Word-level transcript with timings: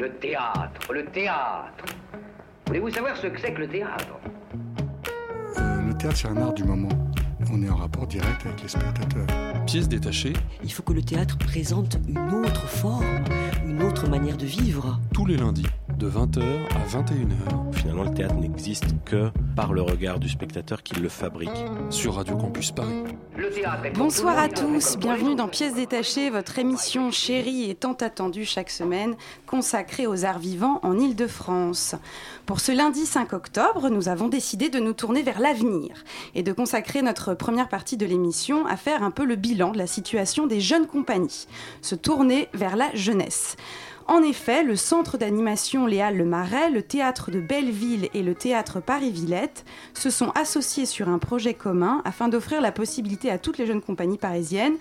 Le 0.00 0.08
théâtre, 0.12 0.94
le 0.94 1.04
théâtre. 1.04 1.84
Voulez-vous 2.66 2.88
savoir 2.88 3.14
ce 3.18 3.26
que 3.26 3.38
c'est 3.38 3.52
que 3.52 3.60
le 3.60 3.68
théâtre? 3.68 4.18
Euh, 5.58 5.82
le 5.82 5.92
théâtre, 5.92 6.16
c'est 6.16 6.28
un 6.28 6.38
art 6.38 6.54
du 6.54 6.64
moment. 6.64 6.88
On 7.52 7.62
est 7.62 7.68
en 7.68 7.76
rapport 7.76 8.06
direct 8.06 8.46
avec 8.46 8.62
les 8.62 8.68
spectateurs. 8.68 9.26
Pièce 9.66 9.90
détachée, 9.90 10.32
Il 10.64 10.72
faut 10.72 10.82
que 10.82 10.94
le 10.94 11.02
théâtre 11.02 11.36
présente 11.36 11.98
une 12.08 12.32
autre 12.32 12.66
forme, 12.66 13.04
une 13.66 13.82
autre 13.82 14.08
manière 14.08 14.38
de 14.38 14.46
vivre. 14.46 14.98
tous 15.12 15.26
les 15.26 15.36
lundis, 15.36 15.66
de 16.00 16.08
20h 16.08 16.42
à 16.70 16.86
21h, 16.88 17.74
Finalement, 17.74 18.04
le 18.04 18.14
théâtre 18.14 18.34
n'existe 18.34 18.86
que 19.04 19.30
par 19.54 19.74
le 19.74 19.82
regard 19.82 20.18
du 20.18 20.30
spectateur 20.30 20.82
qui 20.82 20.94
le 20.94 21.10
fabrique. 21.10 21.50
sur 21.90 22.14
Radio 22.14 22.36
Campus 22.36 22.70
Paris. 22.70 23.04
Bonsoir 23.94 24.38
à 24.38 24.48
tous, 24.48 24.96
bienvenue 24.96 25.34
dans. 25.34 25.48
Pièces 25.48 25.74
détachées, 25.74 26.30
votre 26.30 26.58
émission 26.58 27.10
chérie 27.10 27.70
et 27.70 27.74
tant 27.74 27.92
attendue 27.94 28.44
chaque 28.44 28.70
semaine, 28.70 29.14
consacrée 29.46 30.06
aux 30.06 30.24
arts 30.24 30.38
vivants 30.38 30.80
en 30.82 30.98
Ile-de-France. 30.98 31.96
Pour 32.46 32.60
ce 32.60 32.72
lundi 32.72 33.04
5 33.04 33.32
octobre, 33.32 33.90
nous 33.90 34.08
avons 34.08 34.28
décidé 34.28 34.68
de 34.68 34.78
nous 34.78 34.92
tourner 34.92 35.22
vers 35.22 35.40
l'avenir 35.40 36.04
et 36.34 36.42
de 36.42 36.52
consacrer 36.52 37.02
notre 37.02 37.34
première 37.34 37.68
partie 37.68 37.96
de 37.96 38.06
l'émission 38.06 38.64
à 38.66 38.76
faire 38.76 39.02
un 39.02 39.10
peu 39.10 39.24
le 39.24 39.36
bilan 39.36 39.72
de 39.72 39.78
la 39.78 39.86
situation 39.86 40.46
des 40.46 40.60
jeunes 40.60 40.86
compagnies, 40.86 41.46
se 41.82 41.94
tourner 41.94 42.48
vers 42.54 42.76
la 42.76 42.94
jeunesse. 42.94 43.56
En 44.10 44.24
effet, 44.24 44.64
le 44.64 44.74
centre 44.74 45.18
d'animation 45.18 45.86
Léal 45.86 46.16
Le 46.16 46.24
Marais, 46.24 46.68
le 46.68 46.82
théâtre 46.82 47.30
de 47.30 47.38
Belleville 47.38 48.08
et 48.12 48.24
le 48.24 48.34
théâtre 48.34 48.80
Paris-Villette 48.80 49.64
se 49.94 50.10
sont 50.10 50.32
associés 50.34 50.84
sur 50.84 51.08
un 51.08 51.20
projet 51.20 51.54
commun 51.54 52.02
afin 52.04 52.26
d'offrir 52.26 52.60
la 52.60 52.72
possibilité 52.72 53.30
à 53.30 53.38
toutes 53.38 53.56
les 53.56 53.66
jeunes 53.66 53.80
compagnies 53.80 54.18
parisiennes 54.18 54.74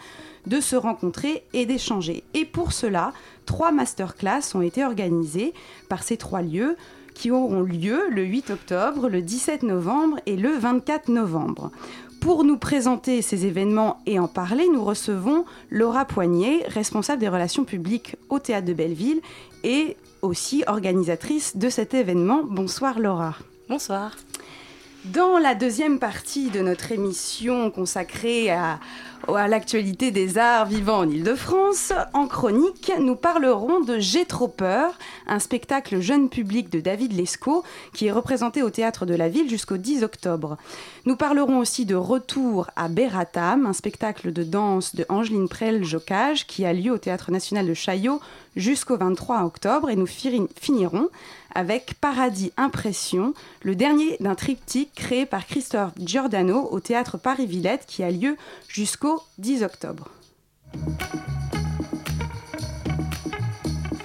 de 0.48 0.60
se 0.60 0.76
rencontrer 0.76 1.44
et 1.54 1.68
d'échanger. 1.68 2.24
Et 2.34 2.44
pour 2.44 2.74
cela, 2.74 3.14
trois 3.46 3.72
masterclass 3.72 4.56
ont 4.56 4.64
été 4.64 4.84
organisées 4.84 5.54
par 5.90 6.02
ces 6.02 6.18
trois 6.18 6.42
lieux 6.42 6.76
qui 7.14 7.30
auront 7.30 7.62
lieu 7.62 8.10
le 8.10 8.24
8 8.24 8.50
octobre, 8.50 9.10
le 9.10 9.22
17 9.22 9.62
novembre 9.62 10.18
et 10.26 10.38
le 10.38 10.58
24 10.58 11.10
novembre. 11.10 11.70
Pour 12.20 12.44
nous 12.44 12.58
présenter 12.58 13.22
ces 13.22 13.46
événements 13.46 14.02
et 14.06 14.20
en 14.20 14.28
parler, 14.28 14.68
nous 14.68 14.84
recevons 14.84 15.46
Laura 15.70 16.04
Poignet, 16.04 16.64
responsable 16.68 17.22
des 17.22 17.30
relations 17.30 17.64
publiques 17.64 18.18
au 18.28 18.40
Théâtre 18.40 18.68
de 18.68 18.74
Belleville 18.74 19.22
et 19.64 19.96
aussi 20.22 20.64
organisatrice 20.68 21.56
de 21.56 21.70
cet 21.70 21.94
événement. 21.94 22.42
Bonsoir 22.44 23.00
Laura. 23.00 23.36
Bonsoir. 23.70 24.18
Dans 25.06 25.38
la 25.38 25.56
deuxième 25.56 25.98
partie 25.98 26.50
de 26.50 26.60
notre 26.60 26.92
émission 26.92 27.72
consacrée 27.72 28.50
à, 28.50 28.82
à 29.28 29.48
l'actualité 29.48 30.12
des 30.12 30.38
arts 30.38 30.66
vivants 30.66 31.00
en 31.00 31.10
Ile-de-France, 31.10 31.94
en 32.14 32.28
chronique, 32.28 32.92
nous 33.00 33.16
parlerons 33.16 33.82
de 33.82 34.00
J'ai 34.00 34.26
trop 34.26 34.48
peur, 34.48 34.98
un 35.28 35.40
spectacle 35.40 36.00
jeune 36.00 36.30
public 36.30 36.70
de 36.70 36.80
David 36.80 37.14
Lescaut 37.14 37.64
qui 37.94 38.08
est 38.08 38.12
représenté 38.12 38.64
au 38.64 38.70
théâtre 38.70 39.06
de 39.06 39.14
la 39.14 39.30
ville 39.30 39.50
jusqu'au 39.50 39.78
10 39.78 40.04
octobre. 40.04 40.58
Nous 41.06 41.16
parlerons 41.16 41.60
aussi 41.60 41.86
de 41.86 41.96
Retour 41.96 42.68
à 42.76 42.88
Beratam, 42.88 43.66
un 43.66 43.74
spectacle 43.74 44.34
de 44.34 44.44
danse 44.44 44.96
de 44.96 45.06
Angeline 45.10 45.48
Prel-Jocage 45.48 46.48
qui 46.48 46.66
a 46.66 46.74
lieu 46.74 46.92
au 46.92 46.98
théâtre 46.98 47.32
national 47.32 47.68
de 47.68 47.74
Chaillot 47.74 48.20
jusqu'au 48.56 48.98
23 48.98 49.44
octobre 49.44 49.90
et 49.90 49.96
nous 49.96 50.08
finirons 50.08 51.10
avec 51.56 51.96
Paradis 52.00 52.52
Impression, 52.58 53.34
le 53.64 53.76
dernier 53.76 54.18
d'un 54.20 54.36
triptyque 54.36 54.94
créé 54.96 55.26
par 55.26 55.48
Christophe 55.48 55.94
Giordano 55.98 56.68
au 56.72 56.80
théâtre 56.80 57.18
Paris-Villette 57.18 57.86
qui 57.88 58.04
a 58.04 58.12
lieu 58.12 58.38
jusqu'au 58.68 59.09
10 59.38 59.64
octobre. 59.64 60.10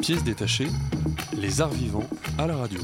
Pièce 0.01 0.23
détachée, 0.23 0.69
les 1.37 1.61
arts 1.61 1.71
vivants 1.71 2.09
à 2.39 2.47
la 2.47 2.57
radio. 2.57 2.81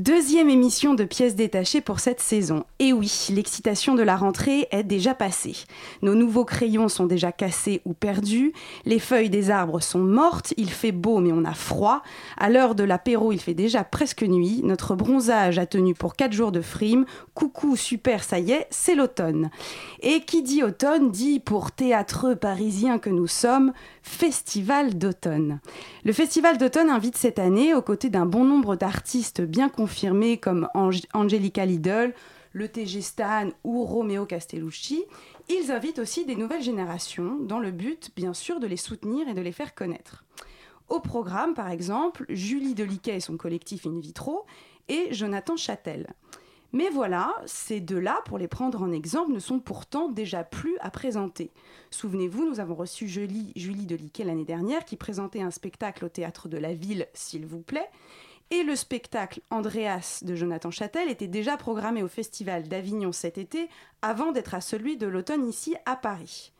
Deuxième 0.00 0.48
émission 0.48 0.94
de 0.94 1.04
pièces 1.04 1.36
détachées 1.36 1.82
pour 1.82 2.00
cette 2.00 2.20
saison. 2.20 2.64
Et 2.78 2.94
oui, 2.94 3.26
l'excitation 3.34 3.94
de 3.94 4.02
la 4.02 4.16
rentrée 4.16 4.66
est 4.70 4.82
déjà 4.82 5.12
passée. 5.12 5.54
Nos 6.00 6.14
nouveaux 6.14 6.46
crayons 6.46 6.88
sont 6.88 7.04
déjà 7.04 7.32
cassés 7.32 7.82
ou 7.84 7.92
perdus, 7.92 8.54
les 8.86 8.98
feuilles 8.98 9.28
des 9.28 9.50
arbres 9.50 9.80
sont 9.80 9.98
mortes, 9.98 10.54
il 10.56 10.70
fait 10.70 10.92
beau 10.92 11.20
mais 11.20 11.32
on 11.32 11.44
a 11.44 11.52
froid, 11.52 12.02
à 12.38 12.48
l'heure 12.48 12.74
de 12.74 12.82
l'apéro 12.82 13.30
il 13.30 13.40
fait 13.42 13.52
déjà 13.52 13.84
presque 13.84 14.22
nuit, 14.22 14.62
notre 14.64 14.94
bronzage 14.94 15.58
a 15.58 15.66
tenu 15.66 15.92
pour 15.92 16.16
4 16.16 16.32
jours 16.32 16.50
de 16.50 16.62
frime, 16.62 17.04
coucou 17.34 17.76
super 17.76 18.24
ça 18.24 18.38
y 18.38 18.52
est, 18.52 18.68
c'est 18.70 18.94
l'automne. 18.94 19.50
Et 20.00 20.22
qui 20.22 20.42
dit 20.42 20.62
automne 20.62 21.10
dit 21.10 21.40
pour 21.40 21.72
théâtreux 21.72 22.36
parisiens 22.36 22.98
que 22.98 23.10
nous 23.10 23.26
sommes, 23.26 23.74
festival 24.02 24.96
d'automne. 24.96 25.60
Le 26.04 26.14
festival 26.14 26.56
d'automne 26.56 26.88
invite 26.88 27.18
cette 27.18 27.38
année, 27.38 27.74
aux 27.74 27.82
côtés 27.82 28.08
d'un 28.08 28.24
bon 28.24 28.44
nombre 28.44 28.76
d'artistes 28.76 29.42
bien 29.42 29.68
confirmés 29.90 30.38
comme 30.38 30.68
Ang- 30.74 31.04
Angelica 31.14 31.66
Lidl, 31.66 32.14
le 32.52 32.68
TG 32.68 33.00
Stan 33.00 33.48
ou 33.64 33.84
Romeo 33.84 34.24
Castellucci, 34.24 35.02
ils 35.48 35.72
invitent 35.72 35.98
aussi 35.98 36.24
des 36.24 36.36
nouvelles 36.36 36.62
générations 36.62 37.38
dans 37.40 37.58
le 37.58 37.72
but, 37.72 38.12
bien 38.14 38.32
sûr, 38.32 38.60
de 38.60 38.68
les 38.68 38.76
soutenir 38.76 39.28
et 39.28 39.34
de 39.34 39.40
les 39.40 39.50
faire 39.50 39.74
connaître. 39.74 40.24
Au 40.88 41.00
programme, 41.00 41.54
par 41.54 41.70
exemple, 41.70 42.24
Julie 42.28 42.74
Deliquet 42.74 43.16
et 43.16 43.20
son 43.20 43.36
collectif 43.36 43.84
In 43.84 43.98
Vitro 43.98 44.46
et 44.88 45.12
Jonathan 45.12 45.56
Châtel. 45.56 46.06
Mais 46.72 46.88
voilà, 46.88 47.34
ces 47.46 47.80
deux-là, 47.80 48.20
pour 48.26 48.38
les 48.38 48.46
prendre 48.46 48.80
en 48.82 48.92
exemple, 48.92 49.32
ne 49.32 49.40
sont 49.40 49.58
pourtant 49.58 50.08
déjà 50.08 50.44
plus 50.44 50.76
à 50.78 50.90
présenter. 50.92 51.50
Souvenez-vous, 51.90 52.48
nous 52.48 52.60
avons 52.60 52.76
reçu 52.76 53.08
Julie, 53.08 53.52
Julie 53.56 53.86
Deliquet 53.86 54.22
l'année 54.22 54.44
dernière 54.44 54.84
qui 54.84 54.94
présentait 54.94 55.42
un 55.42 55.50
spectacle 55.50 56.04
au 56.04 56.08
théâtre 56.08 56.48
de 56.48 56.58
la 56.58 56.74
ville, 56.74 57.08
s'il 57.12 57.44
vous 57.44 57.60
plaît. 57.60 57.88
Et 58.52 58.64
le 58.64 58.74
spectacle 58.74 59.40
Andreas 59.50 60.22
de 60.22 60.34
Jonathan 60.34 60.72
Châtel 60.72 61.08
était 61.08 61.28
déjà 61.28 61.56
programmé 61.56 62.02
au 62.02 62.08
Festival 62.08 62.66
d'Avignon 62.66 63.12
cet 63.12 63.38
été, 63.38 63.68
avant 64.02 64.32
d'être 64.32 64.54
à 64.54 64.60
celui 64.60 64.96
de 64.96 65.06
l'automne 65.06 65.48
ici 65.48 65.76
à 65.86 65.94
Paris. 65.94 66.52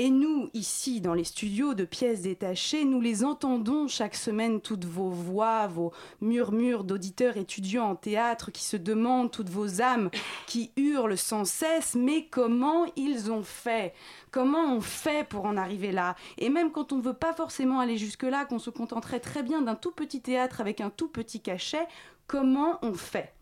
Et 0.00 0.10
nous, 0.10 0.48
ici, 0.54 1.00
dans 1.00 1.12
les 1.12 1.24
studios 1.24 1.74
de 1.74 1.84
pièces 1.84 2.22
détachées, 2.22 2.84
nous 2.84 3.00
les 3.00 3.24
entendons 3.24 3.88
chaque 3.88 4.14
semaine, 4.14 4.60
toutes 4.60 4.84
vos 4.84 5.10
voix, 5.10 5.66
vos 5.66 5.92
murmures 6.20 6.84
d'auditeurs 6.84 7.36
étudiants 7.36 7.90
en 7.90 7.96
théâtre 7.96 8.52
qui 8.52 8.62
se 8.62 8.76
demandent, 8.76 9.32
toutes 9.32 9.48
vos 9.48 9.82
âmes 9.82 10.08
qui 10.46 10.70
hurlent 10.76 11.18
sans 11.18 11.44
cesse, 11.44 11.96
mais 11.96 12.26
comment 12.26 12.86
ils 12.94 13.32
ont 13.32 13.42
fait? 13.42 13.92
Comment 14.30 14.72
on 14.72 14.80
fait 14.80 15.26
pour 15.28 15.46
en 15.46 15.56
arriver 15.56 15.90
là? 15.90 16.14
Et 16.38 16.48
même 16.48 16.70
quand 16.70 16.92
on 16.92 16.98
ne 16.98 17.02
veut 17.02 17.12
pas 17.12 17.32
forcément 17.32 17.80
aller 17.80 17.96
jusque-là, 17.96 18.44
qu'on 18.44 18.60
se 18.60 18.70
contenterait 18.70 19.18
très 19.18 19.42
bien 19.42 19.62
d'un 19.62 19.74
tout 19.74 19.90
petit 19.90 20.20
théâtre 20.20 20.60
avec 20.60 20.80
un 20.80 20.90
tout 20.90 21.08
petit 21.08 21.40
cachet, 21.40 21.88
comment 22.28 22.78
on 22.82 22.94
fait? 22.94 23.32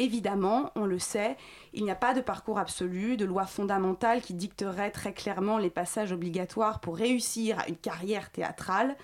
Évidemment, 0.00 0.70
on 0.76 0.86
le 0.86 0.98
sait, 0.98 1.36
il 1.74 1.84
n'y 1.84 1.90
a 1.90 1.94
pas 1.94 2.14
de 2.14 2.22
parcours 2.22 2.58
absolu, 2.58 3.18
de 3.18 3.26
loi 3.26 3.44
fondamentale 3.44 4.22
qui 4.22 4.32
dicterait 4.32 4.90
très 4.90 5.12
clairement 5.12 5.58
les 5.58 5.68
passages 5.68 6.10
obligatoires 6.10 6.80
pour 6.80 6.96
réussir 6.96 7.58
à 7.58 7.68
une 7.68 7.76
carrière 7.76 8.30
théâtrale. 8.30 8.96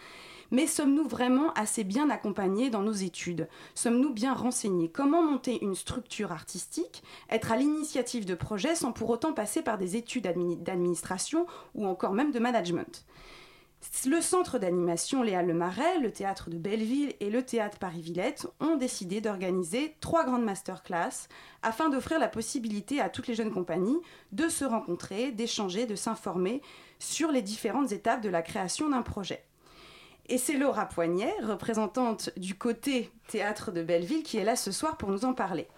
Mais 0.50 0.66
sommes-nous 0.66 1.06
vraiment 1.06 1.52
assez 1.52 1.84
bien 1.84 2.08
accompagnés 2.08 2.70
dans 2.70 2.80
nos 2.80 2.92
études? 2.92 3.46
Sommes-nous 3.74 4.14
bien 4.14 4.32
renseignés? 4.32 4.88
Comment 4.88 5.22
monter 5.22 5.62
une 5.62 5.74
structure 5.74 6.32
artistique 6.32 7.02
Être 7.28 7.52
à 7.52 7.58
l'initiative 7.58 8.24
de 8.24 8.34
projets 8.34 8.74
sans 8.74 8.92
pour 8.92 9.10
autant 9.10 9.34
passer 9.34 9.60
par 9.60 9.76
des 9.76 9.96
études 9.96 10.26
admini- 10.26 10.56
d'administration 10.56 11.46
ou 11.74 11.86
encore 11.86 12.14
même 12.14 12.30
de 12.30 12.38
management? 12.38 13.04
Le 14.06 14.20
centre 14.20 14.59
d'animation 14.59 15.22
Léa 15.22 15.42
Le 15.42 15.54
Marais, 15.54 15.98
le 15.98 16.12
théâtre 16.12 16.50
de 16.50 16.59
Belleville 16.59 17.14
et 17.20 17.31
le 17.31 17.42
théâtre 17.42 17.78
Paris-Villette 17.78 18.47
ont 18.60 18.76
décidé 18.76 19.20
d'organiser 19.20 19.97
trois 20.00 20.25
grandes 20.25 20.44
masterclass 20.44 21.28
afin 21.62 21.88
d'offrir 21.88 22.19
la 22.19 22.28
possibilité 22.28 23.00
à 23.00 23.09
toutes 23.09 23.26
les 23.26 23.34
jeunes 23.34 23.53
compagnies 23.53 23.98
de 24.32 24.48
se 24.48 24.65
rencontrer, 24.65 25.32
d'échanger, 25.32 25.86
de 25.86 25.97
s'informer 25.97 26.62
sur 26.98 27.32
les 27.32 27.42
différentes 27.42 27.92
étapes 27.92 28.22
de 28.22 28.28
la 28.28 28.42
création 28.42 28.88
d'un 28.88 29.03
projet. 29.03 29.44
Et 30.28 30.39
c'est 30.39 30.56
Laura 30.56 30.86
Poignet, 30.86 31.33
représentante 31.42 32.30
du 32.36 32.56
côté 32.56 33.10
théâtre 33.28 33.71
de 33.71 33.83
Belleville, 33.83 34.24
qui 34.24 34.39
est 34.39 34.45
là 34.45 34.56
ce 34.56 34.72
soir 34.72 34.97
pour 34.97 35.10
nous 35.10 35.24
en 35.24 35.34
parler. 35.34 35.68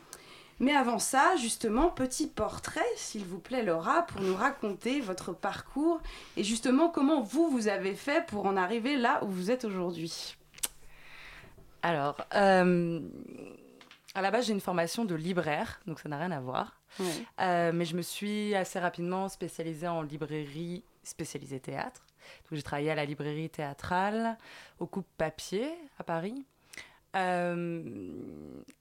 Mais 0.61 0.75
avant 0.75 0.99
ça, 0.99 1.37
justement, 1.37 1.89
petit 1.89 2.27
portrait, 2.27 2.81
s'il 2.97 3.25
vous 3.25 3.39
plaît, 3.39 3.63
Laura, 3.63 4.03
pour 4.03 4.21
nous 4.21 4.35
raconter 4.35 5.01
votre 5.01 5.33
parcours 5.33 6.01
et 6.37 6.43
justement 6.43 6.89
comment 6.89 7.21
vous, 7.21 7.49
vous 7.49 7.69
avez 7.69 7.95
fait 7.95 8.27
pour 8.27 8.47
en 8.47 8.57
arriver 8.57 8.97
là 8.97 9.23
où 9.23 9.29
vous 9.29 9.51
êtes 9.51 9.65
aujourd'hui. 9.65 10.37
Alors, 11.83 12.17
euh, 12.35 13.01
à 14.15 14.23
la 14.23 14.31
base, 14.33 14.47
j'ai 14.47 14.53
une 14.53 14.61
formation 14.61 15.05
de 15.05 15.15
libraire, 15.15 15.81
donc 15.87 16.01
ça 16.01 16.09
n'a 16.09 16.19
rien 16.19 16.33
à 16.33 16.41
voir. 16.41 16.81
Euh, 17.41 17.71
mais 17.73 17.85
je 17.85 17.95
me 17.95 18.03
suis 18.03 18.55
assez 18.57 18.81
rapidement 18.81 19.29
spécialisée 19.29 19.87
en 19.87 20.03
librairie 20.03 20.83
spécialisée 21.05 21.61
théâtre. 21.61 22.05
Donc, 22.51 22.57
j'ai 22.57 22.63
travaillé 22.63 22.91
à 22.91 22.95
la 22.95 23.05
librairie 23.05 23.49
théâtrale, 23.49 24.37
au 24.81 24.87
Coupe 24.87 25.07
Papier 25.17 25.71
à 25.99 26.05
Paris. 26.05 26.45
Euh, 27.17 27.83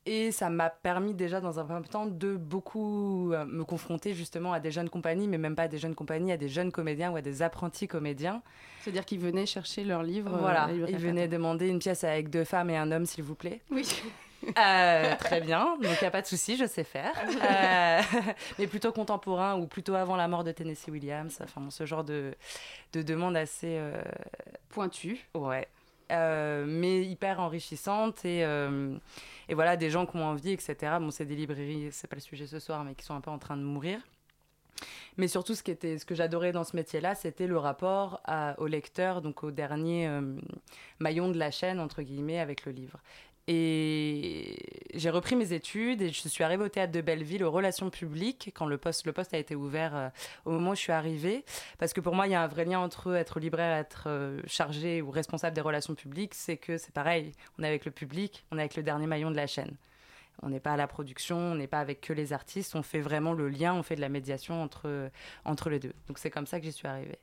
et 0.06 0.32
ça 0.32 0.50
m'a 0.50 0.70
permis 0.70 1.14
déjà 1.14 1.40
dans 1.42 1.60
un 1.60 1.66
premier 1.66 1.88
temps 1.88 2.06
de 2.06 2.36
beaucoup 2.36 3.32
euh, 3.34 3.46
me 3.46 3.64
confronter 3.64 4.14
justement 4.14 4.54
à 4.54 4.60
des 4.60 4.72
jeunes 4.72 4.90
compagnies, 4.90 5.28
mais 5.28 5.38
même 5.38 5.56
pas 5.56 5.64
à 5.64 5.68
des 5.68 5.78
jeunes 5.78 5.96
compagnies, 5.96 6.32
à 6.32 6.38
des 6.38 6.50
jeunes 6.50 6.72
comédiens 6.72 7.12
ou 7.12 7.16
à 7.16 7.22
des 7.22 7.42
apprentis 7.42 7.88
comédiens. 7.88 8.42
C'est-à-dire 8.82 9.06
qu'ils 9.06 9.20
venaient 9.20 9.46
chercher 9.46 9.84
leurs 9.84 10.04
livres. 10.04 10.34
euh, 10.34 10.40
voilà, 10.40 10.70
ils 10.72 10.98
venaient 10.98 11.28
demander 11.28 11.68
une 11.68 11.80
pièce 11.80 12.04
avec 12.04 12.30
deux 12.30 12.44
femmes 12.44 12.70
et 12.70 12.78
un 12.78 12.92
homme, 12.92 13.06
s'il 13.06 13.24
vous 13.24 13.36
plaît. 13.36 13.62
Oui. 13.72 13.88
Euh, 14.60 15.16
très 15.16 15.42
bien, 15.42 15.78
donc 15.82 15.92
il 16.00 16.02
n'y 16.02 16.08
a 16.08 16.12
pas 16.12 16.22
de 16.22 16.28
souci, 16.28 16.58
je 16.58 16.66
sais 16.68 16.84
faire. 16.84 17.12
Euh, 17.44 18.02
mais 18.60 18.68
plutôt 18.68 18.92
contemporain 18.92 19.58
ou 19.60 19.66
plutôt 19.66 19.96
avant 19.96 20.16
la 20.16 20.28
mort 20.28 20.44
de 20.44 20.52
Tennessee 20.52 20.90
Williams, 20.90 21.40
enfin 21.44 21.60
bon, 21.60 21.72
ce 21.72 21.88
genre 21.88 22.04
de, 22.04 22.36
de 22.94 23.02
demande 23.02 23.36
assez. 23.36 23.78
euh, 23.80 24.00
Pointu. 24.70 25.28
Ouais. 25.34 25.68
Euh, 26.10 26.64
mais 26.66 27.04
hyper 27.04 27.42
enrichissante 27.42 28.24
et, 28.24 28.46
euh, 28.46 28.96
et 29.50 29.56
voilà 29.56 29.76
des 29.76 29.90
gens 29.90 30.06
qui 30.06 30.16
ont 30.16 30.24
envie 30.24 30.52
etc 30.52 30.96
bon 31.02 31.12
c'est 31.12 31.26
des 31.26 31.36
librairies 31.36 31.90
c'est 31.92 32.08
pas 32.08 32.16
le 32.16 32.22
sujet 32.22 32.48
ce 32.48 32.60
soir 32.60 32.86
mais 32.86 32.96
qui 32.96 33.04
sont 33.04 33.14
un 33.14 33.20
peu 33.20 33.32
en 33.32 33.40
train 33.40 33.58
de 33.58 33.64
mourir. 33.64 34.00
Mais 35.18 35.28
surtout 35.28 35.54
ce 35.54 35.64
qui 35.64 35.72
était 35.72 35.98
ce 35.98 36.06
que 36.06 36.16
j'adorais 36.16 36.54
dans 36.54 36.64
ce 36.64 36.78
métier 36.78 37.02
là 37.02 37.14
c'était 37.14 37.48
le 37.48 37.58
rapport 37.58 38.22
au 38.58 38.68
lecteur 38.68 39.22
donc 39.22 39.44
au 39.44 39.52
dernier 39.52 40.08
euh, 40.08 40.22
maillon 41.00 41.28
de 41.30 41.38
la 41.38 41.52
chaîne 41.52 41.80
entre 41.80 42.02
guillemets 42.04 42.40
avec 42.40 42.66
le 42.66 42.72
livre 42.72 43.00
et 43.48 44.58
j'ai 44.94 45.10
repris 45.10 45.38
mes 45.38 45.54
études 45.54 46.02
et 46.02 46.12
je 46.12 46.28
suis 46.28 46.44
arrivée 46.44 46.66
au 46.66 46.70
théâtre 46.70 46.92
de 46.92 47.00
Belleville 47.00 47.46
aux 47.46 47.52
relations 47.52 47.90
publiques 47.90 48.52
quand 48.54 48.66
le 48.66 48.78
poste, 48.78 49.08
a 49.34 49.38
été 49.38 49.56
ouvert 49.56 49.96
euh, 49.96 50.10
au 50.44 50.52
moment 50.52 50.72
où 50.72 50.76
je 50.76 50.82
suis 50.82 50.92
arrivée. 50.92 51.46
Parce 51.78 51.94
que 51.94 52.02
pour 52.02 52.14
moi, 52.14 52.28
il 52.28 52.32
y 52.32 52.36
a 52.36 52.42
un 52.42 52.48
vrai 52.48 52.66
lien 52.66 52.80
entre 52.80 53.16
être 53.16 53.40
libraire 53.40 53.78
être 53.78 54.04
euh, 54.08 54.42
chargé 54.48 55.02
ou 55.02 55.12
responsable 55.12 55.56
des 55.56 55.62
relations 55.62 55.96
publiques. 55.96 56.34
C'est 56.34 56.58
que 56.58 56.78
c'est 56.78 56.94
pareil, 56.94 57.32
on 57.58 57.64
est 57.64 57.68
avec 57.68 57.86
le 57.86 57.92
public, 57.92 58.46
on 58.52 58.58
est 58.58 58.62
avec 58.62 58.76
le 58.76 58.84
dernier 58.84 59.08
maillon 59.08 59.32
de 59.32 59.38
la 59.38 59.48
chaîne. 59.48 59.78
On 60.44 60.50
n'est 60.50 60.60
pas 60.60 60.74
à 60.74 60.78
la 60.78 60.88
production, 60.88 61.38
on 61.38 61.56
n'est 61.56 61.68
pas 61.68 61.80
avec 61.80 62.02
que 62.02 62.14
les 62.14 62.34
artistes, 62.34 62.76
on 62.76 62.84
fait 62.84 63.00
vraiment 63.00 63.34
le 63.34 63.48
lien, 63.48 63.74
on 63.74 63.82
fait 63.82 63.96
de 63.96 64.02
la 64.02 64.10
médiation 64.10 64.62
entre, 64.62 65.10
entre 65.46 65.70
les 65.70 65.80
deux. 65.80 65.94
Donc 66.08 66.20
c'est 66.20 66.30
comme 66.30 66.46
ça 66.46 66.60
que 66.60 66.66
j'y 66.66 66.74
suis 66.74 66.88
arrivée. 66.88 67.18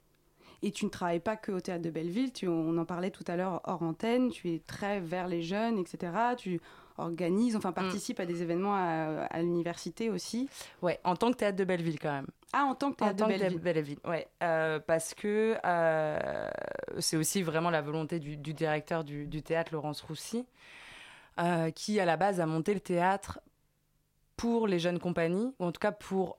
Et 0.65 0.71
tu 0.71 0.87
ne 0.87 0.91
travailles 0.91 1.21
pas 1.21 1.37
que 1.37 1.53
au 1.53 1.61
théâtre 1.61 1.83
de 1.83 1.91
Belleville, 1.91 2.33
tu, 2.33 2.49
on 2.49 2.79
en 2.79 2.87
parlait 2.87 3.11
tout 3.11 3.25
à 3.27 3.37
l'heure 3.37 3.61
hors 3.65 3.83
antenne, 3.83 4.31
tu 4.31 4.51
es 4.51 4.61
très 4.67 4.99
vers 4.99 5.29
les 5.29 5.43
jeunes, 5.43 5.77
etc. 5.79 6.11
Tu 6.39 6.59
organises, 6.97 7.55
enfin 7.55 7.73
participes 7.73 8.19
à 8.19 8.25
des 8.25 8.41
événements 8.41 8.75
à, 8.75 9.27
à 9.31 9.43
l'université 9.43 10.09
aussi. 10.09 10.49
Ouais, 10.81 11.01
en 11.05 11.17
tant 11.17 11.31
que 11.33 11.37
théâtre 11.37 11.59
de 11.59 11.65
Belleville 11.65 11.99
quand 11.99 12.13
même. 12.13 12.29
Ah, 12.55 12.65
en 12.65 12.75
tant 12.75 12.93
que 12.93 12.95
En 12.95 13.09
théâtre 13.09 13.17
tant 13.19 13.27
de 13.27 13.33
que 13.35 13.39
Belleville. 13.39 13.61
Belleville, 13.61 13.99
ouais. 14.07 14.27
Euh, 14.43 14.79
parce 14.79 15.13
que 15.13 15.59
euh, 15.67 16.49
c'est 16.99 17.19
aussi 17.19 17.43
vraiment 17.43 17.69
la 17.69 17.83
volonté 17.83 18.19
du, 18.19 18.39
du 18.39 18.55
directeur 18.55 19.05
du, 19.05 19.27
du 19.27 19.43
théâtre, 19.43 19.75
Laurence 19.75 20.01
Roussy, 20.01 20.47
euh, 21.41 21.71
qui 21.73 22.01
à 22.01 22.07
la 22.07 22.17
base 22.17 22.41
a 22.41 22.47
monté 22.47 22.73
le 22.73 22.81
théâtre 22.81 23.39
pour 24.39 24.67
les 24.67 24.79
jeunes 24.79 24.99
compagnies, 24.99 25.53
ou 25.59 25.67
en 25.67 25.73
tout 25.73 25.81
cas 25.81 25.93
pour 25.93 26.39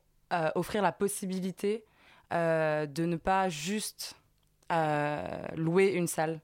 offrir 0.55 0.81
la 0.81 0.91
possibilité 0.91 1.85
de 2.31 3.05
ne 3.05 3.15
pas 3.17 3.49
juste 3.49 4.15
euh, 4.71 5.45
louer 5.55 5.87
une 5.93 6.07
salle. 6.07 6.41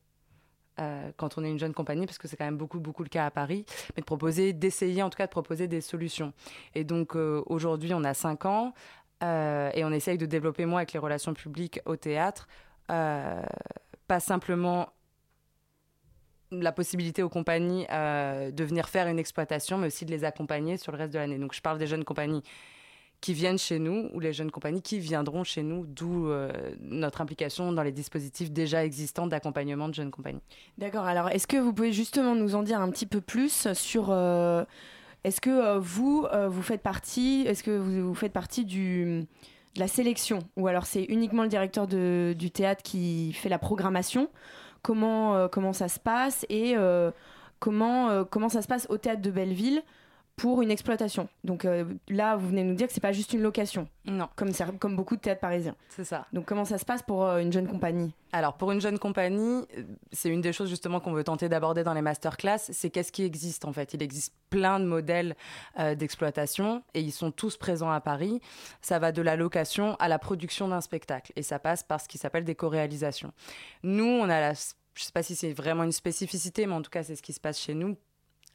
euh, 0.80 1.12
quand 1.18 1.38
on 1.38 1.44
est 1.44 1.50
une 1.50 1.60
jeune 1.60 1.74
compagnie, 1.74 2.06
parce 2.06 2.18
que 2.18 2.28
c'est 2.28 2.38
quand 2.38 2.46
même 2.46 2.58
beaucoup, 2.58 2.80
beaucoup 2.80 3.04
le 3.04 3.10
cas 3.10 3.26
à 3.26 3.32
Paris, 3.32 3.66
mais 3.96 4.02
de 4.02 4.06
proposer, 4.06 4.54
d'essayer 4.54 5.04
en 5.04 5.10
tout 5.10 5.18
cas 5.18 5.26
de 5.28 5.32
proposer 5.32 5.68
des 5.68 5.82
solutions. 5.82 6.34
Et 6.76 6.84
donc 6.84 7.16
euh, 7.16 7.44
aujourd'hui, 7.48 7.94
on 7.94 8.04
a 8.04 8.14
5 8.14 8.46
ans, 8.46 8.74
euh, 9.24 9.70
et 9.74 9.84
on 9.86 9.92
essaye 9.92 10.18
de 10.18 10.26
développer, 10.26 10.66
moi, 10.66 10.80
avec 10.80 10.94
les 10.94 11.00
relations 11.00 11.34
publiques 11.34 11.80
au 11.86 11.96
théâtre, 11.96 12.48
euh, 12.90 13.42
pas 14.08 14.20
simplement 14.20 14.90
la 16.52 16.72
possibilité 16.72 17.24
aux 17.24 17.30
compagnies 17.30 17.86
euh, 17.92 18.52
de 18.52 18.64
venir 18.64 18.90
faire 18.90 19.08
une 19.08 19.20
exploitation, 19.20 19.78
mais 19.78 19.88
aussi 19.88 20.06
de 20.06 20.12
les 20.12 20.24
accompagner 20.26 20.78
sur 20.78 20.92
le 20.92 20.98
reste 20.98 21.14
de 21.14 21.20
l'année. 21.20 21.38
Donc 21.38 21.54
je 21.54 21.62
parle 21.62 21.78
des 21.78 21.88
jeunes 21.88 22.04
compagnies 22.04 22.44
qui 23.22 23.36
viennent 23.36 23.60
chez 23.60 23.78
nous 23.78 24.10
ou 24.14 24.20
les 24.20 24.34
jeunes 24.34 24.50
compagnies 24.50 24.82
qui 24.82 24.98
viendront 24.98 25.44
chez 25.44 25.62
nous, 25.62 25.86
d'où 25.86 26.28
euh, 26.28 26.52
notre 26.82 27.22
implication 27.22 27.72
dans 27.72 27.84
les 27.84 27.92
dispositifs 27.92 28.52
déjà 28.52 28.84
existants 28.84 29.28
d'accompagnement 29.28 29.88
de 29.88 29.94
jeunes 29.94 30.10
compagnies. 30.10 30.42
D'accord, 30.80 31.06
alors 31.06 31.30
est-ce 31.30 31.46
que 31.46 31.58
vous 31.58 31.72
pouvez 31.72 31.94
justement 31.94 32.34
nous 32.34 32.56
en 32.56 32.64
dire 32.64 32.82
un 32.82 32.90
petit 32.90 33.06
peu 33.06 33.22
plus 33.22 33.72
sur... 33.74 34.08
euh, 34.10 34.66
est-ce 35.24 35.40
que 35.40 35.52
euh, 35.52 35.78
vous, 35.80 36.28
vous 36.50 36.62
faites 36.64 36.82
partie, 36.82 37.46
est-ce 37.48 37.62
que 37.62 37.78
vous, 37.78 38.08
vous 38.08 38.16
faites 38.16 38.34
partie 38.34 38.66
du, 38.66 39.28
de 39.76 39.80
la 39.80 39.88
sélection? 39.88 40.40
Ou 40.58 40.68
alors 40.68 40.88
c'est 40.88 41.04
uniquement 41.04 41.44
le 41.44 41.50
directeur 41.50 41.86
du 41.86 42.52
théâtre 42.52 42.82
qui 42.82 43.34
fait 43.34 43.50
la 43.50 43.60
programmation? 43.60 44.30
Comment, 44.82 45.48
comment 45.48 45.74
ça 45.74 45.90
se 45.90 46.00
passe? 46.00 46.44
Et 46.50 46.76
comment, 47.60 48.26
comment 48.26 48.50
ça 48.50 48.64
se 48.64 48.68
passe 48.68 48.88
au 48.90 48.98
théâtre 48.98 49.22
de 49.22 49.30
Belleville? 49.30 49.84
Pour 50.42 50.64
une 50.64 50.72
exploitation 50.72 51.30
Donc 51.44 51.66
euh, 51.66 51.86
là, 52.10 52.36
vous 52.36 52.48
venez 52.50 52.64
nous 52.64 52.74
dire 52.74 52.88
que 52.88 52.94
c'est 52.94 53.00
pas 53.00 53.12
juste 53.12 53.32
une 53.34 53.42
location, 53.42 53.88
Non, 54.06 54.28
comme, 54.36 54.52
ça- 54.54 54.66
comme 54.80 54.96
beaucoup 54.96 55.16
de 55.16 55.22
théâtres 55.22 55.40
parisiens. 55.42 55.76
c'est 55.90 56.04
ça. 56.04 56.26
Donc 56.34 56.46
comment 56.46 56.66
ça 56.66 56.80
se 56.80 56.86
passe 56.86 57.04
pour 57.04 57.24
euh, 57.26 57.38
une 57.40 57.52
jeune 57.54 57.68
compagnie? 57.68 58.12
Alors, 58.34 58.56
pour 58.58 58.72
une 58.72 58.82
jeune 58.82 58.98
compagnie, 58.98 59.68
euh, 59.78 59.84
c'est 60.12 60.30
une 60.30 60.42
des 60.42 60.52
choses 60.52 60.70
justement 60.70 61.00
qu'on 61.00 61.12
veut 61.12 61.24
tenter 61.24 61.48
d'aborder 61.48 61.84
dans 61.84 61.94
les 61.94 62.02
masterclass, 62.02 62.58
c'est 62.58 62.90
qu'est-ce 62.90 63.12
qui 63.12 63.24
existe 63.24 63.66
en 63.66 63.74
fait? 63.74 63.94
Il 63.94 64.02
existe 64.02 64.34
plein 64.50 64.80
de 64.80 64.86
modèles 64.86 65.36
euh, 65.80 65.94
d'exploitation 65.94 66.82
et 66.96 67.02
ils 67.02 67.12
sont 67.12 67.30
tous 67.32 67.56
présents 67.58 67.92
à 67.92 68.02
Paris. 68.02 68.42
Ça 68.82 68.98
va 69.00 69.12
de 69.12 69.22
la 69.22 69.36
location 69.36 69.96
à 70.00 70.08
la 70.08 70.18
production 70.18 70.68
d'un 70.68 70.82
spectacle 70.82 71.32
et 71.36 71.44
ça 71.44 71.60
passe 71.60 71.84
par 71.84 72.02
ce 72.02 72.08
qui 72.08 72.18
s'appelle 72.18 72.46
des 72.46 72.56
co-réalisations. 72.56 73.32
Nous, 73.84 74.06
on 74.06 74.24
a 74.24 74.40
la, 74.40 74.54
je 74.54 75.04
sais 75.04 75.12
pas 75.14 75.22
si 75.24 75.36
c'est 75.36 75.54
vraiment 75.54 75.84
une 75.84 75.92
spécificité, 75.92 76.66
mais 76.66 76.74
en 76.74 76.82
tout 76.82 76.90
cas, 76.90 77.04
c'est 77.04 77.16
ce 77.16 77.22
qui 77.22 77.34
se 77.34 77.40
passe 77.40 77.60
chez 77.60 77.74
nous. 77.76 77.96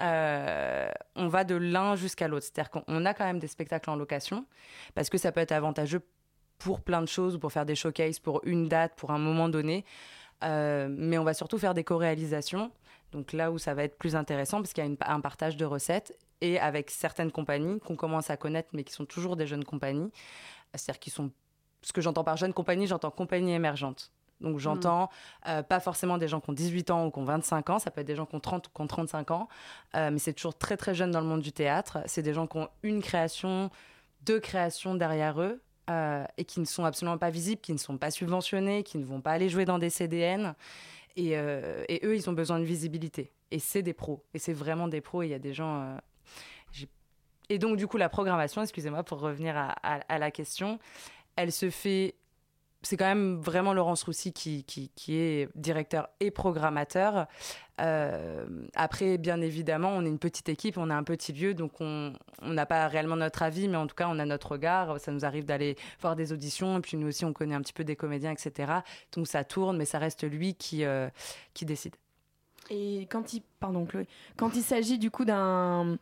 Euh, 0.00 0.90
on 1.14 1.28
va 1.28 1.44
de 1.44 1.54
l'un 1.54 1.96
jusqu'à 1.96 2.28
l'autre. 2.28 2.44
C'est-à-dire 2.44 2.70
qu'on 2.70 3.04
a 3.04 3.14
quand 3.14 3.24
même 3.24 3.38
des 3.38 3.46
spectacles 3.46 3.90
en 3.90 3.96
location 3.96 4.46
parce 4.94 5.08
que 5.08 5.18
ça 5.18 5.32
peut 5.32 5.40
être 5.40 5.52
avantageux 5.52 6.02
pour 6.58 6.80
plein 6.80 7.00
de 7.02 7.08
choses, 7.08 7.38
pour 7.38 7.52
faire 7.52 7.66
des 7.66 7.74
showcases, 7.74 8.18
pour 8.18 8.40
une 8.44 8.68
date, 8.68 8.94
pour 8.96 9.10
un 9.10 9.18
moment 9.18 9.48
donné. 9.48 9.84
Euh, 10.44 10.88
mais 10.90 11.18
on 11.18 11.24
va 11.24 11.34
surtout 11.34 11.58
faire 11.58 11.74
des 11.74 11.84
co-réalisations. 11.84 12.70
Donc 13.12 13.32
là 13.32 13.50
où 13.50 13.58
ça 13.58 13.74
va 13.74 13.84
être 13.84 13.98
plus 13.98 14.16
intéressant, 14.16 14.58
parce 14.58 14.72
qu'il 14.72 14.84
y 14.84 14.88
a 14.88 15.12
un 15.12 15.20
partage 15.20 15.56
de 15.56 15.64
recettes 15.64 16.16
et 16.40 16.58
avec 16.58 16.90
certaines 16.90 17.32
compagnies 17.32 17.80
qu'on 17.80 17.96
commence 17.96 18.30
à 18.30 18.36
connaître, 18.36 18.70
mais 18.72 18.84
qui 18.84 18.92
sont 18.92 19.06
toujours 19.06 19.36
des 19.36 19.46
jeunes 19.46 19.64
compagnies. 19.64 20.10
C'est-à-dire 20.74 21.00
qui 21.00 21.10
sont. 21.10 21.30
Ce 21.82 21.92
que 21.92 22.00
j'entends 22.00 22.24
par 22.24 22.36
jeune 22.36 22.52
compagnie, 22.52 22.86
j'entends 22.86 23.10
compagnie 23.10 23.52
émergente. 23.52 24.10
Donc 24.40 24.58
j'entends 24.58 25.08
euh, 25.48 25.62
pas 25.62 25.80
forcément 25.80 26.18
des 26.18 26.28
gens 26.28 26.40
qui 26.40 26.50
ont 26.50 26.52
18 26.52 26.90
ans 26.90 27.06
ou 27.06 27.10
qui 27.10 27.18
ont 27.18 27.24
25 27.24 27.70
ans, 27.70 27.78
ça 27.78 27.90
peut 27.90 28.02
être 28.02 28.06
des 28.06 28.16
gens 28.16 28.26
qui 28.26 28.34
ont 28.34 28.40
30 28.40 28.66
ou 28.66 28.70
qui 28.74 28.80
ont 28.82 28.86
35 28.86 29.30
ans, 29.30 29.48
euh, 29.94 30.10
mais 30.10 30.18
c'est 30.18 30.34
toujours 30.34 30.56
très 30.56 30.76
très 30.76 30.94
jeune 30.94 31.10
dans 31.10 31.20
le 31.20 31.26
monde 31.26 31.40
du 31.40 31.52
théâtre. 31.52 31.98
C'est 32.06 32.22
des 32.22 32.34
gens 32.34 32.46
qui 32.46 32.58
ont 32.58 32.68
une 32.82 33.00
création, 33.02 33.70
deux 34.22 34.38
créations 34.40 34.94
derrière 34.94 35.40
eux, 35.40 35.62
euh, 35.88 36.24
et 36.36 36.44
qui 36.44 36.60
ne 36.60 36.64
sont 36.66 36.84
absolument 36.84 37.16
pas 37.16 37.30
visibles, 37.30 37.60
qui 37.62 37.72
ne 37.72 37.78
sont 37.78 37.96
pas 37.96 38.10
subventionnés, 38.10 38.82
qui 38.82 38.98
ne 38.98 39.04
vont 39.04 39.20
pas 39.20 39.30
aller 39.32 39.48
jouer 39.48 39.64
dans 39.64 39.78
des 39.78 39.88
CDN. 39.90 40.54
Et, 41.18 41.30
et 41.30 42.00
eux, 42.04 42.14
ils 42.14 42.28
ont 42.28 42.34
besoin 42.34 42.58
de 42.58 42.64
visibilité. 42.64 43.32
Et 43.50 43.58
c'est 43.58 43.80
des 43.82 43.94
pros. 43.94 44.22
Et 44.34 44.38
c'est 44.38 44.52
vraiment 44.52 44.86
des 44.86 45.00
pros. 45.00 45.22
Il 45.22 45.28
y 45.30 45.34
a 45.34 45.38
des 45.38 45.54
gens. 45.54 45.96
et 47.48 47.58
donc, 47.58 47.76
du 47.76 47.86
coup, 47.86 47.96
la 47.96 48.08
programmation, 48.08 48.60
excusez-moi 48.62 49.02
pour 49.04 49.20
revenir 49.20 49.56
à, 49.56 49.70
à- 49.82 50.00
à 50.08 50.18
la 50.18 50.30
question, 50.30 50.78
elle 51.36 51.52
se 51.52 51.70
fait. 51.70 52.16
C'est 52.82 52.96
quand 52.96 53.06
même 53.06 53.40
vraiment 53.40 53.72
Laurence 53.72 54.04
Roussy 54.04 54.32
qui, 54.32 54.62
qui, 54.64 54.90
qui 54.94 55.16
est 55.16 55.48
directeur 55.56 56.08
et 56.20 56.30
programmateur. 56.30 57.26
Euh, 57.80 58.46
après, 58.74 59.18
bien 59.18 59.40
évidemment, 59.40 59.90
on 59.90 60.04
est 60.04 60.08
une 60.08 60.18
petite 60.18 60.48
équipe, 60.48 60.78
on 60.78 60.88
a 60.90 60.94
un 60.94 61.02
petit 61.02 61.32
lieu, 61.32 61.54
donc 61.54 61.80
on 61.80 62.12
n'a 62.42 62.66
pas 62.66 62.86
réellement 62.88 63.16
notre 63.16 63.42
avis, 63.42 63.68
mais 63.68 63.76
en 63.76 63.86
tout 63.86 63.94
cas, 63.94 64.08
on 64.08 64.18
a 64.18 64.24
notre 64.24 64.52
regard. 64.52 65.00
Ça 65.00 65.12
nous 65.12 65.24
arrive 65.24 65.44
d'aller 65.44 65.76
voir 66.00 66.16
des 66.16 66.32
auditions, 66.32 66.78
et 66.78 66.80
puis 66.80 66.96
nous 66.96 67.08
aussi, 67.08 67.24
on 67.24 67.32
connaît 67.32 67.54
un 67.54 67.60
petit 67.60 67.72
peu 67.72 67.84
des 67.84 67.96
comédiens, 67.96 68.32
etc. 68.32 68.72
Donc 69.12 69.26
ça 69.26 69.44
tourne, 69.44 69.76
mais 69.76 69.84
ça 69.84 69.98
reste 69.98 70.24
lui 70.24 70.54
qui, 70.54 70.84
euh, 70.84 71.08
qui 71.54 71.64
décide. 71.64 71.96
Et 72.70 73.06
quand 73.10 73.32
il, 73.32 73.42
pardon 73.60 73.86
quand 74.36 74.56
il 74.56 74.62
s'agit 74.62 74.98
du 74.98 75.10
coup 75.10 75.24
d'un 75.24 75.98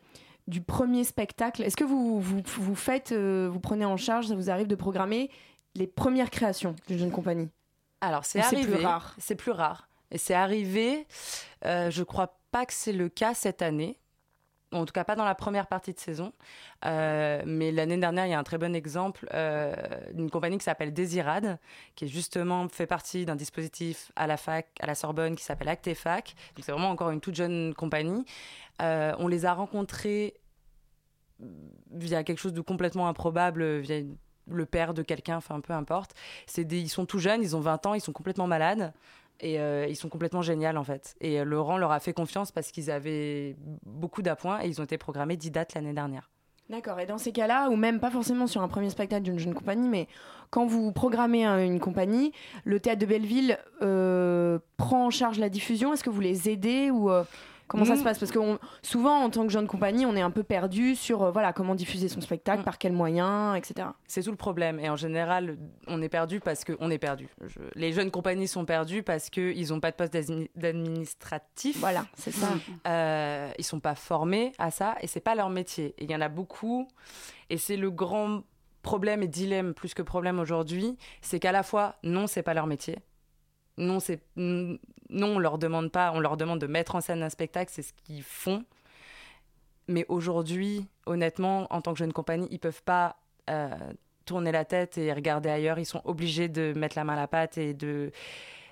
du 0.46 0.60
premier 0.60 1.04
spectacle, 1.04 1.62
est-ce 1.62 1.76
que 1.76 1.84
vous, 1.84 2.20
vous, 2.20 2.42
vous 2.44 2.74
faites, 2.74 3.12
euh, 3.12 3.48
vous 3.50 3.60
prenez 3.60 3.86
en 3.86 3.96
charge, 3.96 4.26
ça 4.28 4.34
vous 4.34 4.50
arrive 4.50 4.66
de 4.66 4.74
programmer 4.74 5.30
les 5.74 5.86
premières 5.86 6.30
créations 6.30 6.76
d'une 6.86 6.98
jeune 6.98 7.10
compagnie 7.10 7.48
Alors, 8.00 8.24
c'est 8.24 8.38
Ou 8.40 8.42
c'est 8.42 8.56
arrivé. 8.56 8.76
plus 8.76 8.84
rare 8.84 9.14
C'est 9.18 9.34
plus 9.36 9.50
rare. 9.52 9.88
Et 10.10 10.18
c'est 10.18 10.34
arrivé, 10.34 11.06
euh, 11.64 11.90
je 11.90 12.02
crois 12.02 12.38
pas 12.52 12.66
que 12.66 12.72
c'est 12.72 12.92
le 12.92 13.08
cas 13.08 13.34
cette 13.34 13.62
année. 13.62 13.98
En 14.70 14.84
tout 14.86 14.92
cas, 14.92 15.04
pas 15.04 15.14
dans 15.14 15.24
la 15.24 15.36
première 15.36 15.68
partie 15.68 15.92
de 15.94 15.98
saison. 16.00 16.32
Euh, 16.84 17.42
mais 17.46 17.70
l'année 17.70 17.96
dernière, 17.96 18.26
il 18.26 18.30
y 18.30 18.34
a 18.34 18.38
un 18.38 18.42
très 18.44 18.58
bon 18.58 18.74
exemple 18.74 19.28
euh, 19.32 19.72
d'une 20.12 20.30
compagnie 20.30 20.58
qui 20.58 20.64
s'appelle 20.64 20.92
Désirade, 20.92 21.58
qui 21.94 22.06
est 22.06 22.08
justement 22.08 22.68
fait 22.68 22.86
partie 22.88 23.24
d'un 23.24 23.36
dispositif 23.36 24.10
à 24.16 24.26
la 24.26 24.36
fac, 24.36 24.66
à 24.80 24.86
la 24.86 24.96
Sorbonne, 24.96 25.36
qui 25.36 25.44
s'appelle 25.44 25.68
Actefac. 25.68 26.34
Donc, 26.56 26.64
c'est 26.64 26.72
vraiment 26.72 26.90
encore 26.90 27.10
une 27.10 27.20
toute 27.20 27.36
jeune 27.36 27.72
compagnie. 27.74 28.24
Euh, 28.82 29.14
on 29.18 29.28
les 29.28 29.46
a 29.46 29.54
rencontrés 29.54 30.34
via 31.92 32.24
quelque 32.24 32.38
chose 32.38 32.52
de 32.52 32.60
complètement 32.60 33.08
improbable, 33.08 33.78
via 33.78 33.98
une- 33.98 34.16
le 34.50 34.66
père 34.66 34.94
de 34.94 35.02
quelqu'un, 35.02 35.36
enfin 35.36 35.60
peu 35.60 35.72
importe. 35.72 36.12
C'est 36.46 36.70
ils 36.72 36.88
sont 36.88 37.06
tout 37.06 37.18
jeunes, 37.18 37.42
ils 37.42 37.56
ont 37.56 37.60
20 37.60 37.86
ans, 37.86 37.94
ils 37.94 38.00
sont 38.00 38.12
complètement 38.12 38.46
malades. 38.46 38.92
Et 39.40 39.58
euh, 39.58 39.86
ils 39.88 39.96
sont 39.96 40.08
complètement 40.08 40.42
géniaux 40.42 40.76
en 40.76 40.84
fait. 40.84 41.16
Et 41.20 41.40
euh, 41.40 41.44
Laurent 41.44 41.76
leur 41.76 41.90
a 41.90 41.98
fait 41.98 42.12
confiance 42.12 42.52
parce 42.52 42.70
qu'ils 42.70 42.88
avaient 42.90 43.56
beaucoup 43.84 44.22
d'appoints 44.22 44.60
et 44.62 44.68
ils 44.68 44.80
ont 44.80 44.84
été 44.84 44.96
programmés 44.96 45.36
10 45.36 45.50
dates 45.50 45.74
l'année 45.74 45.92
dernière. 45.92 46.30
D'accord, 46.70 46.98
et 47.00 47.04
dans 47.04 47.18
ces 47.18 47.32
cas-là, 47.32 47.68
ou 47.68 47.76
même 47.76 47.98
pas 48.00 48.10
forcément 48.10 48.46
sur 48.46 48.62
un 48.62 48.68
premier 48.68 48.88
spectacle 48.90 49.22
d'une 49.24 49.38
jeune 49.38 49.52
compagnie, 49.52 49.88
mais 49.88 50.06
quand 50.50 50.64
vous 50.66 50.92
programmez 50.92 51.44
un- 51.44 51.58
une 51.62 51.80
compagnie, 51.80 52.32
le 52.64 52.78
théâtre 52.80 53.00
de 53.00 53.06
Belleville 53.06 53.58
euh, 53.82 54.58
prend 54.78 55.06
en 55.06 55.10
charge 55.10 55.38
la 55.38 55.48
diffusion. 55.50 55.92
Est-ce 55.92 56.04
que 56.04 56.10
vous 56.10 56.20
les 56.22 56.48
aidez 56.48 56.90
ou 56.90 57.10
comment 57.68 57.84
ça 57.84 57.92
Nous- 57.94 57.98
se 58.00 58.04
passe? 58.04 58.18
Parce 58.18 58.30
que 58.32 58.38
on- 58.38 58.58
souvent, 58.82 59.20
en 59.22 59.30
tant 59.30 59.42
que 59.44 59.48
jeune 59.52 59.66
compagnie, 59.66 60.06
on 60.06 60.14
est 60.16 60.20
un 60.20 60.30
peu 60.30 60.42
perdu 60.42 60.94
sur 60.96 61.22
euh, 61.22 61.30
voilà 61.30 61.52
comment 61.52 61.74
diffuser 61.74 62.08
son 62.08 62.20
spectacle, 62.20 62.60
Mm. 62.60 62.64
par 62.64 62.78
quels 62.78 62.92
moyens, 62.92 63.56
etc. 63.56 63.88
C'est 64.06 64.22
tout 64.22 64.30
le 64.30 64.36
problème. 64.36 64.78
Et 64.80 64.88
en 64.88 64.96
général, 64.96 65.56
on 65.86 66.00
est 66.02 66.08
perdu 66.08 66.40
parce 66.40 66.64
qu'on 66.64 66.90
est 66.90 66.98
perdu. 66.98 67.28
Je- 67.46 67.58
Les 67.74 67.92
jeunes 67.92 68.10
compagnies 68.10 68.48
sont 68.48 68.64
perdues 68.64 69.02
parce 69.02 69.30
qu'ils 69.30 69.68
n'ont 69.70 69.80
pas 69.80 69.90
de 69.90 69.96
poste 69.96 70.12
d'admi- 70.12 70.50
d'administratif. 70.56 71.78
Voilà, 71.78 72.06
c'est 72.16 72.30
ça. 72.32 72.48
Euh, 72.86 73.50
ils 73.58 73.64
sont 73.64 73.80
pas 73.80 73.94
formés 73.94 74.52
à 74.58 74.70
ça 74.70 74.96
et 75.00 75.06
c'est 75.06 75.20
pas 75.20 75.34
leur 75.34 75.50
métier. 75.50 75.94
Il 75.98 76.10
y 76.10 76.14
en 76.16 76.20
a 76.20 76.28
beaucoup. 76.28 76.88
Et 77.50 77.58
c'est 77.58 77.76
le 77.76 77.90
grand 77.90 78.42
problème 78.82 79.22
et 79.22 79.28
dilemme 79.28 79.72
plus 79.74 79.94
que 79.94 80.02
problème 80.02 80.38
aujourd'hui, 80.38 80.96
c'est 81.22 81.40
qu'à 81.40 81.52
la 81.52 81.62
fois 81.62 81.96
non, 82.02 82.26
c'est 82.26 82.42
pas 82.42 82.54
leur 82.54 82.66
métier. 82.66 82.98
Non, 83.76 84.00
c'est 84.00 84.20
non, 84.36 84.78
on 85.10 85.38
leur 85.38 85.58
demande 85.58 85.90
pas, 85.90 86.12
on 86.12 86.20
leur 86.20 86.36
demande 86.36 86.60
de 86.60 86.66
mettre 86.66 86.94
en 86.94 87.00
scène 87.00 87.22
un 87.22 87.28
spectacle, 87.30 87.70
c'est 87.72 87.82
ce 87.82 87.92
qu'ils 87.92 88.22
font. 88.22 88.64
Mais 89.88 90.06
aujourd'hui, 90.08 90.86
honnêtement, 91.06 91.66
en 91.72 91.80
tant 91.82 91.92
que 91.92 91.98
jeune 91.98 92.12
compagnie, 92.12 92.48
ils 92.50 92.58
peuvent 92.58 92.82
pas 92.82 93.16
euh, 93.50 93.68
tourner 94.24 94.50
la 94.52 94.64
tête 94.64 94.96
et 94.96 95.12
regarder 95.12 95.50
ailleurs. 95.50 95.78
Ils 95.78 95.84
sont 95.84 96.00
obligés 96.04 96.48
de 96.48 96.72
mettre 96.74 96.96
la 96.96 97.04
main 97.04 97.14
à 97.14 97.16
la 97.16 97.28
pâte 97.28 97.58
et 97.58 97.74
de 97.74 98.10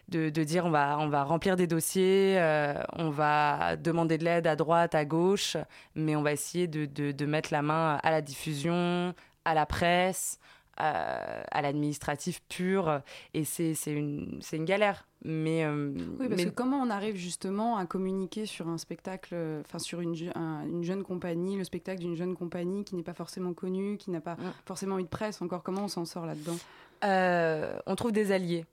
de, 0.08 0.30
de 0.30 0.44
dire 0.44 0.66
on 0.66 0.70
va, 0.70 0.98
on 0.98 1.08
va 1.08 1.24
remplir 1.24 1.56
des 1.56 1.66
dossiers, 1.66 2.36
euh, 2.38 2.74
on 2.98 3.10
va 3.10 3.76
demander 3.76 4.18
de 4.18 4.24
l'aide 4.24 4.46
à 4.46 4.56
droite, 4.56 4.94
à 4.94 5.04
gauche, 5.04 5.56
mais 5.94 6.16
on 6.16 6.22
va 6.22 6.32
essayer 6.32 6.66
de, 6.66 6.86
de, 6.86 7.12
de 7.12 7.26
mettre 7.26 7.52
la 7.52 7.62
main 7.62 7.98
à 8.02 8.10
la 8.10 8.20
diffusion, 8.20 9.14
à 9.44 9.54
la 9.54 9.64
presse, 9.64 10.38
euh, 10.82 11.42
à 11.50 11.62
l'administratif 11.62 12.42
pur. 12.48 13.00
Et 13.34 13.44
c'est 13.44 13.74
une, 13.86 14.40
une 14.52 14.64
galère. 14.64 15.06
Mais, 15.24 15.64
euh, 15.64 15.92
Oui, 16.18 16.28
parce 16.28 16.42
mais 16.42 16.44
que 16.46 16.50
comment 16.50 16.78
on 16.78 16.90
arrive 16.90 17.14
justement 17.14 17.76
à 17.76 17.86
communiquer 17.86 18.44
sur 18.44 18.66
un 18.68 18.76
spectacle, 18.76 19.34
euh, 19.34 19.60
enfin 19.64 19.78
sur 19.78 20.00
une, 20.00 20.16
un- 20.34 20.66
une 20.66 20.82
jeune 20.82 21.04
compagnie, 21.04 21.56
le 21.56 21.62
spectacle 21.62 22.00
d'une 22.00 22.16
jeune 22.16 22.34
compagnie 22.34 22.84
qui 22.84 22.96
n'est 22.96 23.04
pas 23.04 23.14
forcément 23.14 23.54
connue, 23.54 23.98
qui 23.98 24.10
n'a 24.10 24.20
pas 24.20 24.36
forcément 24.66 24.98
eu 24.98 25.04
de 25.04 25.08
presse 25.08 25.40
encore, 25.40 25.62
comment 25.62 25.84
on 25.84 25.88
s'en 25.88 26.04
sort 26.04 26.26
là-dedans? 26.26 26.56
Euh, 27.04 27.78
on 27.86 27.94
trouve 27.94 28.10
des 28.12 28.32
alliés. 28.32 28.64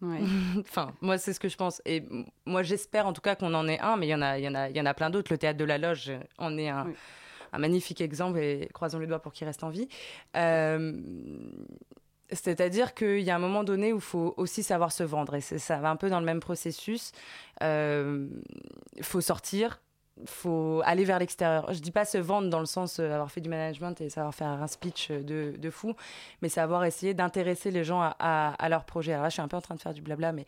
Ouais. 0.00 0.18
enfin, 0.60 0.92
moi, 1.00 1.18
c'est 1.18 1.32
ce 1.32 1.38
que 1.38 1.48
je 1.48 1.56
pense. 1.56 1.80
Et 1.84 2.02
moi, 2.46 2.64
j'espère 2.64 3.06
en 3.06 3.12
tout 3.12 3.20
cas 3.20 3.36
qu'on 3.36 3.54
en 3.54 3.68
ait 3.68 3.78
un, 3.78 3.96
mais 3.96 4.08
il 4.08 4.10
y 4.10 4.14
en 4.14 4.22
a, 4.22 4.38
il 4.38 4.44
y 4.44 4.48
en 4.48 4.54
a, 4.56 4.68
il 4.70 4.76
y 4.76 4.80
en 4.80 4.86
a 4.86 4.94
plein 4.94 5.10
d'autres. 5.10 5.32
Le 5.32 5.38
théâtre 5.38 5.58
de 5.58 5.64
la 5.64 5.78
Loge 5.78 6.10
en 6.38 6.58
est 6.58 6.68
un, 6.68 6.86
Oui. 6.86 6.94
Un 7.52 7.58
magnifique 7.58 8.00
exemple 8.00 8.38
et 8.38 8.68
croisons 8.72 8.98
les 8.98 9.06
doigts 9.06 9.20
pour 9.20 9.32
qu'il 9.32 9.46
reste 9.46 9.64
en 9.64 9.70
vie. 9.70 9.88
Euh, 10.36 10.92
c'est-à-dire 12.30 12.94
qu'il 12.94 13.20
y 13.20 13.30
a 13.30 13.36
un 13.36 13.40
moment 13.40 13.62
donné 13.62 13.92
où 13.92 13.96
il 13.96 14.02
faut 14.02 14.34
aussi 14.36 14.62
savoir 14.62 14.90
se 14.90 15.02
vendre. 15.02 15.34
Et 15.34 15.40
ça 15.40 15.76
va 15.76 15.90
un 15.90 15.96
peu 15.96 16.08
dans 16.08 16.20
le 16.20 16.24
même 16.24 16.40
processus. 16.40 17.12
Il 17.60 18.30
faut 19.02 19.20
sortir, 19.20 19.80
faut 20.26 20.82
aller 20.84 21.04
vers 21.04 21.18
l'extérieur. 21.18 21.72
Je 21.72 21.80
dis 21.80 21.90
pas 21.90 22.04
se 22.04 22.18
vendre 22.18 22.48
dans 22.48 22.60
le 22.60 22.66
sens 22.66 22.98
euh, 22.98 23.12
avoir 23.12 23.30
fait 23.30 23.40
du 23.40 23.48
management 23.48 24.00
et 24.00 24.10
savoir 24.10 24.34
faire 24.34 24.48
un 24.48 24.66
speech 24.66 25.08
euh, 25.10 25.56
de, 25.56 25.70
fou, 25.70 25.94
mais 26.42 26.48
savoir 26.48 26.84
essayer 26.84 27.14
d'intéresser 27.14 27.70
les 27.70 27.84
gens 27.84 28.00
à, 28.02 28.14
à- 28.18 28.68
leur 28.68 28.84
projet. 28.84 29.12
Alors 29.12 29.24
là, 29.24 29.28
je 29.28 29.34
suis 29.34 29.42
un 29.42 29.48
peu 29.48 29.56
en 29.56 29.60
train 29.62 29.74
de 29.74 29.80
faire 29.80 29.94
du 29.94 30.02
blabla, 30.02 30.32
mais 30.32 30.44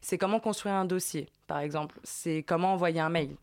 c'est 0.00 0.18
comment 0.18 0.40
construire 0.40 0.74
un 0.76 0.84
dossier, 0.84 1.28
par 1.46 1.58
exemple. 1.58 1.98
C'est 2.04 2.42
comment 2.42 2.72
envoyer 2.72 3.00
un 3.00 3.08
mail. 3.08 3.36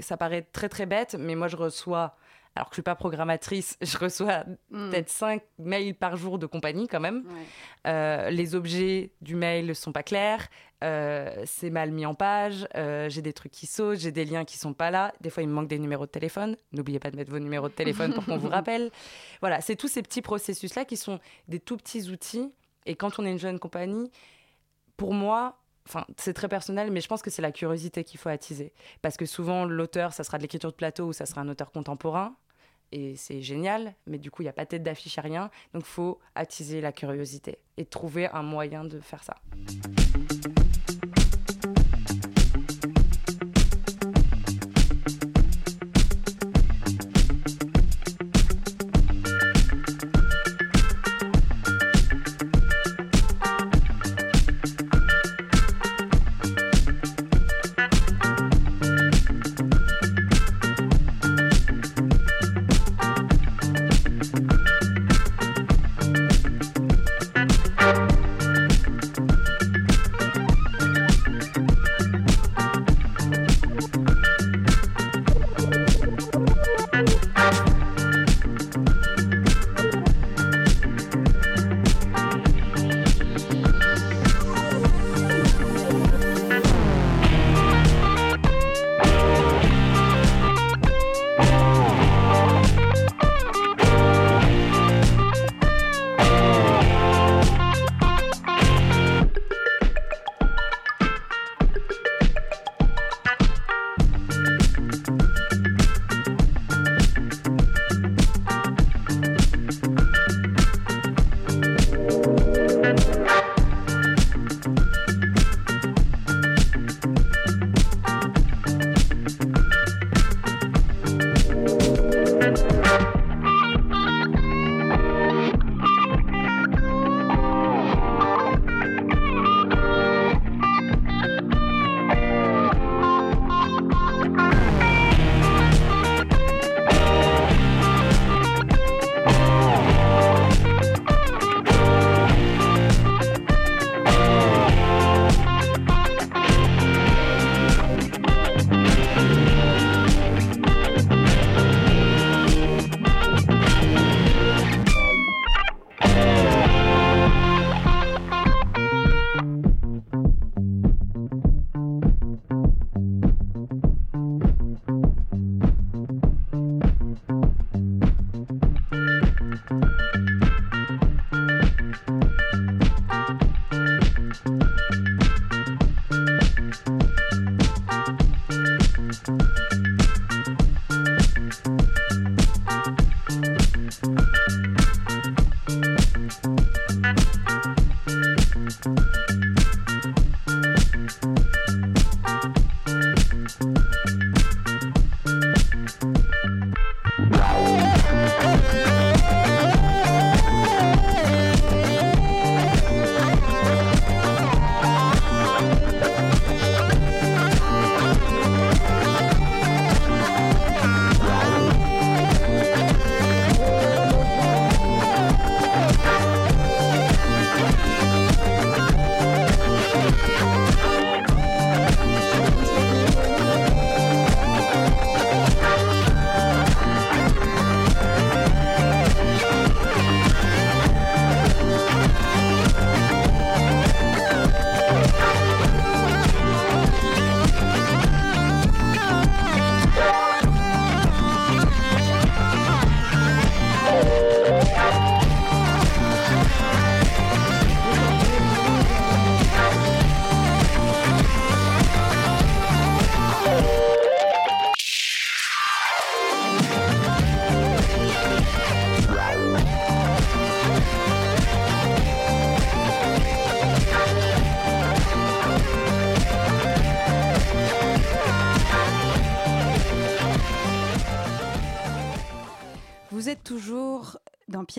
Ça 0.00 0.16
paraît 0.16 0.42
très 0.42 0.68
très 0.68 0.86
bête, 0.86 1.14
mais 1.18 1.34
moi 1.36 1.46
je 1.46 1.56
reçois, 1.56 2.16
alors 2.54 2.68
que 2.68 2.72
je 2.72 2.76
suis 2.76 2.82
pas 2.82 2.94
programmatrice, 2.94 3.76
je 3.82 3.96
reçois 3.98 4.44
Mm. 4.70 4.90
peut-être 4.90 5.08
5 5.08 5.42
mails 5.58 5.94
par 5.94 6.16
jour 6.16 6.38
de 6.38 6.46
compagnie 6.46 6.88
quand 6.88 7.00
même. 7.00 7.24
Ouais. 7.26 7.46
Euh, 7.86 8.30
les 8.30 8.54
objets 8.54 9.12
du 9.20 9.34
mail 9.34 9.66
ne 9.66 9.74
sont 9.74 9.92
pas 9.92 10.02
clairs, 10.02 10.48
euh, 10.84 11.42
c'est 11.46 11.70
mal 11.70 11.90
mis 11.92 12.04
en 12.06 12.14
page, 12.14 12.66
euh, 12.74 13.08
j'ai 13.08 13.22
des 13.22 13.32
trucs 13.32 13.52
qui 13.52 13.66
sautent, 13.66 13.98
j'ai 13.98 14.12
des 14.12 14.24
liens 14.24 14.44
qui 14.44 14.58
sont 14.58 14.74
pas 14.74 14.90
là. 14.90 15.12
Des 15.20 15.30
fois, 15.30 15.42
il 15.42 15.48
me 15.48 15.54
manque 15.54 15.68
des 15.68 15.78
numéros 15.78 16.06
de 16.06 16.10
téléphone. 16.10 16.56
N'oubliez 16.72 16.98
pas 16.98 17.10
de 17.10 17.16
mettre 17.16 17.30
vos 17.30 17.38
numéros 17.38 17.68
de 17.68 17.74
téléphone 17.74 18.12
pour 18.14 18.24
qu'on 18.24 18.36
vous 18.38 18.48
rappelle. 18.50 18.90
Voilà, 19.40 19.60
c'est 19.60 19.76
tous 19.76 19.88
ces 19.88 20.02
petits 20.02 20.22
processus-là 20.22 20.84
qui 20.84 20.96
sont 20.96 21.20
des 21.48 21.60
tout 21.60 21.76
petits 21.76 22.10
outils. 22.10 22.52
Et 22.84 22.96
quand 22.96 23.18
on 23.18 23.24
est 23.24 23.30
une 23.30 23.38
jeune 23.38 23.58
compagnie, 23.58 24.10
pour 24.96 25.14
moi, 25.14 25.58
Enfin, 25.88 26.06
c'est 26.16 26.32
très 26.32 26.46
personnel, 26.46 26.92
mais 26.92 27.00
je 27.00 27.08
pense 27.08 27.22
que 27.22 27.30
c'est 27.30 27.42
la 27.42 27.50
curiosité 27.50 28.04
qu'il 28.04 28.20
faut 28.20 28.28
attiser. 28.28 28.72
Parce 29.02 29.16
que 29.16 29.26
souvent, 29.26 29.64
l'auteur, 29.64 30.12
ça 30.12 30.22
sera 30.22 30.38
de 30.38 30.42
l'écriture 30.42 30.70
de 30.70 30.76
plateau 30.76 31.06
ou 31.06 31.12
ça 31.12 31.26
sera 31.26 31.40
un 31.40 31.48
auteur 31.48 31.72
contemporain. 31.72 32.36
Et 32.92 33.16
c'est 33.16 33.40
génial, 33.40 33.94
mais 34.06 34.18
du 34.18 34.30
coup, 34.30 34.42
il 34.42 34.44
n'y 34.44 34.50
a 34.50 34.52
pas 34.52 34.66
tête 34.66 34.82
d'affiche, 34.82 35.18
à 35.18 35.22
rien. 35.22 35.50
Donc, 35.72 35.84
faut 35.84 36.18
attiser 36.34 36.80
la 36.80 36.92
curiosité 36.92 37.58
et 37.78 37.86
trouver 37.86 38.28
un 38.28 38.42
moyen 38.42 38.84
de 38.84 39.00
faire 39.00 39.24
ça. 39.24 39.36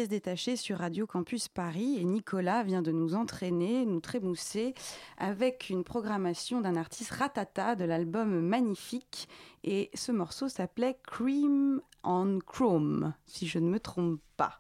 Détachées 0.07 0.55
sur 0.55 0.79
Radio 0.79 1.07
Campus 1.07 1.47
Paris 1.47 1.97
et 1.97 2.03
Nicolas 2.03 2.63
vient 2.63 2.81
de 2.81 2.91
nous 2.91 3.15
entraîner, 3.15 3.85
nous 3.85 4.01
trémousser 4.01 4.73
avec 5.17 5.69
une 5.69 5.83
programmation 5.83 6.61
d'un 6.61 6.75
artiste 6.75 7.11
Ratata 7.11 7.75
de 7.75 7.85
l'album 7.85 8.41
Magnifique 8.41 9.29
et 9.63 9.89
ce 9.93 10.11
morceau 10.11 10.49
s'appelait 10.49 10.97
Cream 11.05 11.81
on 12.03 12.39
Chrome, 12.45 13.13
si 13.25 13.47
je 13.47 13.59
ne 13.59 13.69
me 13.69 13.79
trompe 13.79 14.19
pas. 14.35 14.59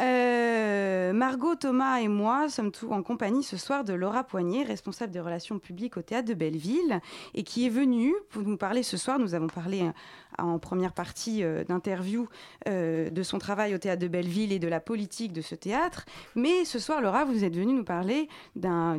Euh, 0.00 1.12
Margot, 1.12 1.54
Thomas 1.54 2.00
et 2.00 2.08
moi 2.08 2.48
sommes 2.48 2.72
tous 2.72 2.90
en 2.90 3.02
compagnie 3.02 3.44
ce 3.44 3.56
soir 3.56 3.84
de 3.84 3.92
Laura 3.92 4.24
Poignet, 4.24 4.64
responsable 4.64 5.12
des 5.12 5.20
relations 5.20 5.58
publiques 5.58 5.96
au 5.96 6.02
théâtre 6.02 6.28
de 6.28 6.34
Belleville, 6.34 7.00
et 7.34 7.44
qui 7.44 7.66
est 7.66 7.70
venue 7.70 8.12
pour 8.30 8.42
nous 8.42 8.56
parler 8.56 8.82
ce 8.82 8.96
soir. 8.96 9.18
Nous 9.18 9.34
avons 9.34 9.46
parlé 9.46 9.82
euh, 9.82 9.92
en 10.38 10.58
première 10.58 10.92
partie 10.92 11.44
euh, 11.44 11.64
d'interview 11.64 12.28
de 12.66 13.22
son 13.22 13.38
travail 13.38 13.74
au 13.74 13.78
théâtre 13.78 14.02
de 14.02 14.08
Belleville 14.08 14.52
et 14.52 14.58
de 14.58 14.68
la 14.68 14.80
politique 14.80 15.32
de 15.32 15.40
ce 15.40 15.54
théâtre. 15.54 16.04
Mais 16.34 16.64
ce 16.64 16.78
soir, 16.78 17.00
Laura, 17.00 17.24
vous 17.24 17.44
êtes 17.44 17.54
venue 17.54 17.74
nous 17.74 17.84
parler 17.84 18.28
d'un 18.56 18.98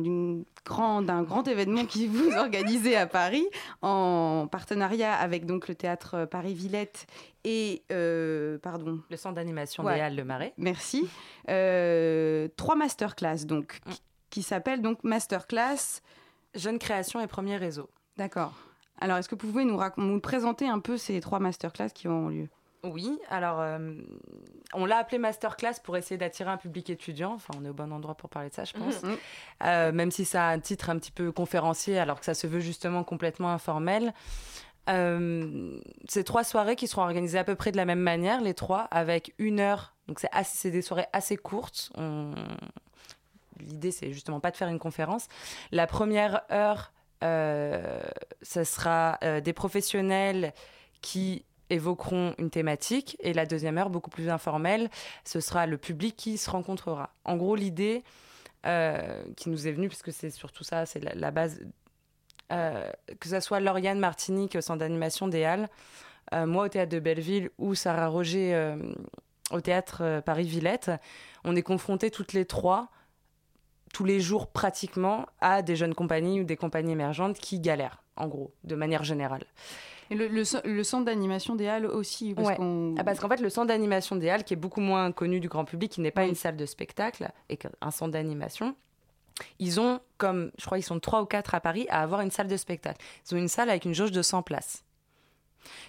grand, 0.64 1.46
événement 1.46 1.84
qui 1.84 2.06
vous 2.06 2.30
organisez 2.32 2.96
à 2.96 3.06
Paris 3.06 3.46
en 3.82 4.46
partenariat 4.50 5.14
avec 5.14 5.46
donc 5.46 5.68
le 5.68 5.74
théâtre 5.74 6.26
Paris-Villette 6.30 7.06
et 7.46 7.84
pardon 8.58 9.00
le 9.08 9.16
centre 9.16 9.36
d'animation 9.36 9.84
des 9.84 10.00
Halles 10.00 10.16
de 10.16 10.22
Marais. 10.22 10.52
Merci. 10.58 11.08
Euh, 11.48 12.48
trois 12.56 12.74
masterclass 12.74 13.46
donc 13.46 13.80
mm. 13.86 13.92
qui 14.30 14.42
s'appellent 14.42 14.82
donc 14.82 15.02
masterclass 15.04 16.02
jeune 16.54 16.78
création 16.78 17.20
et 17.20 17.26
premier 17.26 17.56
réseau. 17.56 17.88
D'accord. 18.16 18.52
Alors 18.98 19.18
est-ce 19.18 19.28
que 19.28 19.36
vous 19.36 19.46
pouvez 19.52 19.64
nous, 19.64 19.80
nous 19.98 20.20
présenter 20.20 20.68
un 20.68 20.80
peu 20.80 20.96
ces 20.96 21.20
trois 21.20 21.38
masterclass 21.38 21.90
qui 21.94 22.08
ont 22.08 22.28
lieu? 22.28 22.48
Oui, 22.82 23.18
alors 23.30 23.60
euh, 23.60 23.94
on 24.72 24.84
l'a 24.84 24.98
appelé 24.98 25.18
masterclass 25.18 25.74
pour 25.82 25.96
essayer 25.96 26.18
d'attirer 26.18 26.50
un 26.50 26.56
public 26.56 26.90
étudiant. 26.90 27.32
Enfin, 27.32 27.52
on 27.58 27.64
est 27.64 27.68
au 27.68 27.74
bon 27.74 27.92
endroit 27.92 28.14
pour 28.14 28.28
parler 28.28 28.48
de 28.48 28.54
ça, 28.54 28.64
je 28.64 28.72
pense. 28.74 29.02
Euh, 29.64 29.92
même 29.92 30.10
si 30.10 30.24
ça 30.24 30.48
a 30.48 30.52
un 30.52 30.60
titre 30.60 30.90
un 30.90 30.98
petit 30.98 31.10
peu 31.10 31.32
conférencier, 31.32 31.98
alors 31.98 32.20
que 32.20 32.24
ça 32.24 32.34
se 32.34 32.46
veut 32.46 32.60
justement 32.60 33.02
complètement 33.02 33.50
informel. 33.50 34.12
Euh, 34.88 35.78
ces 36.08 36.24
trois 36.24 36.44
soirées 36.44 36.76
qui 36.76 36.86
seront 36.86 37.02
organisées 37.02 37.38
à 37.38 37.44
peu 37.44 37.54
près 37.54 37.72
de 37.72 37.76
la 37.76 37.84
même 37.84 38.00
manière, 38.00 38.40
les 38.40 38.54
trois, 38.54 38.82
avec 38.90 39.34
une 39.38 39.60
heure. 39.60 39.94
Donc 40.08 40.20
c'est, 40.20 40.70
des 40.70 40.82
soirées 40.82 41.06
assez 41.12 41.36
courtes. 41.36 41.92
L'idée, 43.58 43.90
c'est 43.90 44.12
justement 44.12 44.40
pas 44.40 44.50
de 44.50 44.56
faire 44.56 44.68
une 44.68 44.78
conférence. 44.78 45.28
La 45.72 45.86
première 45.86 46.42
heure, 46.52 46.92
euh, 47.24 48.00
ce 48.42 48.64
sera 48.64 49.18
euh, 49.24 49.40
des 49.40 49.52
professionnels 49.52 50.52
qui 51.00 51.44
évoqueront 51.68 52.34
une 52.38 52.50
thématique 52.50 53.16
et 53.20 53.32
la 53.32 53.44
deuxième 53.44 53.76
heure, 53.78 53.90
beaucoup 53.90 54.10
plus 54.10 54.28
informelle, 54.28 54.88
ce 55.24 55.40
sera 55.40 55.66
le 55.66 55.78
public 55.78 56.14
qui 56.16 56.38
se 56.38 56.48
rencontrera. 56.48 57.10
En 57.24 57.36
gros, 57.36 57.56
l'idée 57.56 58.04
qui 59.36 59.48
nous 59.48 59.68
est 59.68 59.70
venue, 59.70 59.86
puisque 59.86 60.12
c'est 60.12 60.30
surtout 60.30 60.64
ça, 60.64 60.86
c'est 60.86 60.98
la 60.98 61.30
base 61.30 61.60
euh, 61.60 61.66
que 62.48 63.28
ce 63.28 63.40
soit 63.40 63.60
Lauriane 63.60 63.98
Martinique 63.98 64.56
au 64.56 64.60
centre 64.60 64.80
d'animation 64.80 65.28
des 65.28 65.44
Halles, 65.44 65.68
euh, 66.34 66.46
moi 66.46 66.64
au 66.64 66.68
théâtre 66.68 66.92
de 66.92 66.98
Belleville 66.98 67.50
ou 67.58 67.74
Sarah 67.74 68.08
Roger 68.08 68.54
euh, 68.54 68.76
au 69.52 69.60
théâtre 69.60 70.22
Paris-Villette, 70.24 70.90
on 71.44 71.54
est 71.54 71.62
confrontés 71.62 72.10
toutes 72.10 72.32
les 72.32 72.44
trois, 72.44 72.88
tous 73.92 74.04
les 74.04 74.20
jours 74.20 74.48
pratiquement, 74.48 75.26
à 75.40 75.62
des 75.62 75.76
jeunes 75.76 75.94
compagnies 75.94 76.40
ou 76.40 76.44
des 76.44 76.56
compagnies 76.56 76.92
émergentes 76.92 77.38
qui 77.38 77.60
galèrent, 77.60 78.02
en 78.16 78.26
gros, 78.26 78.52
de 78.64 78.74
manière 78.74 79.04
générale. 79.04 79.44
Et 80.10 80.14
le, 80.14 80.44
centre 80.44 81.04
d'animation 81.04 81.56
des 81.56 81.66
Halles 81.66 81.86
aussi 81.86 82.34
parce 82.34 82.58
ah, 82.60 83.04
parce 83.04 83.18
qu'en 83.18 83.28
fait, 83.28 83.40
le 83.40 83.48
centre 83.48 83.68
d'animation 83.68 84.14
des 84.16 84.28
Halles, 84.28 84.44
qui 84.44 84.54
est 84.54 84.56
beaucoup 84.56 84.80
moins 84.80 85.10
connu 85.12 85.40
du 85.40 85.48
grand 85.48 85.64
public, 85.64 85.92
qui 85.92 86.00
n'est 86.00 86.12
pas 86.12 86.26
une 86.26 86.36
salle 86.36 86.56
de 86.56 86.66
spectacle, 86.66 87.28
et 87.48 87.58
un 87.80 87.90
centre 87.90 88.12
d'animation, 88.12 88.76
ils 89.58 89.80
ont, 89.80 90.00
comme 90.18 90.50
je 90.58 90.64
crois, 90.64 90.78
ils 90.78 90.82
sont 90.82 91.00
trois 91.00 91.22
ou 91.22 91.26
quatre 91.26 91.54
à 91.54 91.60
Paris, 91.60 91.86
à 91.90 92.02
avoir 92.02 92.20
une 92.20 92.30
salle 92.30 92.48
de 92.48 92.56
spectacle. 92.56 93.02
Ils 93.28 93.34
ont 93.34 93.38
une 93.38 93.48
salle 93.48 93.70
avec 93.70 93.84
une 93.84 93.94
jauge 93.94 94.12
de 94.12 94.22
100 94.22 94.42
places. 94.42 94.84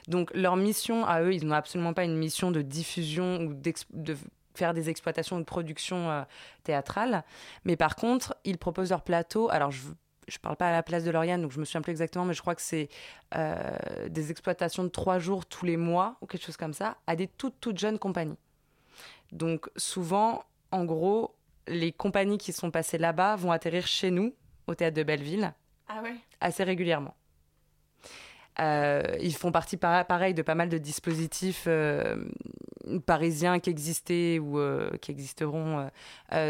Donc 0.07 0.31
leur 0.33 0.55
mission 0.55 1.05
à 1.05 1.21
eux, 1.21 1.33
ils 1.33 1.45
n'ont 1.45 1.55
absolument 1.55 1.93
pas 1.93 2.03
une 2.03 2.17
mission 2.17 2.51
de 2.51 2.61
diffusion 2.61 3.41
ou 3.41 3.53
de 3.53 4.17
faire 4.55 4.73
des 4.73 4.89
exploitations 4.89 5.37
ou 5.37 5.39
de 5.39 5.45
production 5.45 6.09
euh, 6.09 6.23
théâtrale. 6.63 7.23
Mais 7.63 7.75
par 7.75 7.95
contre, 7.95 8.35
ils 8.43 8.57
proposent 8.57 8.89
leur 8.89 9.03
plateau. 9.03 9.49
Alors 9.49 9.71
je 9.71 9.87
ne 9.87 10.37
parle 10.41 10.55
pas 10.55 10.69
à 10.69 10.71
la 10.71 10.83
place 10.83 11.03
de 11.03 11.11
Lauriane, 11.11 11.41
donc 11.41 11.51
je 11.51 11.59
me 11.59 11.65
souviens 11.65 11.81
plus 11.81 11.91
exactement, 11.91 12.25
mais 12.25 12.33
je 12.33 12.41
crois 12.41 12.55
que 12.55 12.61
c'est 12.61 12.89
euh, 13.35 13.77
des 14.09 14.31
exploitations 14.31 14.83
de 14.83 14.89
trois 14.89 15.19
jours 15.19 15.45
tous 15.45 15.65
les 15.65 15.77
mois 15.77 16.17
ou 16.21 16.25
quelque 16.25 16.43
chose 16.43 16.57
comme 16.57 16.73
ça, 16.73 16.97
à 17.05 17.15
des 17.15 17.27
toutes 17.27 17.59
toutes 17.61 17.77
jeunes 17.77 17.99
compagnies. 17.99 18.37
Donc 19.31 19.69
souvent, 19.77 20.43
en 20.71 20.85
gros, 20.85 21.36
les 21.67 21.91
compagnies 21.91 22.37
qui 22.37 22.53
sont 22.53 22.71
passées 22.71 22.97
là-bas 22.97 23.35
vont 23.35 23.51
atterrir 23.51 23.87
chez 23.87 24.11
nous, 24.11 24.33
au 24.67 24.75
théâtre 24.75 24.95
de 24.95 25.03
Belleville, 25.03 25.53
ah 25.87 26.01
assez 26.41 26.63
régulièrement. 26.63 27.15
Euh, 28.59 29.03
ils 29.21 29.35
font 29.35 29.51
partie 29.51 29.77
pareil 29.77 30.33
de 30.33 30.41
pas 30.41 30.55
mal 30.55 30.67
de 30.69 30.79
dispositifs 30.79 31.65
euh, 31.67 32.25
parisiens 33.05 33.59
qui 33.59 33.69
existaient 33.69 34.39
ou 34.39 34.57
euh, 34.57 34.89
qui 34.97 35.11
existeront 35.11 35.89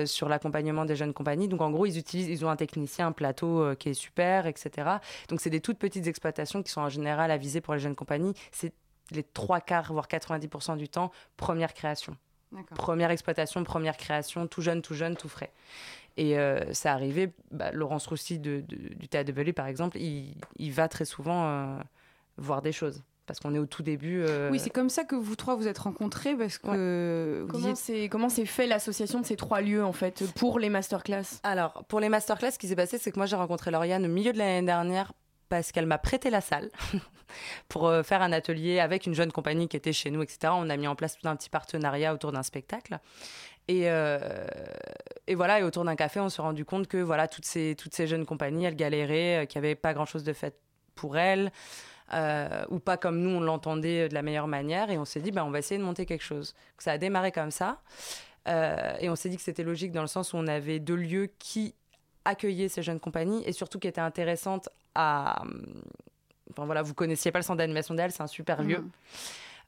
sur 0.06 0.30
l'accompagnement 0.30 0.86
des 0.86 0.96
jeunes 0.96 1.14
compagnies. 1.14 1.48
Donc 1.48 1.62
en 1.62 1.70
gros, 1.70 1.86
ils 1.86 1.98
utilisent, 1.98 2.30
ils 2.30 2.46
ont 2.46 2.50
un 2.50 2.56
technicien, 2.56 3.08
un 3.08 3.12
plateau 3.12 3.76
qui 3.76 3.90
est 3.90 3.94
super, 3.94 4.48
etc. 4.48 4.90
Donc 5.30 5.42
c'est 5.42 5.50
des 5.50 5.62
toutes 5.62 5.80
petites 5.80 6.08
exploitations 6.08 6.64
qui 6.64 6.72
sont 6.72 6.82
en 6.82 6.90
général 6.90 7.32
avisées 7.32 7.62
pour 7.62 7.74
les 7.74 7.80
jeunes 7.80 7.96
compagnies. 7.96 8.34
C'est 8.52 8.74
les 9.12 9.24
trois 9.24 9.62
quarts, 9.62 9.92
voire 9.92 10.08
90% 10.08 10.78
du 10.78 10.90
temps, 10.90 11.12
première 11.38 11.74
création. 11.74 12.16
Première 12.76 13.12
exploitation, 13.12 13.64
première 13.64 13.98
création, 13.98 14.48
tout 14.48 14.62
jeune, 14.62 14.82
tout 14.82 14.94
jeune, 14.94 15.16
tout 15.16 15.30
frais. 15.30 15.52
Et 16.18 16.38
euh, 16.38 16.74
ça 16.74 16.94
arrivait, 16.94 17.32
bah, 17.52 17.72
Laurence 17.72 18.08
Roussy 18.08 18.40
du 18.40 18.64
Théâtre 19.10 19.28
de 19.28 19.32
Belleville, 19.34 19.54
par 19.54 19.68
exemple, 19.68 19.98
il, 19.98 20.72
va 20.72 20.88
très 20.88 21.06
souvent 21.06 21.46
euh, 21.46 21.78
voir 22.38 22.62
des 22.62 22.72
choses. 22.72 23.04
Parce 23.28 23.42
qu'on 23.42 23.54
est 23.54 23.60
au 23.60 23.66
tout 23.66 23.84
début. 23.84 24.22
Euh, 24.22 24.50
oui, 24.50 24.58
c'est 24.58 24.70
comme 24.70 24.90
ça 24.90 25.04
que 25.04 25.16
vous 25.16 25.36
trois 25.36 25.56
vous 25.56 25.68
êtes 25.68 25.80
rencontrés 25.80 26.34
parce 26.34 26.58
que 26.58 27.46
comment 27.50 27.76
c'est 27.76 28.08
comment 28.08 28.30
c'est 28.30 28.46
fait 28.46 28.68
l'association 28.68 29.20
de 29.20 29.26
ces 29.26 29.36
trois 29.36 29.60
lieux 29.60 29.84
en 29.84 29.92
fait 29.92 30.24
pour 30.36 30.60
les 30.60 30.70
masterclass? 30.70 31.26
Alors 31.44 31.84
pour 31.90 32.00
les 32.00 32.08
masterclass, 32.08 32.52
ce 32.52 32.58
qui 32.58 32.70
s'est 32.70 32.78
passé, 32.78 32.98
c'est 32.98 33.12
que 33.12 33.18
moi 33.18 33.26
j'ai 33.26 33.36
rencontré 33.36 33.70
Lauriane 33.70 34.06
au 34.06 34.08
milieu 34.08 34.32
de 34.32 34.38
l'année 34.38 34.66
dernière 34.66 35.12
parce 35.50 35.72
qu'elle 35.72 35.86
m'a 35.86 35.98
prêté 35.98 36.30
la 36.30 36.42
salle 36.42 36.70
pour 37.70 37.88
euh, 37.88 38.04
faire 38.04 38.22
un 38.22 38.32
atelier 38.32 38.80
avec 38.80 39.06
une 39.06 39.14
jeune 39.14 39.32
compagnie 39.32 39.68
qui 39.68 39.78
était 39.78 39.94
chez 39.94 40.12
nous, 40.12 40.22
etc. 40.22 40.54
On 40.56 40.70
a 40.70 40.78
mis 40.78 40.88
en 40.88 40.96
place 40.96 41.18
tout 41.18 41.28
un 41.28 41.36
petit 41.36 41.50
partenariat 41.50 42.14
autour 42.14 42.32
d'un 42.32 42.44
spectacle. 42.44 43.00
Et, 43.68 43.90
euh, 43.90 44.20
et, 45.28 45.36
voilà, 45.36 45.60
et 45.60 45.64
autour 45.64 45.84
d'un 45.84 45.96
café, 45.96 46.20
on 46.20 46.30
s'est 46.30 46.42
rendu 46.42 46.64
compte 46.64 46.88
que 46.88 46.98
voilà, 46.98 47.28
toutes 47.28 47.46
ces, 47.46 47.76
toutes 47.78 47.94
ces 47.94 48.08
jeunes 48.08 48.26
compagnies, 48.26 48.66
elles 48.66 48.76
galéraient, 48.76 49.44
euh, 49.44 49.46
qu'il 49.46 49.62
n'y 49.62 49.68
avait 49.68 49.76
pas 49.76 49.94
grand-chose 49.94 50.24
de 50.24 50.34
fait 50.34 50.56
pour 50.96 51.18
elles, 51.18 51.52
ou 52.70 52.80
pas 52.80 52.98
comme 52.98 53.20
nous, 53.20 53.30
on 53.30 53.42
l'entendait 53.42 54.08
de 54.08 54.14
la 54.14 54.22
meilleure 54.22 54.48
manière. 54.48 54.90
Et 54.90 54.98
on 54.98 55.06
s'est 55.06 55.20
dit, 55.20 55.32
ben, 55.32 55.44
on 55.44 55.52
va 55.52 55.60
essayer 55.60 55.78
de 55.78 55.84
monter 55.84 56.06
quelque 56.06 56.24
chose. 56.24 56.56
ça 56.78 56.94
a 56.94 56.98
démarré 56.98 57.32
comme 57.32 57.52
ça. 57.52 57.82
et 58.48 59.10
on 59.10 59.16
s'est 59.16 59.30
dit 59.30 59.36
que 59.36 59.44
c'était 59.44 59.64
logique 59.64 59.92
dans 59.92 60.02
le 60.02 60.08
sens 60.08 60.34
où 60.34 60.38
on 60.38 60.48
avait 60.48 60.80
deux 60.80 60.96
lieux 60.96 61.30
qui 61.38 61.76
accueillaient 62.28 62.70
ces 62.70 62.84
jeunes 62.84 63.00
compagnies 63.00 63.44
et 63.46 63.52
surtout 63.52 63.80
qui 63.80 63.88
étaient 63.88 64.02
intéressantes 64.02 64.70
à. 64.96 65.44
Enfin 66.52 66.66
voilà, 66.66 66.82
vous 66.82 66.94
connaissiez 66.94 67.32
pas 67.32 67.40
le 67.40 67.44
centre 67.44 67.58
d'animation 67.58 67.94
d'elle, 67.94 68.12
c'est 68.12 68.24
un 68.24 68.28
super 68.28 68.64
lieu 68.64 68.80
mm. 68.80 68.90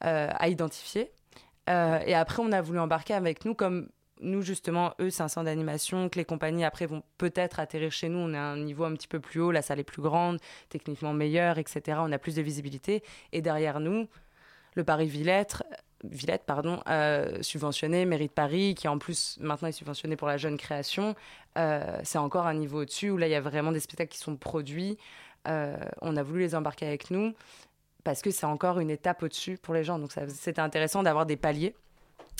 euh, 0.06 0.30
à 0.34 0.48
identifier. 0.48 1.12
Euh, 1.70 2.00
et 2.06 2.16
après, 2.16 2.42
on 2.42 2.52
a 2.52 2.62
voulu 2.62 2.80
embarquer 2.80 3.14
avec 3.14 3.46
nous 3.46 3.54
comme 3.54 3.90
nous 4.22 4.42
justement, 4.42 4.94
eux, 5.00 5.10
c'est 5.10 5.24
un 5.24 5.28
centre 5.28 5.46
d'animation 5.46 6.10
que 6.10 6.20
les 6.20 6.26
compagnies 6.26 6.66
après 6.66 6.86
vont 6.86 7.04
peut-être 7.18 7.60
atterrir 7.60 7.92
chez 7.92 8.10
nous. 8.10 8.20
On 8.20 8.34
est 8.34 8.38
à 8.38 8.44
un 8.44 8.58
niveau 8.58 8.84
un 8.84 8.94
petit 8.94 9.08
peu 9.08 9.20
plus 9.20 9.40
haut, 9.40 9.52
la 9.52 9.62
salle 9.62 9.80
est 9.80 9.84
plus 9.84 10.02
grande, 10.02 10.40
techniquement 10.70 11.14
meilleure, 11.14 11.58
etc. 11.58 12.00
On 12.02 12.12
a 12.12 12.18
plus 12.18 12.36
de 12.36 12.42
visibilité. 12.42 13.04
Et 13.32 13.42
derrière 13.42 13.80
nous, 13.80 14.08
le 14.76 14.84
Paris 14.84 15.08
Villette, 15.08 15.64
Villette, 16.04 16.44
pardon, 16.46 16.82
euh, 16.88 17.42
subventionné, 17.42 18.06
Mérite 18.06 18.32
Paris, 18.32 18.74
qui 18.76 18.88
en 18.88 18.98
plus 18.98 19.38
maintenant 19.42 19.68
est 19.68 19.74
subventionné 19.74 20.16
pour 20.16 20.28
la 20.28 20.38
jeune 20.38 20.58
création, 20.58 21.16
euh, 21.58 22.00
c'est 22.04 22.18
encore 22.18 22.48
un 22.48 22.54
niveau 22.54 22.82
au-dessus 22.82 23.10
où 23.10 23.18
là 23.18 23.28
il 23.28 23.32
y 23.32 23.36
a 23.36 23.42
vraiment 23.42 23.72
des 23.72 23.80
spectacles 23.80 24.12
qui 24.12 24.20
sont 24.20 24.36
produits. 24.36 24.98
Euh, 25.48 25.78
on 26.02 26.16
a 26.18 26.24
voulu 26.24 26.42
les 26.42 26.56
embarquer 26.56 26.86
avec 26.86 27.12
nous 27.12 27.34
parce 28.04 28.22
que 28.22 28.32
c'est 28.32 28.46
encore 28.46 28.80
une 28.80 28.90
étape 28.90 29.24
au-dessus 29.24 29.58
pour 29.58 29.74
les 29.74 29.84
gens. 29.84 30.00
Donc 30.00 30.12
c'était 30.28 30.62
intéressant 30.62 31.04
d'avoir 31.04 31.26
des 31.26 31.38
paliers 31.38 31.76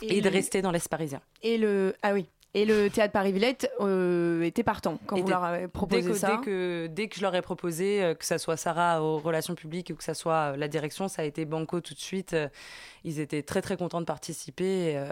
et, 0.02 0.22
de 0.22 0.30
rester 0.30 0.62
dans 0.62 0.72
l'Est 0.72 0.88
parisien. 0.88 1.22
Et 1.42 1.58
le 1.58 1.96
ah 2.04 2.14
oui, 2.14 2.28
et 2.54 2.66
le 2.66 2.90
théâtre 2.90 3.12
Paris-Villette 3.14 3.72
euh, 3.80 4.42
était 4.44 4.64
partant 4.64 5.00
quand 5.06 5.20
vous 5.20 5.28
leur 5.28 5.44
avez 5.44 5.68
proposé 5.68 6.02
dès 6.02 6.08
que, 6.08 6.14
ça 6.18 6.38
dès 6.38 6.46
que, 6.46 6.88
dès 6.88 7.08
que 7.08 7.16
je 7.16 7.22
leur 7.22 7.36
ai 7.36 7.42
proposé, 7.42 8.16
que 8.18 8.26
ça 8.26 8.38
soit 8.38 8.58
Sarah 8.58 9.04
aux 9.04 9.18
relations 9.18 9.56
publiques 9.56 9.92
ou 9.92 9.96
que 9.96 10.04
ça 10.04 10.14
soit 10.14 10.56
la 10.56 10.68
direction, 10.68 11.08
ça 11.08 11.24
a 11.24 11.26
été 11.26 11.46
banco 11.46 11.82
tout 11.82 11.94
de 11.94 12.00
suite. 12.00 12.36
Ils 13.04 13.20
étaient 13.20 13.44
très 13.44 13.62
très 13.62 13.76
contents 13.76 14.02
de 14.02 14.06
participer 14.06 15.04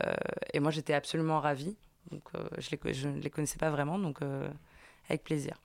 et, 0.53 0.59
moi 0.59 0.71
j'étais 0.71 0.93
absolument 0.93 1.39
ravie. 1.39 1.75
Donc 2.11 2.23
je, 2.57 2.69
les, 2.71 2.93
je 2.93 3.07
ne 3.09 3.19
les 3.19 3.29
connaissais 3.29 3.57
pas 3.59 3.69
vraiment, 3.69 3.99
donc 3.99 4.19
avec 5.09 5.23
plaisir. 5.23 5.55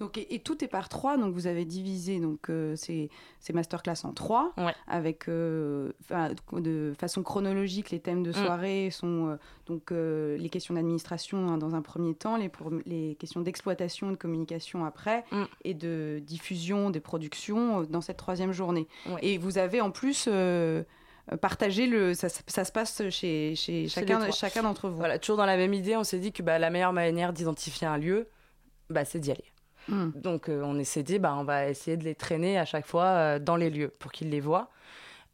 Donc, 0.00 0.18
et, 0.18 0.34
et 0.34 0.38
tout 0.40 0.62
est 0.62 0.68
par 0.68 0.88
trois, 0.88 1.16
donc 1.16 1.32
vous 1.32 1.46
avez 1.46 1.64
divisé 1.64 2.20
donc, 2.20 2.50
euh, 2.50 2.76
ces, 2.76 3.08
ces 3.40 3.52
masterclass 3.52 4.04
en 4.04 4.12
trois, 4.12 4.52
Ouais. 4.58 4.74
avec 4.86 5.28
euh, 5.28 5.92
fa- 6.02 6.30
de 6.52 6.92
façon 6.98 7.22
chronologique, 7.22 7.90
les 7.90 7.98
thèmes 8.00 8.22
de 8.22 8.30
Mm. 8.30 8.34
soirée 8.34 8.90
sont 8.90 9.28
euh, 9.28 9.36
donc 9.66 9.90
euh, 9.90 10.36
les 10.36 10.50
questions 10.50 10.74
d'administration 10.74 11.48
hein, 11.48 11.56
dans 11.58 11.74
un 11.74 11.82
premier 11.82 12.14
temps, 12.14 12.36
les, 12.36 12.48
pour, 12.50 12.70
les 12.84 13.16
questions 13.18 13.40
d'exploitation 13.40 14.08
et 14.08 14.12
de 14.12 14.16
communication 14.16 14.84
après, 14.84 15.24
Mm. 15.32 15.44
et 15.64 15.74
de 15.74 16.20
diffusion 16.22 16.90
des 16.90 17.00
productions 17.00 17.80
euh, 17.80 17.86
dans 17.86 18.02
cette 18.02 18.18
troisième 18.18 18.52
journée. 18.52 18.88
Ouais. 19.08 19.20
Et 19.22 19.38
vous 19.38 19.56
avez 19.56 19.80
en 19.80 19.90
plus 19.90 20.28
euh, 21.30 21.36
partagé 21.36 21.86
le... 21.86 22.14
Ça, 22.14 22.28
ça 22.28 22.64
se 22.64 22.72
passe 22.72 23.02
chez, 23.10 23.54
chez 23.54 23.88
chacun, 23.88 24.30
chacun 24.30 24.62
d'entre 24.62 24.88
vous. 24.88 24.96
Voilà, 24.96 25.18
toujours 25.18 25.36
dans 25.36 25.46
la 25.46 25.56
même 25.56 25.74
idée, 25.74 25.96
on 25.96 26.04
s'est 26.04 26.18
dit 26.18 26.32
que 26.32 26.42
bah, 26.42 26.58
la 26.58 26.70
meilleure 26.70 26.92
manière 26.92 27.32
d'identifier 27.32 27.86
un 27.86 27.98
lieu, 27.98 28.28
bah, 28.90 29.04
c'est 29.04 29.20
d'y 29.20 29.30
aller. 29.30 29.44
Mm. 29.88 30.10
Donc 30.16 30.48
euh, 30.48 30.62
on 30.62 30.82
s'est 30.84 31.02
dit, 31.02 31.18
bah, 31.18 31.34
on 31.36 31.44
va 31.44 31.68
essayer 31.68 31.96
de 31.96 32.04
les 32.04 32.14
traîner 32.14 32.58
à 32.58 32.64
chaque 32.64 32.86
fois 32.86 33.04
euh, 33.04 33.38
dans 33.38 33.56
les 33.56 33.70
lieux 33.70 33.92
pour 33.98 34.12
qu'ils 34.12 34.30
les 34.30 34.40
voient, 34.40 34.70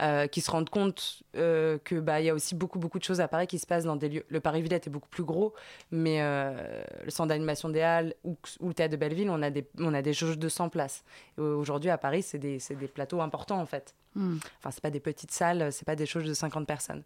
euh, 0.01 0.29
qu'ils 0.29 0.45
se 0.45 0.51
rendent 0.53 0.71
compte 0.71 1.25
euh, 1.37 1.77
que 1.83 1.97
bah, 1.97 2.21
il 2.21 2.27
y 2.27 2.29
a 2.29 2.35
aussi 2.35 2.55
beaucoup 2.55 2.79
beaucoup 2.79 3.01
de 3.01 3.05
choses 3.05 3.21
à 3.21 3.27
Paris 3.27 3.49
qui 3.49 3.59
se 3.59 3.67
passent 3.67 3.83
dans 3.83 3.97
des 3.97 4.09
lieux. 4.09 4.25
Le 4.29 4.39
Paris 4.39 4.63
Villette 4.63 4.87
est 4.87 4.91
beaucoup 4.91 5.09
plus 5.09 5.25
gros, 5.25 5.55
mais 5.91 6.23
euh, 6.23 6.85
le 7.05 7.11
centre 7.11 7.31
d'animation 7.31 7.69
des 7.69 7.81
Halles 7.81 8.15
ou, 8.23 8.37
ou 8.61 8.69
le 8.69 8.75
théâtre 8.75 8.93
de 8.93 8.97
Belleville, 8.97 9.29
on 9.29 9.43
a 9.43 9.51
des 9.51 9.67
on 9.81 9.93
a 9.95 10.01
des 10.01 10.13
jauges 10.13 10.39
de 10.39 10.49
100 10.49 10.69
places. 10.69 11.03
Aujourd'hui 11.37 11.91
à 11.91 11.99
Paris, 11.99 12.23
c'est 12.23 12.39
des, 12.39 12.61
c'est 12.61 12.77
des 12.77 12.87
plateaux 12.87 13.21
importants 13.21 13.61
en 13.61 13.67
fait. 13.67 13.97
Mm. 14.15 14.37
Enfin, 14.59 14.71
c'est 14.71 14.83
pas 14.83 14.91
des 14.91 15.01
petites 15.01 15.33
salles, 15.33 15.73
c'est 15.73 15.85
pas 15.85 15.97
des 15.97 16.07
choses 16.07 16.25
de 16.25 16.35
50 16.35 16.65
personnes. 16.65 17.03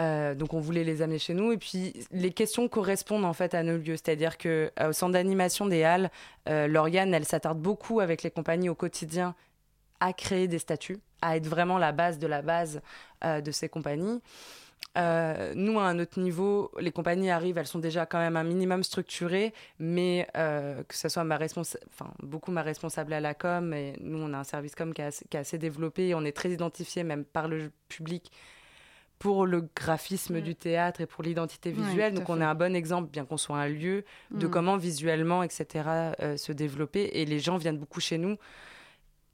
Euh, 0.00 0.34
donc 0.34 0.52
on 0.52 0.60
voulait 0.60 0.84
les 0.84 1.02
amener 1.02 1.18
chez 1.18 1.34
nous 1.34 1.52
et 1.52 1.58
puis 1.58 2.06
les 2.12 2.30
questions 2.32 2.68
correspondent 2.68 3.24
en 3.24 3.32
fait 3.32 3.54
à 3.54 3.62
nos 3.62 3.76
lieux, 3.76 3.96
c'est-à-dire 3.96 4.36
que 4.36 4.72
au 4.84 4.92
centre 4.92 5.12
d'animation 5.12 5.66
des 5.66 5.84
Halles, 5.84 6.10
Lauriane, 6.48 7.14
elle 7.14 7.24
s'attarde 7.24 7.60
beaucoup 7.60 8.00
avec 8.00 8.24
les 8.24 8.32
compagnies 8.32 8.68
au 8.68 8.74
quotidien 8.74 9.36
à 10.00 10.12
créer 10.12 10.48
des 10.48 10.58
statuts, 10.58 10.98
à 11.22 11.36
être 11.36 11.46
vraiment 11.46 11.78
la 11.78 11.92
base 11.92 12.18
de 12.18 12.26
la 12.26 12.42
base 12.42 12.80
euh, 13.24 13.40
de 13.40 13.50
ces 13.50 13.68
compagnies. 13.68 14.20
Euh, 14.98 15.52
nous, 15.54 15.78
à 15.78 15.84
un 15.84 15.98
autre 16.00 16.18
niveau, 16.18 16.72
les 16.80 16.90
compagnies 16.90 17.30
arrivent, 17.30 17.58
elles 17.58 17.66
sont 17.66 17.78
déjà 17.78 18.06
quand 18.06 18.18
même 18.18 18.36
un 18.36 18.42
minimum 18.42 18.82
structurées, 18.82 19.52
mais 19.78 20.26
euh, 20.36 20.82
que 20.84 20.96
ce 20.96 21.08
soit 21.08 21.22
ma 21.22 21.36
enfin, 21.36 22.12
beaucoup 22.22 22.50
ma 22.50 22.62
responsable 22.62 23.12
à 23.12 23.20
la 23.20 23.34
com, 23.34 23.72
et 23.72 23.94
nous, 24.00 24.18
on 24.18 24.32
a 24.32 24.38
un 24.38 24.44
service 24.44 24.74
com 24.74 24.92
qui 24.92 25.02
est 25.02 25.04
assez, 25.04 25.24
qui 25.28 25.36
est 25.36 25.40
assez 25.40 25.58
développé, 25.58 26.08
et 26.08 26.14
on 26.14 26.24
est 26.24 26.32
très 26.32 26.50
identifié 26.50 27.04
même 27.04 27.24
par 27.24 27.46
le 27.46 27.70
public 27.88 28.32
pour 29.20 29.46
le 29.46 29.68
graphisme 29.76 30.38
Mm. 30.38 30.40
du 30.40 30.54
théâtre 30.56 31.02
et 31.02 31.06
pour 31.06 31.22
l'identité 31.22 31.70
visuelle. 31.70 32.14
Donc, 32.14 32.28
on 32.30 32.36
fait. 32.36 32.40
est 32.40 32.44
un 32.44 32.54
bon 32.54 32.74
exemple, 32.74 33.10
bien 33.10 33.26
qu'on 33.26 33.36
soit 33.36 33.58
un 33.58 33.68
lieu, 33.68 34.04
de 34.30 34.46
Mm. 34.46 34.50
comment 34.50 34.76
visuellement, 34.78 35.42
etc., 35.42 36.14
euh, 36.20 36.36
se 36.38 36.52
développer. 36.52 37.20
Et 37.20 37.26
les 37.26 37.38
gens 37.38 37.58
viennent 37.58 37.78
beaucoup 37.78 38.00
chez 38.00 38.16
nous 38.18 38.38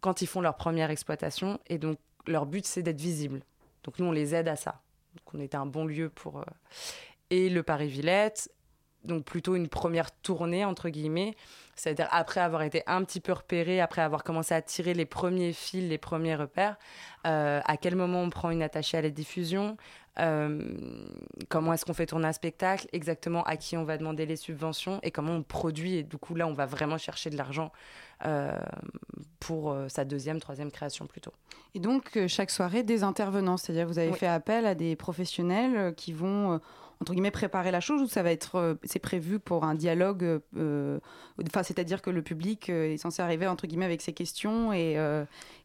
quand 0.06 0.22
ils 0.22 0.28
font 0.28 0.40
leur 0.40 0.56
première 0.56 0.90
exploitation. 0.90 1.58
Et 1.66 1.78
donc, 1.78 1.98
leur 2.26 2.46
but, 2.46 2.64
c'est 2.64 2.82
d'être 2.82 3.00
visible. 3.00 3.40
Donc, 3.82 3.98
nous, 3.98 4.06
on 4.06 4.12
les 4.12 4.34
aide 4.34 4.48
à 4.48 4.56
ça. 4.56 4.80
Donc, 5.14 5.34
on 5.34 5.40
était 5.40 5.56
un 5.56 5.66
bon 5.66 5.84
lieu 5.84 6.08
pour. 6.08 6.38
euh, 6.38 6.44
Et 7.30 7.48
le 7.50 7.62
Paris-Villette, 7.62 8.50
donc 9.02 9.24
plutôt 9.24 9.56
une 9.56 9.68
première 9.68 10.10
tournée, 10.10 10.64
entre 10.64 10.88
guillemets. 10.90 11.34
C'est-à-dire 11.74 12.08
après 12.10 12.40
avoir 12.40 12.62
été 12.62 12.82
un 12.86 13.02
petit 13.04 13.20
peu 13.20 13.32
repéré, 13.32 13.80
après 13.80 14.02
avoir 14.02 14.22
commencé 14.22 14.54
à 14.54 14.62
tirer 14.62 14.94
les 14.94 15.06
premiers 15.06 15.52
fils, 15.52 15.88
les 15.88 15.98
premiers 15.98 16.36
repères, 16.36 16.76
euh, 17.26 17.60
à 17.64 17.76
quel 17.76 17.96
moment 17.96 18.22
on 18.22 18.30
prend 18.30 18.50
une 18.50 18.62
attachée 18.62 18.96
à 18.98 19.02
la 19.02 19.10
diffusion, 19.10 19.76
comment 20.16 21.72
est-ce 21.72 21.84
qu'on 21.84 21.94
fait 21.94 22.06
tourner 22.06 22.26
un 22.26 22.32
spectacle, 22.32 22.86
exactement 22.92 23.42
à 23.44 23.56
qui 23.56 23.76
on 23.76 23.84
va 23.84 23.98
demander 23.98 24.26
les 24.26 24.36
subventions 24.36 24.98
et 25.02 25.10
comment 25.10 25.32
on 25.34 25.42
produit. 25.42 25.96
Et 25.96 26.02
du 26.02 26.16
coup, 26.16 26.34
là, 26.34 26.46
on 26.46 26.54
va 26.54 26.66
vraiment 26.66 26.98
chercher 26.98 27.30
de 27.30 27.36
l'argent 27.36 27.70
euh, 28.24 28.56
pour 29.40 29.70
euh, 29.70 29.88
sa 29.88 30.04
deuxième, 30.04 30.40
troisième 30.40 30.70
création 30.70 31.06
plutôt. 31.06 31.32
Et 31.74 31.80
donc, 31.80 32.16
euh, 32.16 32.28
chaque 32.28 32.50
soirée, 32.50 32.82
des 32.82 33.02
intervenants. 33.02 33.56
C'est-à-dire, 33.58 33.86
vous 33.86 33.98
avez 33.98 34.10
Oui. 34.10 34.18
fait 34.18 34.26
appel 34.26 34.64
à 34.66 34.74
des 34.74 34.96
professionnels 34.96 35.76
euh, 35.76 35.92
qui 35.92 36.12
vont, 36.12 36.54
euh, 36.54 36.58
entre 37.00 37.12
guillemets, 37.12 37.30
préparer 37.30 37.70
la 37.70 37.80
chose 37.80 38.00
ou 38.02 38.08
ça 38.08 38.22
va 38.22 38.30
être, 38.32 38.56
euh, 38.56 38.74
c'est 38.84 38.98
prévu 38.98 39.38
pour 39.38 39.64
un 39.64 39.74
dialogue. 39.74 40.24
euh, 40.24 40.38
euh, 40.56 40.98
Enfin, 41.46 41.62
c'est-à-dire 41.62 42.00
que 42.00 42.08
le 42.10 42.22
public 42.22 42.70
est 42.70 42.96
censé 42.96 43.20
arriver, 43.22 43.46
entre 43.46 43.66
guillemets, 43.66 43.84
avec 43.84 44.00
ses 44.02 44.12
questions 44.14 44.72
et, 44.72 44.96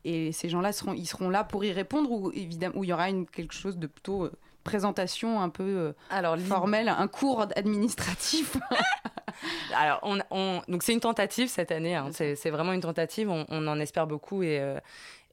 et 0.03 0.31
ces 0.33 0.49
gens-là 0.49 0.73
seront, 0.73 0.91
ils 0.93 1.05
seront 1.05 1.29
là 1.29 1.45
pour 1.45 1.63
y 1.63 1.71
répondre 1.71 2.11
ou 2.11 2.31
évidemment, 2.33 2.75
où 2.77 2.83
il 2.83 2.89
y 2.89 2.93
aura 2.93 3.09
une, 3.09 3.25
quelque 3.25 3.53
chose 3.53 3.77
de 3.77 3.87
plutôt 3.87 4.29
présentation 4.65 5.41
un 5.41 5.47
peu 5.49 5.93
Alors, 6.09 6.37
formelle, 6.37 6.89
un 6.89 7.07
cours 7.07 7.47
administratif. 7.55 8.57
Alors, 9.75 9.99
on, 10.03 10.19
on- 10.29 10.61
donc 10.67 10.83
c'est 10.83 10.93
une 10.93 10.99
tentative 10.99 11.47
cette 11.47 11.71
année. 11.71 11.95
hein. 11.95 12.09
C'est 12.11 12.35
c'est 12.35 12.49
vraiment 12.49 12.73
une 12.73 12.81
tentative. 12.81 13.29
On, 13.29 13.45
on 13.49 13.67
en 13.67 13.79
espère 13.79 14.05
beaucoup 14.07 14.43
et, 14.43 14.59
euh, 14.59 14.77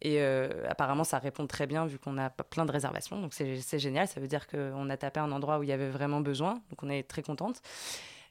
et 0.00 0.20
euh, 0.20 0.48
apparemment 0.68 1.04
ça 1.04 1.18
répond 1.18 1.46
très 1.46 1.66
bien 1.66 1.86
vu 1.86 1.98
qu'on 1.98 2.18
a 2.18 2.30
plein 2.30 2.64
de 2.64 2.72
réservations. 2.72 3.20
Donc 3.20 3.34
c'est 3.34 3.78
génial. 3.78 4.08
Ça 4.08 4.20
veut 4.20 4.28
dire 4.28 4.46
qu'on 4.46 4.90
a 4.90 4.96
tapé 4.96 5.20
un 5.20 5.32
endroit 5.32 5.58
où 5.58 5.62
il 5.62 5.68
y 5.68 5.72
avait 5.72 5.88
vraiment 5.88 6.20
besoin. 6.20 6.54
Donc 6.70 6.82
on 6.82 6.88
est 6.88 7.02
très 7.02 7.22
contente. 7.22 7.62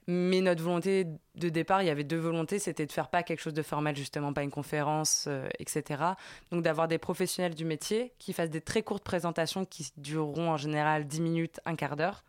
Mais 0.10 0.39
notre 0.39 0.63
volonté 0.63 1.06
de 1.36 1.49
départ, 1.49 1.82
il 1.84 1.88
y 1.88 1.89
avait 1.89 2.06
deux 2.06 2.17
volontés, 2.17 2.60
c'était 2.60 2.86
de 2.86 2.91
faire 2.93 3.10
pas 3.10 3.23
quelque 3.23 3.41
chose 3.41 3.53
de 3.53 3.62
formel, 3.62 3.93
justement, 3.93 4.32
pas 4.32 4.43
une 4.43 4.51
conférence, 4.51 5.25
euh, 5.27 5.49
etc. 5.60 6.01
Donc 6.49 6.63
d'avoir 6.63 6.88
des 6.88 6.97
professionnels 6.97 7.56
du 7.56 7.65
métier 7.65 8.13
qui 8.17 8.32
fassent 8.32 8.49
des 8.49 8.62
très 8.62 8.84
courtes 8.84 9.03
présentations 9.03 9.65
qui 9.65 9.91
dureront 9.97 10.51
en 10.51 10.56
général 10.56 11.08
10 11.08 11.19
minutes, 11.19 11.60
un 11.65 11.75
quart 11.75 11.97
d'heure, 11.97 12.23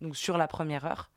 donc 0.00 0.16
sur 0.16 0.38
la 0.38 0.46
première 0.46 0.84
heure 0.84 1.10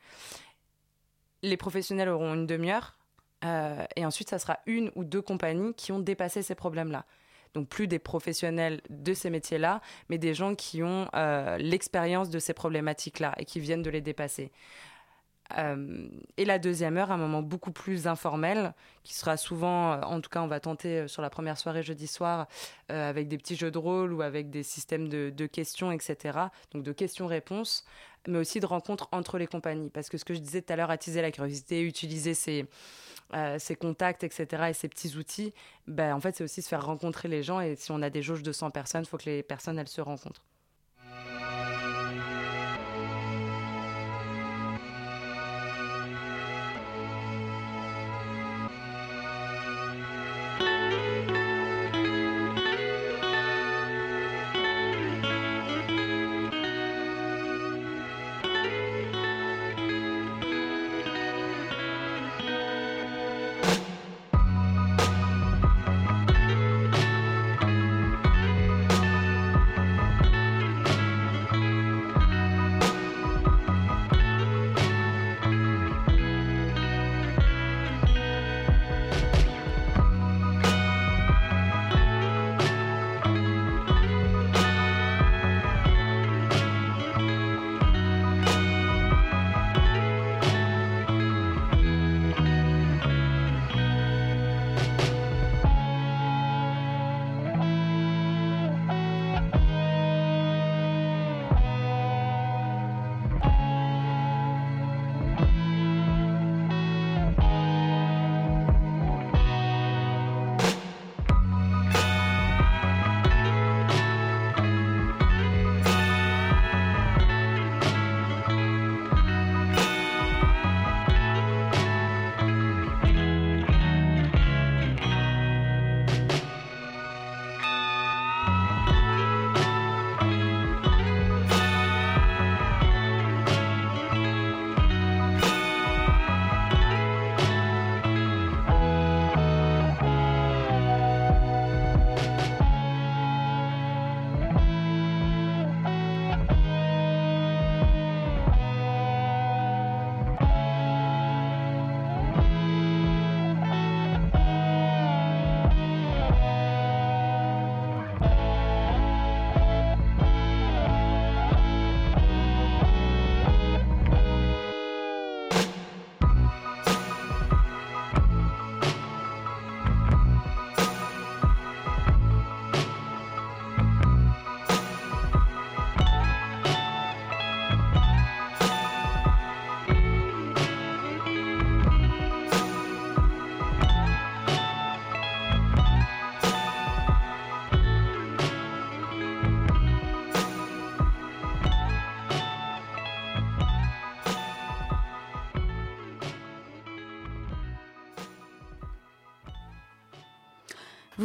les 1.43 1.57
professionnels 1.57 2.09
auront 2.09 2.33
une 2.33 2.47
demi-heure 2.47 2.97
euh, 3.45 3.85
et 3.95 4.05
ensuite 4.05 4.29
ça 4.29 4.39
sera 4.39 4.59
une 4.65 4.91
ou 4.95 5.03
deux 5.03 5.21
compagnies 5.21 5.73
qui 5.73 5.91
ont 5.91 5.99
dépassé 5.99 6.41
ces 6.41 6.55
problèmes-là. 6.55 7.05
Donc 7.53 7.67
plus 7.69 7.87
des 7.87 7.99
professionnels 7.99 8.81
de 8.89 9.13
ces 9.13 9.29
métiers-là, 9.29 9.81
mais 10.09 10.17
des 10.17 10.33
gens 10.33 10.55
qui 10.55 10.83
ont 10.83 11.07
euh, 11.15 11.57
l'expérience 11.57 12.29
de 12.29 12.39
ces 12.39 12.53
problématiques-là 12.53 13.33
et 13.37 13.45
qui 13.45 13.59
viennent 13.59 13.81
de 13.81 13.89
les 13.89 14.01
dépasser. 14.01 14.51
Euh, 15.57 16.09
et 16.35 16.43
la 16.43 16.59
deuxième 16.59 16.97
heure, 16.97 17.09
un 17.09 17.17
moment 17.17 17.41
beaucoup 17.41 17.71
plus 17.71 18.05
informel, 18.05 18.73
qui 19.03 19.13
sera 19.13 19.37
souvent, 19.37 19.93
euh, 19.93 20.01
en 20.01 20.19
tout 20.19 20.29
cas 20.29 20.41
on 20.41 20.47
va 20.47 20.59
tenter 20.59 21.07
sur 21.07 21.21
la 21.21 21.29
première 21.29 21.57
soirée 21.57 21.83
jeudi 21.83 22.07
soir, 22.07 22.47
avec 22.89 23.27
des 23.27 23.37
petits 23.37 23.55
jeux 23.55 23.71
de 23.71 23.77
rôle 23.77 24.13
ou 24.13 24.21
avec 24.21 24.49
des 24.49 24.63
systèmes 24.63 25.07
de 25.07 25.45
questions, 25.45 25.91
etc. 25.91 26.39
Donc 26.73 26.83
de 26.83 26.91
questions-réponses, 26.91 27.85
mais 28.27 28.39
aussi 28.39 28.59
de 28.59 28.65
rencontres 28.65 29.07
entre 29.11 29.37
les 29.37 29.47
compagnies. 29.47 29.89
Parce 29.89 30.09
que 30.09 30.17
ce 30.17 30.25
que 30.25 30.33
je 30.33 30.39
disais 30.39 30.61
tout 30.61 30.73
à 30.73 30.75
l'heure, 30.75 30.91
attiser 30.91 31.21
la 31.21 31.31
curiosité, 31.31 31.81
utiliser 31.81 32.33
ses, 32.33 32.65
euh, 33.33 33.59
ses 33.59 33.75
contacts, 33.75 34.23
etc., 34.23 34.63
et 34.69 34.73
ces 34.73 34.87
petits 34.87 35.15
outils, 35.17 35.53
ben, 35.87 36.13
en 36.13 36.19
fait 36.19 36.35
c'est 36.35 36.43
aussi 36.43 36.61
se 36.61 36.67
faire 36.69 36.85
rencontrer 36.85 37.27
les 37.27 37.43
gens. 37.43 37.61
Et 37.61 37.75
si 37.75 37.91
on 37.91 38.01
a 38.01 38.09
des 38.09 38.21
jauges 38.21 38.43
de 38.43 38.51
100 38.51 38.71
personnes, 38.71 39.03
il 39.03 39.07
faut 39.07 39.17
que 39.17 39.29
les 39.29 39.43
personnes, 39.43 39.79
elles 39.79 39.87
se 39.87 40.01
rencontrent. 40.01 40.43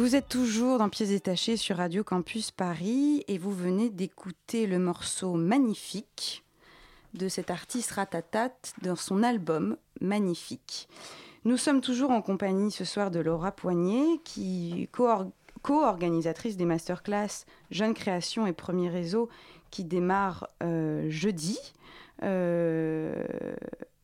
Vous 0.03 0.17
êtes 0.17 0.27
toujours 0.27 0.79
dans 0.79 0.89
Pièces 0.89 1.11
détachées 1.11 1.55
sur 1.55 1.77
Radio 1.77 2.03
Campus 2.03 2.51
Paris 2.51 3.23
et 3.29 3.37
vous 3.37 3.53
venez 3.53 3.89
d'écouter 3.89 4.67
le 4.67 4.77
morceau 4.77 5.35
magnifique 5.35 6.43
de 7.13 7.29
cet 7.29 7.49
artiste 7.49 7.91
Ratatat 7.91 8.51
dans 8.81 8.97
son 8.97 9.23
album 9.23 9.77
Magnifique. 10.01 10.89
Nous 11.45 11.55
sommes 11.55 11.79
toujours 11.79 12.11
en 12.11 12.21
compagnie 12.21 12.69
ce 12.69 12.83
soir 12.83 13.11
de 13.11 13.21
Laura 13.21 13.53
Poignet 13.53 14.19
qui 14.25 14.89
co-organisatrice 15.61 16.57
des 16.57 16.65
masterclass 16.65 17.45
Jeunes 17.71 17.93
Création 17.93 18.45
et 18.45 18.51
Premier 18.51 18.89
Réseau 18.89 19.29
qui 19.71 19.85
démarre 19.85 20.49
euh, 20.63 21.09
jeudi. 21.09 21.57
Euh, 22.23 23.23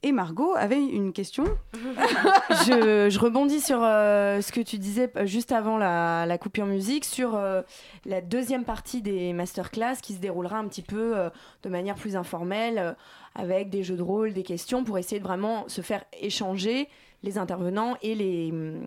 et 0.02 0.14
Margot 0.14 0.54
avait 0.56 0.82
une 0.82 1.12
question. 1.12 1.44
je, 1.74 3.10
je, 3.10 3.20
rebondis 3.20 3.60
sur 3.60 3.84
euh, 3.84 4.42
ce 4.42 4.52
que 4.54 4.62
tu 4.62 4.78
disais 4.78 5.12
euh, 5.18 5.26
juste 5.26 5.52
avant 5.52 5.78
la, 5.78 6.26
la 6.26 6.38
coupure 6.38 6.66
musique, 6.66 7.04
sur 7.04 7.36
euh, 7.36 7.62
la 8.06 8.22
deuxième 8.22 8.64
partie 8.64 9.02
des 9.02 9.34
masterclass 9.34 9.98
qui 10.02 10.14
se 10.14 10.20
déroulera 10.20 10.58
un 10.58 10.68
petit 10.68 10.82
peu 10.82 11.16
de 11.64 11.70
manière 11.70 11.96
plus 11.96 12.16
informelle, 12.16 12.96
avec 13.36 13.70
des 13.70 13.84
jeux 13.84 13.98
de 13.98 14.02
rôle, 14.02 14.34
des 14.34 14.44
questions, 14.44 14.84
pour 14.86 14.98
essayer 14.98 15.20
de 15.20 15.26
vraiment 15.26 15.68
se 15.68 15.82
faire 15.82 16.04
échanger 16.22 16.88
les 17.22 17.38
intervenants 17.38 17.98
et 18.02 18.16
les, 18.16 18.52
mm, 18.54 18.80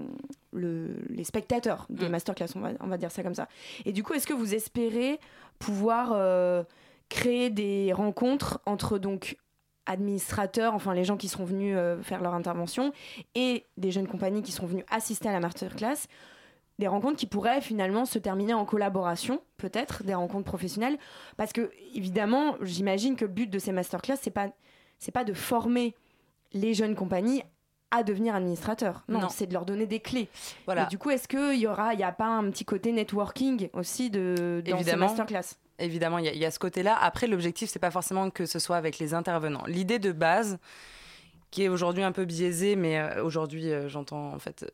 le, 0.55 0.97
les 1.11 1.25
spectateurs 1.25 1.87
des 1.91 2.09
mm. 2.09 2.13
masterclass, 2.13 2.47
on 2.57 2.61
va, 2.61 2.71
on 2.81 2.87
va, 2.87 2.97
dire 2.97 3.11
ça 3.11 3.23
comme 3.23 3.35
ça. 3.35 3.49
Et 3.85 3.93
du 3.93 4.03
coup, 4.03 4.15
est-ce 4.15 4.27
que 4.27 4.33
vous 4.33 4.55
espérez 4.55 5.21
pouvoir 5.59 6.17
créer 7.11 7.51
des 7.51 7.93
rencontres 7.93 8.61
entre 8.65 8.99
donc 8.99 9.37
administrateurs, 9.87 10.75
enfin 10.75 10.95
les 10.95 11.05
gens 11.05 11.17
qui 11.17 11.29
seront 11.29 11.45
venus 11.45 11.75
euh, 11.77 12.03
faire 12.03 12.23
leur 12.23 12.35
intervention, 12.35 12.93
et 13.35 13.67
des 13.77 13.91
jeunes 13.91 14.09
compagnies 14.09 14.43
qui 14.43 14.53
seront 14.53 14.67
venus 14.67 14.85
assister 14.91 15.29
à 15.29 15.33
la 15.33 15.41
masterclass, 15.41 16.07
des 16.79 16.89
rencontres 16.89 17.17
qui 17.17 17.27
pourraient 17.27 17.61
finalement 17.61 18.05
se 18.05 18.19
terminer 18.19 18.55
en 18.55 18.65
collaboration, 18.65 19.41
peut-être, 19.57 20.05
des 20.05 20.15
rencontres 20.15 20.45
professionnelles, 20.45 20.99
parce 21.37 21.53
que 21.53 21.71
évidemment, 21.95 22.57
j'imagine 22.61 23.17
que 23.17 23.25
le 23.25 23.31
but 23.31 23.51
de 23.51 23.59
ces 23.59 23.73
masterclass, 23.73 24.17
c'est 24.21 24.31
pas 24.31 24.49
c'est 24.99 25.13
pas 25.13 25.25
de 25.25 25.33
former 25.33 25.97
les 26.53 26.75
jeunes 26.75 26.95
compagnies 26.95 27.43
à 27.91 28.03
devenir 28.03 28.35
administrateurs. 28.35 29.05
Non, 29.09 29.29
c'est 29.29 29.47
de 29.47 29.53
leur 29.53 29.67
donner 29.67 29.87
des 29.87 30.01
clés. 30.01 30.29
Voilà. 30.65 30.85
Et 30.85 30.87
du 30.87 30.97
coup, 30.97 31.11
est-ce 31.11 31.29
qu'il 31.29 31.61
y 31.61 31.67
aura, 31.67 31.93
il 31.93 32.01
y 32.01 32.05
a 32.05 32.13
pas 32.13 32.27
un 32.27 32.51
petit 32.51 32.65
côté 32.65 32.91
networking 32.91 33.69
aussi 33.75 34.11
de 34.11 34.63
dans 34.67 34.83
ces 34.83 34.97
masterclass? 34.97 35.57
Évidemment, 35.83 36.19
il 36.19 36.27
y, 36.27 36.45
a 36.45 36.51
ce 36.51 36.59
côté-là. 36.59 36.97
Après, 37.01 37.27
l'objectif, 37.27 37.69
c'est 37.69 37.79
pas 37.79 37.91
forcément 37.91 38.31
que 38.31 38.47
ce 38.47 38.59
soit 38.59 38.77
avec 38.77 38.99
les 38.99 39.15
intervenants. 39.15 39.65
L'idée 39.67 39.99
de 39.99 40.13
base, 40.13 40.59
qui 41.51 41.65
est 41.65 41.69
aujourd'hui 41.69 42.05
un 42.05 42.13
peu 42.13 42.25
biaisée, 42.25 42.77
mais 42.77 42.99
euh, 42.99 43.25
aujourd'hui, 43.25 43.71
euh, 43.71 43.89
j'entends 43.89 44.33
en 44.33 44.39
fait 44.39 44.65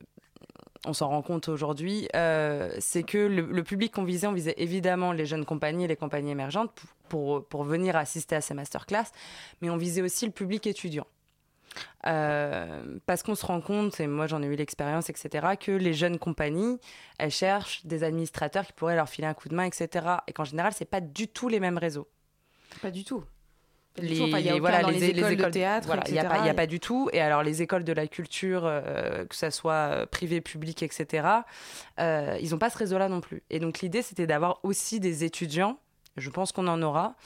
on 0.86 0.92
s'en 0.92 1.08
rend 1.08 1.22
compte 1.22 1.48
aujourd'hui, 1.48 2.08
euh, 2.14 2.70
c'est 2.78 3.02
que 3.02 3.18
le, 3.18 3.64
public 3.64 3.92
qu'on 3.92 4.04
visait, 4.04 4.26
on 4.26 4.32
visait 4.32 4.54
évidemment 4.58 5.12
les 5.12 5.26
jeunes 5.26 5.44
compagnies 5.44 5.84
et 5.84 5.88
les 5.88 5.96
compagnies 5.96 6.30
émergentes 6.30 6.70
pour, 7.08 7.44
pour, 7.44 7.64
venir 7.64 7.96
assister 7.96 8.36
à 8.36 8.40
ces 8.40 8.54
masterclass, 8.54 9.06
mais 9.60 9.70
on 9.70 9.76
visait 9.76 10.02
aussi 10.02 10.24
le 10.24 10.32
public 10.32 10.66
étudiant. 10.66 11.06
Euh, 12.06 12.98
parce 13.06 13.22
qu'on 13.22 13.34
se 13.34 13.44
rend 13.44 13.60
compte, 13.60 14.00
et 14.00 14.06
moi 14.06 14.26
j'en 14.26 14.42
ai 14.42 14.46
eu 14.46 14.56
l'expérience, 14.56 15.10
etc., 15.10 15.46
que 15.60 15.72
les 15.72 15.94
jeunes 15.94 16.18
compagnies, 16.18 16.78
elles 17.18 17.30
cherchent 17.30 17.84
des 17.86 18.04
administrateurs 18.04 18.66
qui 18.66 18.72
pourraient 18.72 18.96
leur 18.96 19.08
filer 19.08 19.26
un 19.26 19.34
coup 19.34 19.48
de 19.48 19.54
main, 19.54 19.64
etc. 19.64 20.06
Et 20.26 20.32
qu'en 20.32 20.44
général, 20.44 20.72
c'est 20.74 20.84
pas 20.84 21.00
du 21.00 21.28
tout 21.28 21.48
les 21.48 21.60
mêmes 21.60 21.78
réseaux. 21.78 22.08
Pas 22.82 22.90
du 22.90 23.04
tout. 23.04 23.24
Les, 24.00 24.30
voilà, 24.60 24.82
les, 24.82 25.04
écoles, 25.06 25.36
de 25.36 25.44
théâtre, 25.46 25.88
il 26.06 26.12
n'y 26.12 26.20
a, 26.20 26.30
a, 26.30 26.54
pas 26.54 26.66
du 26.68 26.78
tout. 26.78 27.10
Et 27.12 27.20
alors, 27.20 27.42
les 27.42 27.62
écoles 27.62 27.82
de 27.82 27.92
la 27.92 28.06
culture, 28.06 28.62
euh, 28.64 29.24
que 29.24 29.34
ce 29.34 29.50
soit 29.50 29.72
euh, 29.72 30.06
privé, 30.06 30.40
public, 30.40 30.84
etc., 30.84 31.26
ils 31.98 32.50
n'ont 32.50 32.58
pas 32.58 32.70
ce 32.70 32.78
réseau-là 32.78 33.08
non 33.08 33.20
plus. 33.20 33.42
Et 33.50 33.58
donc, 33.58 33.80
l'idée, 33.80 34.02
c'était 34.02 34.28
d'avoir 34.28 34.60
aussi 34.62 35.00
des 35.00 35.24
étudiants, 35.24 35.80
je 36.16 36.30
pense 36.30 36.52
qu'on 36.52 36.68
en 36.68 36.80
aura, 36.80 37.16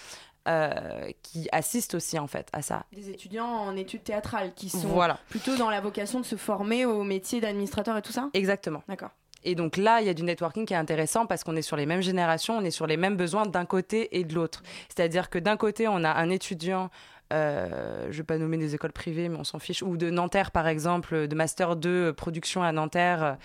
euh, 0.49 1.11
qui 1.23 1.49
assistent 1.53 1.95
aussi 1.95 2.19
en 2.19 2.27
fait 2.27 2.49
à 2.53 2.63
ça. 2.63 2.85
Des 2.93 3.11
étudiants 3.11 3.47
en 3.47 3.77
études 3.77 4.03
théâtrales 4.03 4.53
qui 4.55 4.69
sont 4.69 4.89
voilà. 4.89 5.19
plutôt 5.29 5.57
dans 5.57 5.71
la 5.71 5.81
vocation 5.81 6.19
de 6.19 6.25
se 6.25 6.35
former 6.35 6.85
au 6.85 7.05
métier 7.05 7.41
d'administrateur 7.41 7.97
et 7.97 8.03
tout 8.03 8.13
ça? 8.13 8.29
Exactement. 8.35 8.83
D'accord. 8.89 9.11
Et 9.45 9.55
donc 9.55 9.77
là, 9.77 10.01
il 10.01 10.07
y 10.07 10.11
a 10.11 10.15
du 10.15 10.23
networking 10.23 10.67
qui 10.67 10.75
est 10.75 10.77
intéressant 10.77 11.27
parce 11.27 11.45
qu'on 11.45 11.55
est 11.55 11.63
sur 11.63 11.77
les 11.77 11.87
mêmes 11.87 12.01
générations, 12.01 12.57
on 12.59 12.63
est 12.63 12.73
sur 12.73 12.87
les 12.87 12.97
mêmes 12.97 13.17
besoins 13.17 13.47
d'un 13.47 13.65
côté 13.65 14.19
et 14.19 14.25
de 14.25 14.35
l'autre. 14.35 14.63
C'est-à-dire 14.89 15.31
que 15.31 15.39
d'un 15.39 15.57
côté, 15.57 15.87
on 15.89 16.03
a 16.05 16.11
un 16.11 16.31
étudiant 16.31 16.91
euh, 17.33 18.03
je 18.05 18.09
ne 18.09 18.13
vais 18.13 18.23
pas 18.25 18.37
nommer 18.37 18.59
des 18.59 18.75
écoles 18.75 18.93
privées, 18.93 19.29
mais 19.31 19.39
on 19.39 19.45
s'en 19.45 19.59
fiche, 19.59 19.83
ou 19.83 19.97
de 19.97 20.11
Nanterre 20.11 20.51
par 20.51 20.69
exemple, 20.69 21.29
de 21.29 21.35
Master 21.35 21.77
2 21.77 22.13
production 22.13 22.63
à 22.63 22.73
Nanterre, 22.73 23.39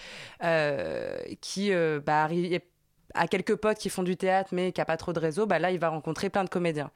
euh, 0.43 1.17
qui 1.39 1.71
bah, 2.05 2.23
arrive, 2.23 2.59
à 3.17 3.27
quelques 3.27 3.55
potes 3.55 3.77
qui 3.77 3.89
font 3.89 4.03
du 4.03 4.15
théâtre 4.17 4.49
mais 4.53 4.71
qui 4.71 4.81
a 4.81 4.85
pas 4.85 4.97
trop 4.97 5.13
de 5.13 5.19
réseau, 5.19 5.45
bah 5.45 5.59
là 5.59 5.71
il 5.71 5.79
va 5.79 5.89
rencontrer 5.89 6.29
plein 6.29 6.43
de 6.43 6.49
comédiens. 6.49 6.91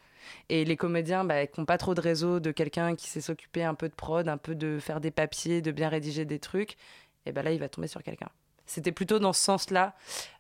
Et 0.50 0.66
les 0.66 0.78
comédiens 0.78 1.24
bah, 1.24 1.48
qui 1.48 1.60
n'ont 1.60 1.66
pas 1.66 1.78
trop 1.78 1.94
de 1.96 2.02
réseau, 2.02 2.40
de 2.40 2.52
quelqu'un 2.52 2.96
qui 2.96 3.08
sait 3.08 3.22
s'occuper 3.22 3.64
un 3.64 3.74
peu 3.74 3.90
de 3.90 3.94
prod, 3.94 4.28
un 4.28 4.38
peu 4.38 4.56
de 4.56 4.80
faire 4.80 5.02
des 5.02 5.12
papiers, 5.12 5.62
de 5.62 5.72
bien 5.72 5.90
rédiger 5.90 6.26
des 6.26 6.40
trucs, 6.40 6.78
et 7.26 7.32
bah 7.32 7.44
là 7.44 7.52
il 7.52 7.60
va 7.60 7.70
tomber 7.70 7.88
sur 7.88 8.04
quelqu'un. 8.04 8.30
C'était 8.66 8.92
plutôt 8.92 9.20
dans 9.20 9.34
ce 9.34 9.42
sens-là 9.42 9.96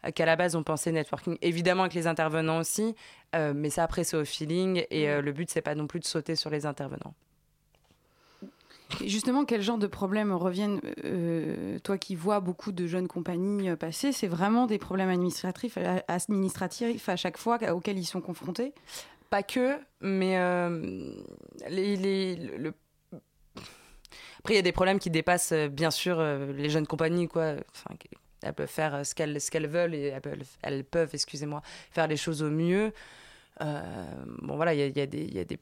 euh, 0.05 0.11
qu'à 0.11 0.25
la 0.25 0.35
base 0.35 0.55
on 0.55 0.63
pensait 0.63 0.91
networking. 0.91 1.37
Évidemment 1.41 1.83
avec 1.83 1.93
les 1.93 2.07
intervenants 2.07 2.59
aussi, 2.59 2.95
euh, 3.35 3.53
mais 3.55 3.69
ça 3.69 3.83
après 3.83 4.03
c'est 4.03 4.17
au 4.17 4.25
feeling 4.25 4.85
et 4.89 5.09
euh, 5.09 5.21
le 5.21 5.31
but 5.31 5.49
c'est 5.49 5.61
pas 5.61 5.75
non 5.75 5.87
plus 5.87 5.99
de 5.99 6.05
sauter 6.05 6.35
sur 6.35 6.49
les 6.49 6.65
intervenants. 6.65 7.13
Justement, 9.05 9.45
quel 9.45 9.61
genre 9.61 9.77
de 9.77 9.87
problèmes 9.87 10.31
reviennent, 10.31 10.81
euh, 11.05 11.79
toi 11.79 11.97
qui 11.97 12.15
vois 12.15 12.39
beaucoup 12.39 12.71
de 12.71 12.87
jeunes 12.87 13.07
compagnies 13.07 13.69
euh, 13.69 13.75
passer, 13.75 14.11
c'est 14.11 14.27
vraiment 14.27 14.67
des 14.67 14.77
problèmes 14.77 15.09
administratifs, 15.09 15.77
euh, 15.77 15.99
administratifs 16.07 17.09
à 17.09 17.15
chaque 17.15 17.37
fois 17.37 17.57
auxquels 17.71 17.97
ils 17.97 18.05
sont 18.05 18.21
confrontés? 18.21 18.73
Pas 19.29 19.43
que, 19.43 19.79
mais 20.01 20.37
les, 21.69 22.35
le... 22.35 22.73
après 24.39 24.53
il 24.53 24.55
y 24.55 24.59
a 24.59 24.61
des 24.61 24.73
problèmes 24.73 24.99
qui 24.99 25.09
dépassent 25.09 25.53
bien 25.53 25.89
sûr 25.89 26.21
les 26.21 26.69
jeunes 26.69 26.85
compagnies, 26.85 27.29
quoi. 27.29 27.55
elles 28.41 28.53
peuvent 28.53 28.67
faire 28.67 29.05
ce 29.05 29.15
qu'elles 29.15 29.67
veulent 29.67 29.95
et 29.95 30.13
elles 30.63 30.83
peuvent, 30.83 31.11
excusez-moi, 31.13 31.61
faire 31.91 32.07
les 32.07 32.17
choses 32.17 32.43
au 32.43 32.49
mieux. 32.49 32.91
bon 33.61 34.57
voilà, 34.57 34.73
il 34.73 34.79
y 34.81 34.83
a, 34.83 34.87
y 34.87 35.39
a 35.39 35.45
des 35.45 35.59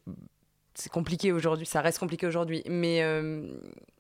c'est 0.80 0.92
compliqué 0.92 1.32
aujourd'hui, 1.32 1.66
ça 1.66 1.82
reste 1.82 2.00
compliqué 2.00 2.26
aujourd'hui. 2.26 2.64
Mais 2.68 3.02
euh, 3.04 3.54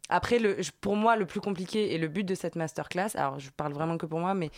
après, 0.07 0.39
le, 0.39 0.57
pour 0.81 0.95
moi, 0.95 1.15
le 1.15 1.25
plus 1.25 1.41
compliqué 1.41 1.93
et 1.93 1.97
le 1.97 2.07
but 2.07 2.23
de 2.23 2.35
cette 2.35 2.55
masterclass, 2.55 3.09
alors 3.15 3.39
je 3.39 3.49
parle 3.51 3.73
vraiment 3.73 3.97
que 3.97 4.05
pour 4.05 4.19
moi, 4.19 4.33
mais 4.33 4.49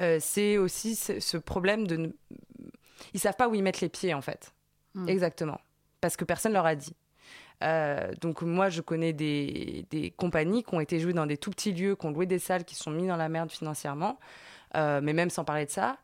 euh, 0.00 0.18
c'est 0.20 0.58
aussi 0.58 0.94
ce, 0.94 1.36
problème 1.38 1.86
de. 1.86 1.96
Ne... 1.96 2.08
Ils 3.14 3.20
savent 3.20 3.36
pas 3.36 3.48
où 3.48 3.54
ils 3.54 3.62
mettent 3.62 3.80
les 3.80 3.88
pieds, 3.88 4.12
en 4.14 4.20
fait. 4.20 4.52
Hmm. 4.94 5.08
Exactement. 5.08 5.60
Parce 6.00 6.16
que 6.16 6.24
personne 6.24 6.52
leur 6.52 6.66
a 6.66 6.74
dit. 6.74 6.94
Euh, 7.62 8.12
donc 8.20 8.42
moi, 8.42 8.68
je 8.68 8.80
connais 8.80 9.12
des, 9.12 9.86
des, 9.90 10.10
compagnies 10.10 10.62
qui 10.62 10.74
ont 10.74 10.80
été 10.80 10.98
jouées 10.98 11.12
dans 11.12 11.26
des 11.26 11.36
tout 11.36 11.50
petits 11.50 11.72
lieux, 11.72 11.96
qui 11.96 12.06
ont 12.06 12.10
loué 12.10 12.26
des 12.26 12.38
salles, 12.38 12.64
qui 12.64 12.74
sont 12.74 12.90
mis 12.90 13.06
dans 13.06 13.16
la 13.16 13.28
merde 13.28 13.50
financièrement, 13.50 14.18
mais 14.74 15.12
même 15.12 15.30
sans 15.30 15.44
parler 15.44 15.66
de 15.66 15.70
ça. 15.70 15.98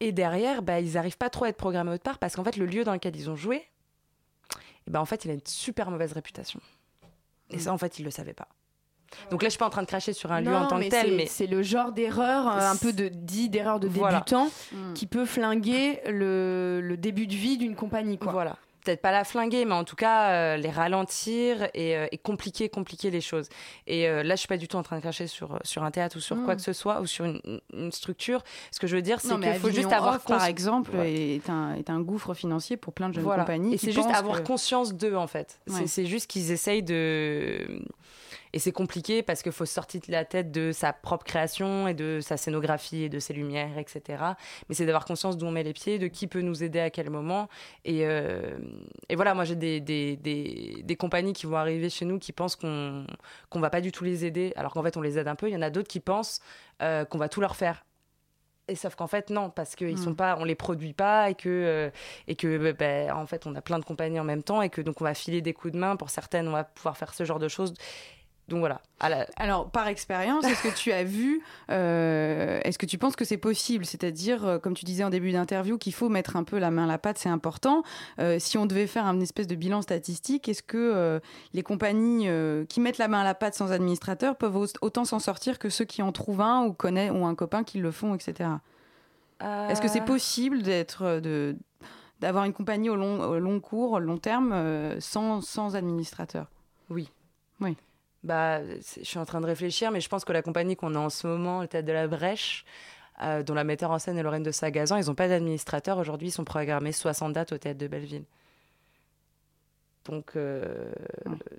Et 0.00 0.10
derrière, 0.10 0.62
bah, 0.62 0.80
ils 0.80 0.94
n'arrivent 0.94 1.16
pas 1.16 1.30
trop 1.30 1.44
à 1.44 1.48
être 1.48 1.56
programmés 1.56 1.92
autre 1.92 2.02
part 2.02 2.18
parce 2.18 2.34
qu'en 2.34 2.42
fait, 2.42 2.56
le 2.56 2.66
lieu 2.66 2.82
dans 2.82 2.92
lequel 2.92 3.14
ils 3.14 3.30
ont 3.30 3.36
joué, 3.36 3.64
et 4.86 4.90
ben 4.90 5.00
en 5.00 5.04
fait, 5.04 5.24
il 5.24 5.30
a 5.30 5.34
une 5.34 5.46
super 5.46 5.90
mauvaise 5.90 6.12
réputation. 6.12 6.60
Et 7.50 7.58
ça, 7.58 7.72
en 7.72 7.78
fait, 7.78 7.98
il 7.98 8.04
le 8.04 8.10
savait 8.10 8.32
pas. 8.32 8.48
Donc 9.30 9.42
là, 9.42 9.48
je 9.48 9.50
suis 9.50 9.58
pas 9.58 9.66
en 9.66 9.70
train 9.70 9.82
de 9.82 9.86
cracher 9.86 10.14
sur 10.14 10.32
un 10.32 10.40
lieu 10.40 10.54
en 10.54 10.66
tant 10.66 10.80
que 10.80 10.88
tel, 10.88 11.14
mais 11.14 11.26
c'est 11.26 11.46
le 11.46 11.62
genre 11.62 11.92
d'erreur, 11.92 12.48
euh, 12.48 12.70
un 12.70 12.76
peu 12.76 12.94
de 12.94 13.08
dit 13.08 13.50
d'erreur 13.50 13.78
de 13.78 13.88
débutant, 13.88 14.50
mm. 14.72 14.94
qui 14.94 15.06
peut 15.06 15.26
flinguer 15.26 16.00
le, 16.06 16.80
le, 16.82 16.96
début 16.96 17.26
de 17.26 17.34
vie 17.34 17.58
d'une 17.58 17.76
compagnie. 17.76 18.16
Quoi. 18.16 18.32
Voilà 18.32 18.56
peut-être 18.82 19.00
pas 19.00 19.12
la 19.12 19.24
flinguer, 19.24 19.64
mais 19.64 19.74
en 19.74 19.84
tout 19.84 19.96
cas 19.96 20.30
euh, 20.30 20.56
les 20.56 20.70
ralentir 20.70 21.68
et, 21.74 21.96
euh, 21.96 22.06
et, 22.12 22.18
compliquer, 22.18 22.68
compliquer 22.68 23.10
les 23.10 23.20
choses. 23.20 23.48
Et 23.86 24.08
euh, 24.08 24.22
là, 24.22 24.34
je 24.34 24.40
suis 24.40 24.48
pas 24.48 24.56
du 24.56 24.68
tout 24.68 24.76
en 24.76 24.82
train 24.82 24.96
de 24.96 25.00
cracher 25.00 25.26
sur 25.26 25.58
sur 25.64 25.84
un 25.84 25.90
théâtre 25.90 26.16
ou 26.16 26.20
sur 26.20 26.36
quoi 26.44 26.54
hmm. 26.54 26.56
que 26.56 26.62
ce 26.62 26.72
soit 26.72 27.00
ou 27.00 27.06
sur 27.06 27.24
une, 27.24 27.60
une 27.72 27.92
structure. 27.92 28.42
Ce 28.70 28.80
que 28.80 28.86
je 28.86 28.96
veux 28.96 29.02
dire, 29.02 29.20
c'est 29.20 29.38
qu'il 29.38 29.54
faut 29.54 29.70
juste 29.70 29.92
avoir 29.92 30.20
par 30.20 30.44
exemple 30.44 30.96
est 30.96 31.48
un 31.48 31.74
est 31.74 31.90
un 31.90 32.00
gouffre 32.00 32.34
financier 32.34 32.76
pour 32.76 32.92
plein 32.92 33.08
de 33.08 33.14
jeunes 33.14 33.24
compagnies. 33.24 33.74
Et 33.74 33.78
c'est 33.78 33.92
juste 33.92 34.10
avoir 34.10 34.42
conscience 34.42 34.94
d'eux 34.94 35.16
en 35.16 35.26
fait. 35.26 35.60
C'est 35.86 36.06
juste 36.06 36.30
qu'ils 36.30 36.50
essayent 36.50 36.82
de 36.82 37.82
et 38.52 38.58
c'est 38.58 38.72
compliqué 38.72 39.22
parce 39.22 39.42
qu'il 39.42 39.52
faut 39.52 39.64
sortir 39.64 40.00
de 40.06 40.12
la 40.12 40.24
tête 40.24 40.50
de 40.50 40.72
sa 40.72 40.92
propre 40.92 41.24
création 41.24 41.88
et 41.88 41.94
de 41.94 42.20
sa 42.20 42.36
scénographie 42.36 43.04
et 43.04 43.08
de 43.08 43.18
ses 43.18 43.32
lumières, 43.32 43.78
etc. 43.78 44.22
Mais 44.68 44.74
c'est 44.74 44.84
d'avoir 44.84 45.06
conscience 45.06 45.38
d'où 45.38 45.46
on 45.46 45.50
met 45.50 45.62
les 45.62 45.72
pieds, 45.72 45.98
de 45.98 46.06
qui 46.06 46.26
peut 46.26 46.42
nous 46.42 46.62
aider 46.62 46.80
à 46.80 46.90
quel 46.90 47.08
moment. 47.08 47.48
Et, 47.84 48.06
euh, 48.06 48.58
et 49.08 49.16
voilà, 49.16 49.32
moi 49.34 49.44
j'ai 49.44 49.56
des, 49.56 49.80
des, 49.80 50.16
des, 50.16 50.82
des, 50.84 50.96
compagnies 50.96 51.32
qui 51.32 51.46
vont 51.46 51.56
arriver 51.56 51.88
chez 51.88 52.04
nous 52.04 52.18
qui 52.18 52.32
pensent 52.32 52.56
qu'on 52.56 53.06
qu'on 53.48 53.60
va 53.60 53.70
pas 53.70 53.80
du 53.80 53.90
tout 53.90 54.04
les 54.04 54.24
aider, 54.24 54.52
alors 54.56 54.74
qu'en 54.74 54.82
fait 54.82 54.96
on 54.96 55.00
les 55.02 55.18
aide 55.18 55.28
un 55.28 55.34
peu. 55.34 55.48
Il 55.48 55.52
y 55.52 55.56
en 55.56 55.62
a 55.62 55.70
d'autres 55.70 55.88
qui 55.88 56.00
pensent 56.00 56.40
euh, 56.82 57.04
qu'on 57.06 57.18
va 57.18 57.28
tout 57.28 57.40
leur 57.40 57.56
faire. 57.56 57.84
Et 58.68 58.76
sauf 58.76 58.94
qu'en 58.94 59.08
fait 59.08 59.30
non 59.30 59.50
parce 59.50 59.74
sont 59.96 60.14
pas 60.14 60.36
on 60.38 60.44
les 60.44 60.54
produit 60.54 60.92
pas 60.92 61.30
et 61.30 61.34
que 61.34 61.48
euh, 61.48 61.90
et 62.28 62.36
que 62.36 62.72
bah, 62.72 63.16
en 63.16 63.26
fait 63.26 63.46
on 63.46 63.54
a 63.56 63.60
plein 63.60 63.78
de 63.78 63.84
compagnies 63.84 64.20
en 64.20 64.24
même 64.24 64.42
temps 64.42 64.62
et 64.62 64.70
que 64.70 64.80
donc 64.80 65.00
on 65.00 65.04
va 65.04 65.14
filer 65.14 65.42
des 65.42 65.52
coups 65.52 65.74
de 65.74 65.78
main 65.78 65.96
pour 65.96 66.10
certaines 66.10 66.46
on 66.46 66.52
va 66.52 66.62
pouvoir 66.62 66.96
faire 66.96 67.12
ce 67.12 67.24
genre 67.24 67.40
de 67.40 67.48
choses 67.48 67.74
donc 68.48 68.58
voilà. 68.60 68.80
Alors, 69.36 69.70
par 69.70 69.88
expérience, 69.88 70.44
est-ce 70.44 70.62
que 70.62 70.76
tu 70.76 70.92
as 70.92 71.04
vu, 71.04 71.42
euh, 71.70 72.60
est-ce 72.64 72.78
que 72.78 72.86
tu 72.86 72.98
penses 72.98 73.16
que 73.16 73.24
c'est 73.24 73.36
possible? 73.36 73.84
C'est-à-dire, 73.84 74.44
euh, 74.44 74.58
comme 74.58 74.74
tu 74.74 74.84
disais 74.84 75.04
en 75.04 75.10
début 75.10 75.32
d'interview, 75.32 75.78
qu'il 75.78 75.94
faut 75.94 76.08
mettre 76.08 76.36
un 76.36 76.44
peu 76.44 76.58
la 76.58 76.70
main 76.70 76.84
à 76.84 76.86
la 76.86 76.98
pâte, 76.98 77.18
c'est 77.18 77.28
important. 77.28 77.82
Euh, 78.18 78.38
si 78.38 78.58
on 78.58 78.66
devait 78.66 78.86
faire 78.86 79.06
un 79.06 79.20
espèce 79.20 79.46
de 79.46 79.54
bilan 79.54 79.82
statistique, 79.82 80.48
est-ce 80.48 80.62
que 80.62 81.20
les 81.52 81.62
compagnies 81.62 82.28
qui 82.68 82.80
mettent 82.80 82.98
la 82.98 83.08
main 83.08 83.20
à 83.20 83.24
la 83.24 83.34
pâte 83.34 83.54
sans 83.54 83.72
administrateur 83.72 84.36
peuvent 84.36 84.56
autant 84.56 85.04
s'en 85.04 85.18
sortir 85.18 85.58
que 85.58 85.68
ceux 85.68 85.84
qui 85.84 86.02
en 86.02 86.12
trouvent 86.12 86.40
un 86.40 86.64
ou 86.64 86.72
connaissent 86.72 87.12
ou 87.12 87.24
un 87.24 87.34
copain 87.34 87.64
qui 87.64 87.78
le 87.78 87.90
font, 87.90 88.14
etc. 88.14 88.50
Est-ce 89.40 89.80
que 89.80 89.88
c'est 89.88 90.04
possible 90.04 90.62
d'être 90.62 91.20
de 91.20 91.56
d'avoir 92.20 92.44
une 92.44 92.52
compagnie 92.52 92.88
au 92.88 92.94
long, 92.94 93.20
au 93.20 93.38
long 93.40 93.58
cours, 93.58 93.92
au 93.92 93.98
long 93.98 94.18
terme, 94.18 94.54
sans, 95.00 95.40
sans 95.40 95.74
administrateur? 95.74 96.46
Oui. 96.88 97.08
Oui 97.60 97.76
bah, 98.24 98.60
je 98.64 99.02
suis 99.02 99.18
en 99.18 99.24
train 99.24 99.40
de 99.40 99.46
réfléchir, 99.46 99.90
mais 99.90 100.00
je 100.00 100.08
pense 100.08 100.24
que 100.24 100.32
la 100.32 100.42
compagnie 100.42 100.76
qu'on 100.76 100.94
a 100.94 100.98
en 100.98 101.10
ce 101.10 101.26
moment, 101.26 101.62
le 101.62 101.68
Théâtre 101.68 101.86
de 101.86 101.92
la 101.92 102.06
Brèche, 102.06 102.64
euh, 103.22 103.42
dont 103.42 103.54
la 103.54 103.64
metteur 103.64 103.90
en 103.90 103.98
scène 103.98 104.18
est 104.18 104.22
Lorraine 104.22 104.42
de 104.42 104.50
Sagazan, 104.50 104.96
ils 104.96 105.06
n'ont 105.06 105.14
pas 105.14 105.28
d'administrateur. 105.28 105.98
Aujourd'hui, 105.98 106.28
ils 106.28 106.32
sont 106.32 106.44
programmés 106.44 106.92
60 106.92 107.32
dates 107.32 107.52
au 107.52 107.58
Théâtre 107.58 107.78
de 107.78 107.86
Belleville. 107.86 108.24
Donc, 110.04 110.32
euh, 110.36 110.92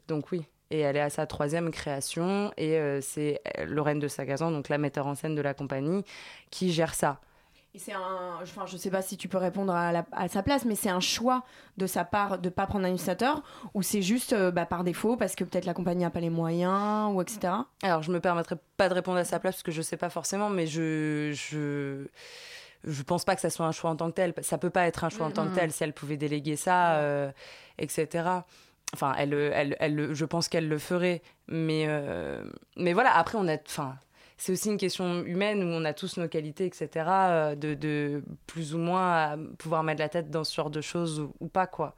donc 0.07 0.31
oui. 0.31 0.45
Et 0.71 0.79
elle 0.79 0.95
est 0.97 1.01
à 1.01 1.09
sa 1.09 1.27
troisième 1.27 1.69
création. 1.69 2.51
Et 2.57 2.77
euh, 2.77 3.01
c'est 3.01 3.41
Lorraine 3.65 3.99
de 3.99 4.07
Sagazan, 4.07 4.51
donc 4.51 4.69
la 4.69 4.77
metteur 4.77 5.05
en 5.05 5.15
scène 5.15 5.35
de 5.35 5.41
la 5.41 5.53
compagnie, 5.53 6.03
qui 6.49 6.71
gère 6.71 6.95
ça 6.95 7.19
c'est 7.75 7.93
un, 7.93 8.37
enfin, 8.41 8.65
je 8.67 8.77
sais 8.77 8.91
pas 8.91 9.01
si 9.01 9.17
tu 9.17 9.27
peux 9.27 9.39
répondre 9.39 9.73
à, 9.73 10.27
sa 10.27 10.43
place, 10.43 10.63
mais 10.65 10.75
c'est 10.75 10.89
un 10.89 10.99
choix 10.99 11.43
de 11.77 11.87
sa 11.87 12.05
part 12.05 12.37
de 12.37 12.49
pas 12.49 12.67
prendre 12.67 12.83
un 12.85 12.89
administrateur 12.89 13.41
ou 13.73 13.81
c'est 13.81 14.03
juste 14.03 14.33
euh, 14.33 14.51
bah, 14.51 14.67
par 14.67 14.83
défaut 14.83 15.17
parce 15.17 15.35
que 15.35 15.43
peut-être 15.43 15.65
la 15.65 15.73
compagnie 15.73 16.03
n'a 16.03 16.11
pas 16.11 16.19
les 16.19 16.29
moyens 16.29 17.11
ou 17.11 17.21
etc. 17.21 17.53
Alors 17.81 18.03
je 18.03 18.11
me 18.11 18.19
permettrai 18.19 18.57
pas 18.77 18.89
de 18.89 18.93
répondre 18.93 19.17
à 19.17 19.23
sa 19.23 19.39
place 19.39 19.55
parce 19.55 19.63
que 19.63 19.71
je 19.71 19.81
sais 19.81 19.97
pas 19.97 20.11
forcément, 20.11 20.51
mais 20.51 20.67
je 20.67 21.31
je 21.33 22.05
je 22.83 23.01
pense 23.01 23.25
pas 23.25 23.33
que 23.33 23.41
ça 23.41 23.49
soit 23.49 23.65
un 23.65 23.71
choix 23.71 23.89
en 23.89 23.95
tant 23.95 24.09
que 24.11 24.15
tel. 24.15 24.33
Ça 24.41 24.59
peut 24.59 24.69
pas 24.69 24.85
être 24.85 25.03
un 25.03 25.09
choix 25.09 25.25
en 25.25 25.31
tant 25.31 25.47
que 25.47 25.55
tel 25.55 25.71
si 25.71 25.83
elle 25.83 25.93
pouvait 25.93 26.17
déléguer 26.17 26.55
ça, 26.55 26.97
euh, 26.97 27.31
etc. 27.79 28.29
Enfin, 28.93 29.15
elle, 29.17 29.33
elle, 29.33 29.75
elle, 29.79 30.13
je 30.13 30.25
pense 30.25 30.47
qu'elle 30.47 30.67
le 30.67 30.77
ferait, 30.77 31.23
mais 31.47 31.85
euh, 31.87 32.43
mais 32.77 32.93
voilà. 32.93 33.15
Après, 33.17 33.37
on 33.39 33.47
a, 33.47 33.55
enfin 33.55 33.95
c'est 34.37 34.51
aussi 34.51 34.69
une 34.69 34.77
question 34.77 35.23
humaine 35.23 35.63
où 35.63 35.67
on 35.67 35.85
a 35.85 35.93
tous 35.93 36.17
nos 36.17 36.27
qualités, 36.27 36.65
etc., 36.65 36.89
euh, 36.95 37.55
de, 37.55 37.73
de, 37.73 38.23
plus 38.47 38.73
ou 38.75 38.77
moins 38.77 39.37
pouvoir 39.57 39.83
mettre 39.83 39.99
la 39.99 40.09
tête 40.09 40.29
dans 40.29 40.43
ce 40.43 40.55
genre 40.55 40.69
de 40.69 40.81
choses 40.81 41.27
ou, 41.39 41.47
pas, 41.47 41.67
quoi. 41.67 41.95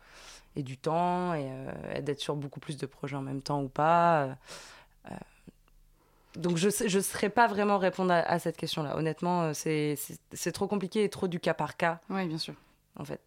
Et 0.56 0.64
du 0.64 0.78
temps, 0.78 1.34
et, 1.34 1.48
euh, 1.50 2.02
d'être 2.02 2.20
sur 2.20 2.36
beaucoup 2.36 2.60
plus 2.60 2.78
de 2.78 2.86
projets 2.86 3.16
en 3.16 3.22
même 3.22 3.42
temps 3.42 3.62
ou 3.62 3.68
pas. 3.68 4.24
Euh, 4.24 5.12
donc 6.36 6.58
je 6.58 6.68
ne 6.68 7.02
saurais 7.02 7.30
pas 7.30 7.48
vraiment 7.48 7.78
répondre 7.78 8.12
à, 8.12 8.40
cette 8.40 8.58
question-là. 8.58 8.98
Honnêtement, 8.98 9.54
c'est 9.54 9.98
trop 10.54 10.68
compliqué 10.68 11.04
et 11.06 11.10
trop 11.10 11.28
du 11.30 11.40
cas 11.40 11.54
par 11.54 11.78
cas. 11.78 12.02
Oui, 12.10 12.28
bien 12.28 12.38
sûr. 12.38 12.56
En 12.98 13.06
fait. 13.06 13.22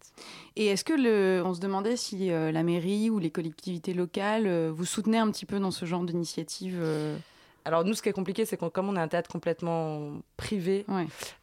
Et 0.55 0.67
est-ce 0.67 0.83
que 0.83 0.93
le, 0.93 1.43
on 1.45 1.53
se 1.53 1.59
demandait 1.59 1.97
si 1.97 2.29
la 2.29 2.63
mairie 2.63 3.09
ou 3.09 3.17
les 3.17 3.31
collectivités 3.31 3.95
locales 3.95 4.69
vous 4.69 4.85
soutenaient 4.85 5.17
un 5.17 5.31
petit 5.31 5.47
peu 5.47 5.59
dans 5.59 5.71
ce 5.71 5.85
genre 5.85 6.03
d'initiative 6.03 6.83
alors 7.69 7.85
nous, 7.85 7.93
ce 7.93 8.01
qui 8.01 8.09
est 8.09 8.13
compliqué, 8.13 8.45
c'est 8.45 8.57
que 8.57 8.65
comme 8.65 8.89
on 8.89 8.95
est 8.95 8.99
un 8.99 9.07
théâtre 9.07 9.29
complètement 9.29 10.13
privé, 10.37 10.87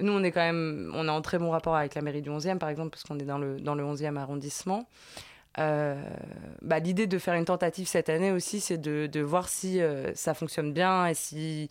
nous, 0.01 0.13
on 0.13 0.25
est 0.25 0.33
quand 0.33 0.41
même, 0.41 0.91
on 0.93 1.07
a 1.07 1.13
un 1.13 1.21
très 1.21 1.39
bon 1.39 1.51
rapport 1.51 1.77
avec 1.77 1.95
la 1.95 2.03
mairie 2.03 2.21
du 2.21 2.31
11e, 2.31 2.59
par 2.59 2.69
exemple, 2.69 2.91
parce 2.91 3.05
qu'on 3.05 3.17
est 3.21 3.25
dans 3.25 3.39
le, 3.39 3.61
dans 3.61 3.77
le 3.77 3.85
11e 3.85 4.17
arrondissement. 4.17 4.89
Euh, 5.61 6.03
bah, 6.63 6.81
L'idée 6.81 7.07
de 7.07 7.17
faire 7.19 7.35
une 7.35 7.45
tentative 7.45 7.87
cette 7.87 8.09
année 8.09 8.33
aussi, 8.33 8.59
c'est 8.59 8.77
de, 8.77 9.07
de, 9.07 9.21
voir 9.21 9.49
si 9.49 9.81
euh, 9.81 10.13
ça 10.17 10.35
fonctionne 10.35 10.73
bien 10.73 11.07
et 11.07 11.15
si 11.15 11.69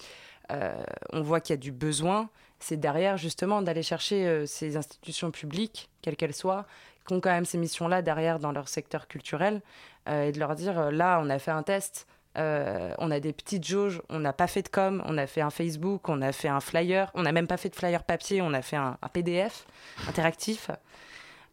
euh, 0.53 0.73
on 1.11 1.21
voit 1.21 1.41
qu'il 1.41 1.51
y 1.51 1.57
a 1.57 1.61
du 1.61 1.73
besoin. 1.73 2.29
C'est 2.59 2.77
derrière, 2.77 3.17
justement, 3.17 3.61
d'aller 3.61 3.83
chercher 3.83 4.47
ces 4.47 4.77
institutions 4.77 5.31
publiques, 5.31 5.89
quelles 6.01 6.15
qu'elles 6.15 6.33
soient, 6.33 6.65
qui 7.05 7.13
ont 7.13 7.19
quand 7.19 7.31
même 7.31 7.43
ces 7.43 7.57
missions-là 7.57 8.01
derrière 8.01 8.39
dans 8.39 8.53
leur 8.53 8.69
secteur 8.69 9.09
culturel, 9.09 9.61
et 10.09 10.31
de 10.31 10.39
leur 10.39 10.55
dire, 10.55 10.91
là, 10.91 11.19
on 11.21 11.29
a 11.29 11.39
fait 11.39 11.51
un 11.51 11.63
test, 11.63 12.07
euh, 12.37 12.93
on 12.97 13.11
a 13.11 13.19
des 13.19 13.33
petites 13.33 13.65
jauges, 13.65 14.01
on 14.09 14.19
n'a 14.19 14.33
pas 14.33 14.47
fait 14.47 14.63
de 14.63 14.67
com, 14.67 15.01
on 15.05 15.17
a 15.17 15.27
fait 15.27 15.41
un 15.41 15.49
Facebook, 15.49 16.09
on 16.09 16.21
a 16.21 16.31
fait 16.31 16.47
un 16.47 16.59
flyer, 16.59 17.09
on 17.13 17.23
n'a 17.23 17.31
même 17.31 17.47
pas 17.47 17.57
fait 17.57 17.69
de 17.69 17.75
flyer 17.75 18.03
papier, 18.03 18.41
on 18.41 18.53
a 18.53 18.61
fait 18.61 18.75
un, 18.75 18.97
PDF 19.13 19.65
interactif. 20.07 20.69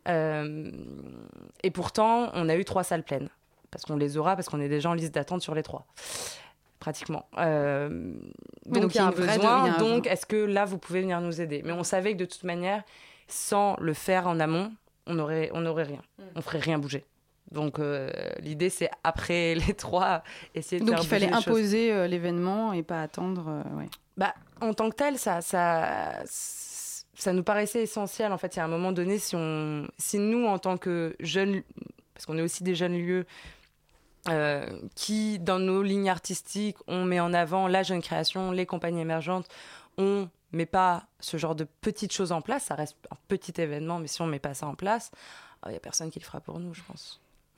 Euh, 0.08 0.70
et 1.62 1.70
pourtant, 1.70 2.30
on 2.34 2.48
a 2.48 2.56
eu 2.56 2.64
trois 2.64 2.82
salles 2.82 3.04
pleines. 3.04 3.28
Parce 3.70 3.84
qu'on 3.84 3.96
les 3.96 4.16
aura, 4.16 4.34
parce 4.36 4.48
qu'on 4.48 4.60
est 4.60 4.68
déjà 4.68 4.90
en 4.90 4.94
liste 4.94 5.14
d'attente 5.14 5.40
sur 5.40 5.54
les 5.54 5.62
trois. 5.62 5.86
Pratiquement. 6.80 7.26
Euh, 7.38 8.12
donc, 8.66 8.94
il 8.94 8.98
y 8.98 9.00
a 9.00 9.06
un 9.06 9.12
besoin. 9.12 9.78
donc, 9.78 10.06
est-ce 10.06 10.26
que 10.26 10.36
là, 10.36 10.64
vous 10.64 10.78
pouvez 10.78 11.00
venir 11.00 11.20
nous 11.20 11.40
aider? 11.40 11.62
Mais 11.64 11.72
on 11.72 11.84
savait 11.84 12.12
que 12.14 12.18
de 12.18 12.24
toute 12.24 12.42
manière, 12.42 12.82
sans 13.28 13.76
le 13.78 13.94
faire 13.94 14.26
en 14.26 14.40
amont, 14.40 14.72
on 15.06 15.14
n'aurait 15.14 15.50
on 15.54 15.64
aurait 15.64 15.84
rien. 15.84 16.02
Mm. 16.18 16.22
On 16.36 16.42
ferait 16.42 16.58
rien 16.58 16.78
bouger. 16.78 17.04
Donc 17.52 17.78
euh, 17.78 18.10
l'idée 18.40 18.70
c'est 18.70 18.90
après 19.04 19.54
les 19.66 19.74
trois 19.74 20.22
essayer 20.54 20.80
de 20.80 20.86
Donc 20.86 20.96
faire 20.96 21.04
il 21.04 21.08
fallait 21.08 21.32
imposer 21.32 21.92
euh, 21.92 22.06
l'événement 22.06 22.72
et 22.72 22.82
pas 22.82 23.02
attendre. 23.02 23.44
Euh, 23.48 23.84
bah 24.16 24.34
en 24.60 24.74
tant 24.74 24.90
que 24.90 24.96
tel 24.96 25.18
ça 25.18 25.40
ça 25.40 26.22
ça 26.24 27.32
nous 27.32 27.42
paraissait 27.42 27.82
essentiel 27.82 28.32
en 28.32 28.38
fait. 28.38 28.56
Il 28.56 28.58
y 28.58 28.60
a 28.60 28.64
un 28.64 28.68
moment 28.68 28.92
donné 28.92 29.18
si 29.18 29.36
on 29.36 29.86
si 29.98 30.18
nous 30.18 30.46
en 30.46 30.58
tant 30.58 30.76
que 30.76 31.14
jeunes 31.20 31.62
parce 32.14 32.26
qu'on 32.26 32.38
est 32.38 32.42
aussi 32.42 32.64
des 32.64 32.74
jeunes 32.74 32.96
lieux 32.96 33.26
qui 34.94 35.40
dans 35.40 35.58
nos 35.58 35.82
lignes 35.82 36.08
artistiques 36.08 36.76
on 36.86 37.04
met 37.04 37.18
en 37.18 37.34
avant 37.34 37.66
la 37.66 37.82
jeune 37.82 38.00
création, 38.00 38.52
les 38.52 38.66
compagnies 38.66 39.00
émergentes, 39.00 39.48
on 39.98 40.28
met 40.52 40.66
pas 40.66 41.06
ce 41.18 41.36
genre 41.38 41.54
de 41.54 41.64
petites 41.80 42.12
choses 42.12 42.30
en 42.30 42.40
place. 42.40 42.64
Ça 42.64 42.74
reste 42.74 42.96
un 43.10 43.16
petit 43.26 43.60
événement, 43.60 43.98
mais 43.98 44.06
si 44.06 44.22
on 44.22 44.26
met 44.26 44.38
pas 44.38 44.54
ça 44.54 44.66
en 44.66 44.74
place, 44.74 45.10
il 45.66 45.70
n'y 45.70 45.76
a 45.76 45.80
personne 45.80 46.10
qui 46.10 46.20
le 46.20 46.24
fera 46.24 46.40
pour 46.40 46.58
nous, 46.58 46.74
je 46.74 46.82
pense. 46.82 47.21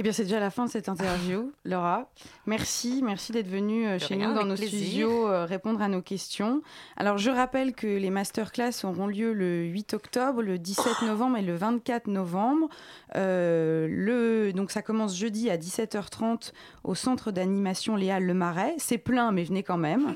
Eh 0.00 0.02
bien, 0.04 0.12
c'est 0.12 0.22
déjà 0.22 0.38
la 0.38 0.50
fin 0.50 0.64
de 0.64 0.70
cette 0.70 0.88
interview, 0.88 1.50
Laura. 1.64 2.08
Merci, 2.46 3.02
merci 3.04 3.32
d'être 3.32 3.48
venue 3.48 3.84
euh, 3.84 3.98
chez 3.98 4.14
nous 4.14 4.32
dans 4.32 4.44
nos 4.44 4.54
studios 4.54 5.26
euh, 5.26 5.44
répondre 5.44 5.82
à 5.82 5.88
nos 5.88 6.02
questions. 6.02 6.62
Alors, 6.96 7.18
je 7.18 7.30
rappelle 7.30 7.74
que 7.74 7.88
les 7.88 8.10
masterclass 8.10 8.84
auront 8.84 9.08
lieu 9.08 9.32
le 9.32 9.64
8 9.64 9.94
octobre, 9.94 10.40
le 10.40 10.56
17 10.56 11.02
novembre 11.02 11.38
et 11.38 11.42
le 11.42 11.56
24 11.56 12.06
novembre. 12.06 12.68
Euh, 13.16 13.88
le, 13.90 14.52
donc, 14.52 14.70
ça 14.70 14.82
commence 14.82 15.16
jeudi 15.16 15.50
à 15.50 15.56
17h30 15.56 16.52
au 16.84 16.94
centre 16.94 17.32
d'animation 17.32 17.96
Léa 17.96 18.20
Le 18.20 18.34
Marais. 18.34 18.76
C'est 18.78 18.98
plein, 18.98 19.32
mais 19.32 19.42
venez 19.42 19.64
quand 19.64 19.78
même. 19.78 20.14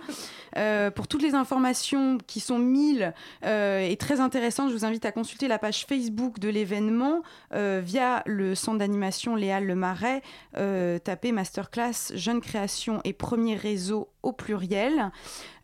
pour 0.95 1.09
toutes 1.09 1.23
les 1.23 1.35
informations 1.35 2.19
qui 2.19 2.39
sont 2.39 2.59
mille 2.59 3.15
et 3.43 3.97
très 3.99 4.21
intéressantes, 4.21 4.69
je 4.69 4.75
vous 4.75 4.85
invite 4.85 5.07
à 5.07 5.11
consulter 5.11 5.49
la 5.49 5.59
page 5.59 5.87
Facebook 5.87 6.39
de 6.39 6.51
l'événement 6.51 7.23
via 7.51 8.23
le 8.27 8.55
centre 8.55 8.79
d'animation 8.79 9.35
Léa 9.35 9.61
Le 9.73 9.79
Marais, 9.79 10.21
euh, 10.59 10.99
tapez 10.99 11.33
masterclass 11.33 12.13
jeune 12.15 12.43
création 12.43 13.01
et 13.05 13.15
premier 13.15 13.57
réseau 13.57 14.11
au 14.23 14.33
pluriel. 14.33 15.11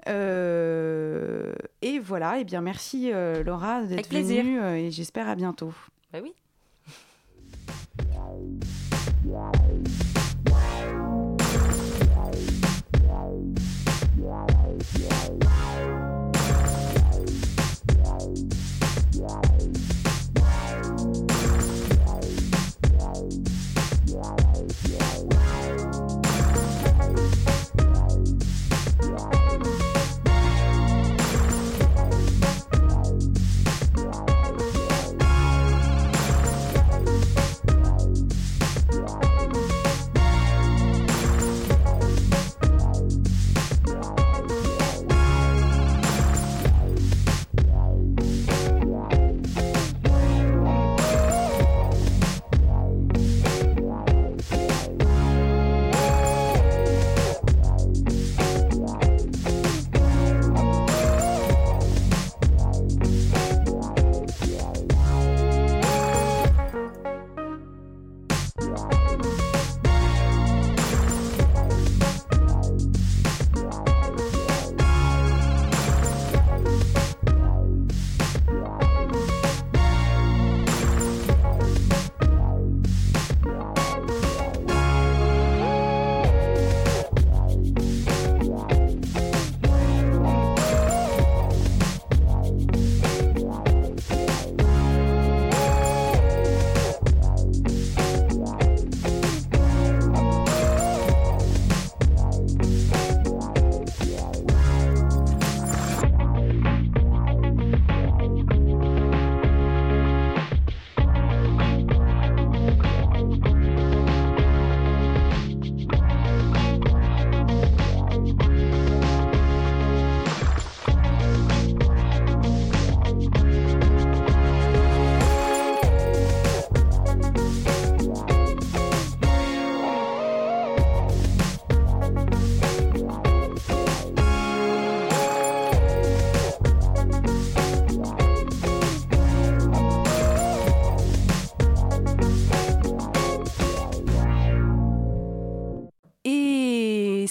Euh, 0.08 1.52
et 1.82 1.98
voilà, 1.98 2.38
et 2.38 2.40
eh 2.40 2.44
bien 2.44 2.62
merci 2.62 3.10
euh, 3.12 3.44
Laura 3.44 3.82
d'être 3.82 4.08
venue 4.10 4.64
et 4.64 4.90
j'espère 4.90 5.28
à 5.28 5.34
bientôt. 5.34 5.74
Bah 6.10 6.20
oui. 6.22 6.32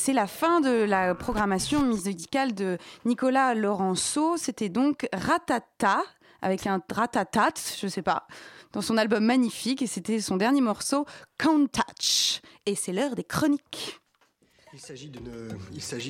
C'est 0.08 0.14
la 0.14 0.26
fin 0.26 0.62
de 0.62 0.86
la 0.86 1.14
programmation 1.16 1.82
musicale 1.82 2.55
de 2.55 2.78
Nicolas 3.03 3.53
Laurenceau. 3.53 4.38
C'était 4.38 4.70
donc 4.70 5.05
Ratata, 5.12 6.01
avec 6.41 6.66
un 6.66 6.82
ratatat, 6.89 7.51
je 7.78 7.89
sais 7.89 8.01
pas, 8.01 8.26
dans 8.72 8.82
son 8.82 8.95
album 8.95 9.26
magnifique. 9.26 9.82
Et 9.82 9.88
c'était 9.88 10.22
son 10.22 10.38
dernier 10.38 10.62
morceau, 10.62 11.05
Count 11.38 11.68
Touch. 11.68 12.39
Et 12.66 12.76
c'est 12.76 12.93
l'heure 12.93 13.16
des 13.16 13.26
chroniques. 13.26 13.99
Il 14.72 14.80
s'agit 14.80 15.10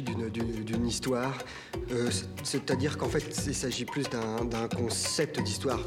d'une, 0.04 0.86
histoire, 0.86 1.36
euh, 1.90 2.12
c'est- 2.12 2.28
c'est-à-dire 2.44 3.00
qu'en 3.00 3.10
fait, 3.10 3.26
il 3.48 3.56
s'agit 3.56 3.86
plus 3.86 4.04
d'un 4.12 4.68
concept 4.68 5.42
d'histoire. 5.42 5.80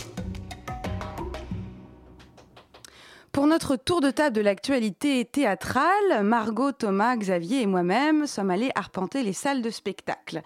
Pour 3.40 3.46
notre 3.46 3.76
tour 3.76 4.02
de 4.02 4.10
table 4.10 4.36
de 4.36 4.42
l'actualité 4.42 5.24
théâtrale, 5.24 6.22
Margot, 6.22 6.72
Thomas, 6.72 7.16
Xavier 7.16 7.62
et 7.62 7.66
moi-même 7.66 8.26
sommes 8.26 8.50
allés 8.50 8.70
arpenter 8.74 9.22
les 9.22 9.32
salles 9.32 9.62
de 9.62 9.70
spectacle. 9.70 10.42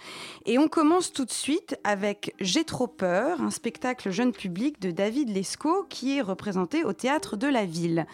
Et 0.46 0.58
on 0.58 0.68
commence 0.68 1.12
tout 1.12 1.24
de 1.24 1.32
suite 1.32 1.76
avec 1.82 2.36
J'ai 2.38 2.62
trop 2.62 2.86
peur, 2.86 3.40
un 3.40 3.50
spectacle 3.50 4.12
jeune 4.12 4.30
public 4.30 4.80
de 4.80 4.92
David 4.92 5.28
Lescaut 5.30 5.84
qui 5.90 6.16
est 6.16 6.20
représenté 6.20 6.84
au 6.84 6.92
théâtre 6.92 7.36
de 7.36 7.48
la 7.48 7.64
ville. 7.64 8.06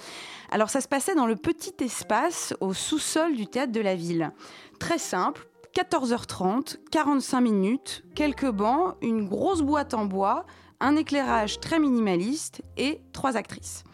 Alors 0.50 0.70
ça 0.70 0.80
se 0.80 0.88
passait 0.88 1.14
dans 1.14 1.26
le 1.26 1.36
petit 1.36 1.74
espace 1.84 2.54
au 2.60 2.72
sous-sol 2.72 3.36
du 3.36 3.46
théâtre 3.46 3.72
de 3.72 3.82
la 3.82 3.94
ville. 3.94 4.32
Très 4.78 4.96
simple, 4.96 5.46
14h30, 5.74 6.78
45 6.90 7.40
minutes, 7.42 8.02
quelques 8.14 8.50
bancs, 8.50 8.94
une 9.02 9.28
grosse 9.28 9.60
boîte 9.60 9.92
en 9.92 10.06
bois, 10.06 10.46
un 10.80 10.96
éclairage 10.96 11.60
très 11.60 11.78
minimaliste 11.78 12.62
et 12.78 13.02
trois 13.12 13.36
actrices. 13.36 13.84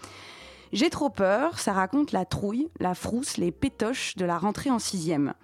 J'ai 0.73 0.91
trop 0.91 1.11
peur, 1.11 1.59
ça 1.59 1.73
raconte 1.73 2.13
la 2.13 2.25
trouille, 2.25 2.69
la 2.81 2.95
frousse, 2.95 3.37
les 3.37 3.53
pétoches 3.53 4.17
de 4.17 4.25
la 4.25 4.39
rentrée 4.39 4.71
en 4.71 4.79
sixième. 4.79 5.35